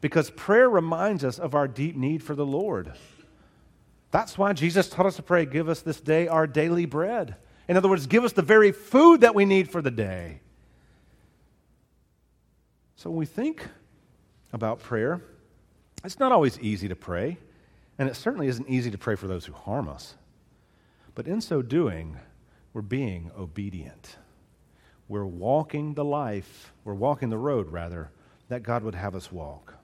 Because 0.00 0.30
prayer 0.30 0.68
reminds 0.68 1.24
us 1.24 1.38
of 1.38 1.54
our 1.54 1.68
deep 1.68 1.94
need 1.94 2.22
for 2.22 2.34
the 2.34 2.46
Lord. 2.46 2.92
That's 4.10 4.36
why 4.36 4.52
Jesus 4.52 4.88
taught 4.88 5.06
us 5.06 5.16
to 5.16 5.22
pray, 5.22 5.46
Give 5.46 5.68
us 5.68 5.80
this 5.80 6.00
day 6.00 6.26
our 6.28 6.46
daily 6.46 6.86
bread. 6.86 7.36
In 7.68 7.76
other 7.76 7.88
words, 7.88 8.06
give 8.06 8.24
us 8.24 8.32
the 8.32 8.42
very 8.42 8.72
food 8.72 9.20
that 9.20 9.34
we 9.34 9.44
need 9.44 9.70
for 9.70 9.80
the 9.80 9.90
day. 9.90 10.40
So 12.96 13.10
when 13.10 13.18
we 13.18 13.26
think 13.26 13.66
about 14.52 14.80
prayer, 14.80 15.22
it's 16.04 16.18
not 16.18 16.32
always 16.32 16.58
easy 16.60 16.88
to 16.88 16.96
pray. 16.96 17.38
And 18.02 18.10
it 18.10 18.16
certainly 18.16 18.48
isn't 18.48 18.68
easy 18.68 18.90
to 18.90 18.98
pray 18.98 19.14
for 19.14 19.28
those 19.28 19.46
who 19.46 19.52
harm 19.52 19.88
us. 19.88 20.16
But 21.14 21.28
in 21.28 21.40
so 21.40 21.62
doing, 21.62 22.18
we're 22.72 22.82
being 22.82 23.30
obedient. 23.38 24.16
We're 25.06 25.24
walking 25.24 25.94
the 25.94 26.04
life, 26.04 26.72
we're 26.82 26.94
walking 26.94 27.30
the 27.30 27.38
road, 27.38 27.70
rather, 27.70 28.10
that 28.48 28.64
God 28.64 28.82
would 28.82 28.96
have 28.96 29.14
us 29.14 29.30
walk. 29.30 29.74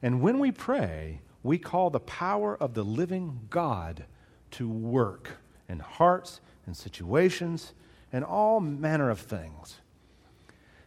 And 0.00 0.22
when 0.22 0.38
we 0.38 0.52
pray, 0.52 1.22
we 1.42 1.58
call 1.58 1.90
the 1.90 1.98
power 1.98 2.56
of 2.56 2.74
the 2.74 2.84
living 2.84 3.40
God 3.50 4.04
to 4.52 4.68
work 4.68 5.30
in 5.68 5.80
hearts 5.80 6.40
and 6.66 6.76
situations 6.76 7.72
and 8.12 8.24
all 8.24 8.60
manner 8.60 9.10
of 9.10 9.18
things. 9.18 9.80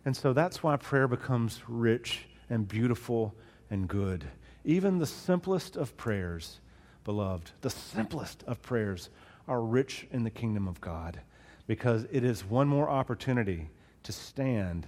And 0.05 0.15
so 0.15 0.31
that's 0.31 0.63
why 0.63 0.77
prayer 0.77 1.09
becomes 1.09 1.61
rich 1.67 2.29
and 2.49 2.69
beautiful 2.69 3.35
and 3.69 3.89
good. 3.89 4.23
Even 4.67 4.97
the 4.97 5.05
simplest 5.05 5.77
of 5.77 5.95
prayers, 5.95 6.59
beloved, 7.05 7.51
the 7.61 7.69
simplest 7.69 8.43
of 8.43 8.61
prayers 8.61 9.09
are 9.47 9.61
rich 9.61 10.05
in 10.11 10.25
the 10.25 10.29
kingdom 10.29 10.67
of 10.67 10.81
God 10.81 11.21
because 11.67 12.05
it 12.11 12.25
is 12.25 12.43
one 12.43 12.67
more 12.67 12.89
opportunity 12.89 13.69
to 14.03 14.11
stand 14.11 14.85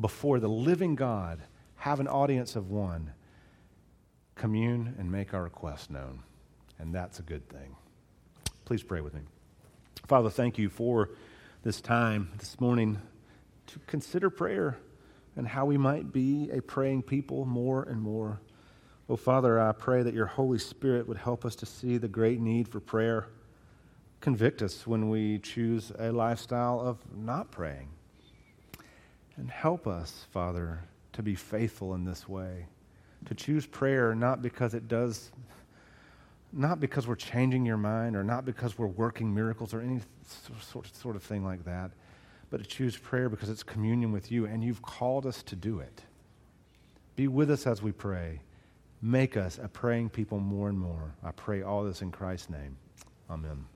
before 0.00 0.40
the 0.40 0.48
living 0.48 0.96
God, 0.96 1.38
have 1.76 2.00
an 2.00 2.08
audience 2.08 2.56
of 2.56 2.68
one, 2.68 3.12
commune, 4.34 4.96
and 4.98 5.08
make 5.12 5.32
our 5.32 5.44
requests 5.44 5.88
known. 5.88 6.24
And 6.80 6.92
that's 6.92 7.20
a 7.20 7.22
good 7.22 7.48
thing. 7.48 7.76
Please 8.64 8.82
pray 8.82 9.02
with 9.02 9.14
me. 9.14 9.20
Father, 10.08 10.30
thank 10.30 10.58
you 10.58 10.68
for 10.68 11.10
this 11.62 11.80
time 11.80 12.32
this 12.38 12.60
morning 12.60 12.98
to 13.68 13.78
consider 13.86 14.30
prayer 14.30 14.78
and 15.36 15.46
how 15.46 15.64
we 15.64 15.76
might 15.76 16.12
be 16.12 16.50
a 16.50 16.60
praying 16.60 17.02
people 17.02 17.44
more 17.44 17.84
and 17.84 18.02
more. 18.02 18.40
Oh, 19.08 19.16
Father, 19.16 19.60
I 19.60 19.72
pray 19.72 20.02
that 20.02 20.14
your 20.14 20.26
Holy 20.26 20.58
Spirit 20.58 21.06
would 21.06 21.16
help 21.16 21.44
us 21.44 21.54
to 21.56 21.66
see 21.66 21.96
the 21.96 22.08
great 22.08 22.40
need 22.40 22.68
for 22.68 22.80
prayer. 22.80 23.28
Convict 24.20 24.62
us 24.62 24.86
when 24.86 25.08
we 25.08 25.38
choose 25.38 25.92
a 25.98 26.10
lifestyle 26.10 26.80
of 26.80 26.98
not 27.16 27.50
praying. 27.50 27.88
And 29.36 29.50
help 29.50 29.86
us, 29.86 30.26
Father, 30.32 30.80
to 31.12 31.22
be 31.22 31.34
faithful 31.34 31.94
in 31.94 32.04
this 32.04 32.28
way, 32.28 32.66
to 33.26 33.34
choose 33.34 33.66
prayer 33.66 34.14
not 34.14 34.42
because 34.42 34.74
it 34.74 34.88
does, 34.88 35.30
not 36.52 36.80
because 36.80 37.06
we're 37.06 37.14
changing 37.14 37.64
your 37.64 37.76
mind 37.76 38.16
or 38.16 38.24
not 38.24 38.44
because 38.44 38.78
we're 38.78 38.86
working 38.86 39.32
miracles 39.32 39.72
or 39.72 39.80
any 39.80 40.00
sort, 40.62 40.96
sort 40.96 41.16
of 41.16 41.22
thing 41.22 41.44
like 41.44 41.64
that 41.64 41.90
but 42.50 42.58
to 42.58 42.66
choose 42.66 42.96
prayer 42.96 43.28
because 43.28 43.48
it's 43.48 43.62
communion 43.62 44.12
with 44.12 44.30
you, 44.30 44.46
and 44.46 44.62
you've 44.62 44.82
called 44.82 45.26
us 45.26 45.42
to 45.44 45.56
do 45.56 45.80
it. 45.80 46.02
Be 47.16 47.28
with 47.28 47.50
us 47.50 47.66
as 47.66 47.82
we 47.82 47.92
pray. 47.92 48.40
Make 49.06 49.36
us 49.36 49.60
a 49.62 49.68
praying 49.68 50.10
people 50.10 50.40
more 50.40 50.68
and 50.68 50.76
more. 50.76 51.14
I 51.22 51.30
pray 51.30 51.62
all 51.62 51.84
this 51.84 52.02
in 52.02 52.10
Christ's 52.10 52.50
name. 52.50 52.76
Amen. 53.30 53.66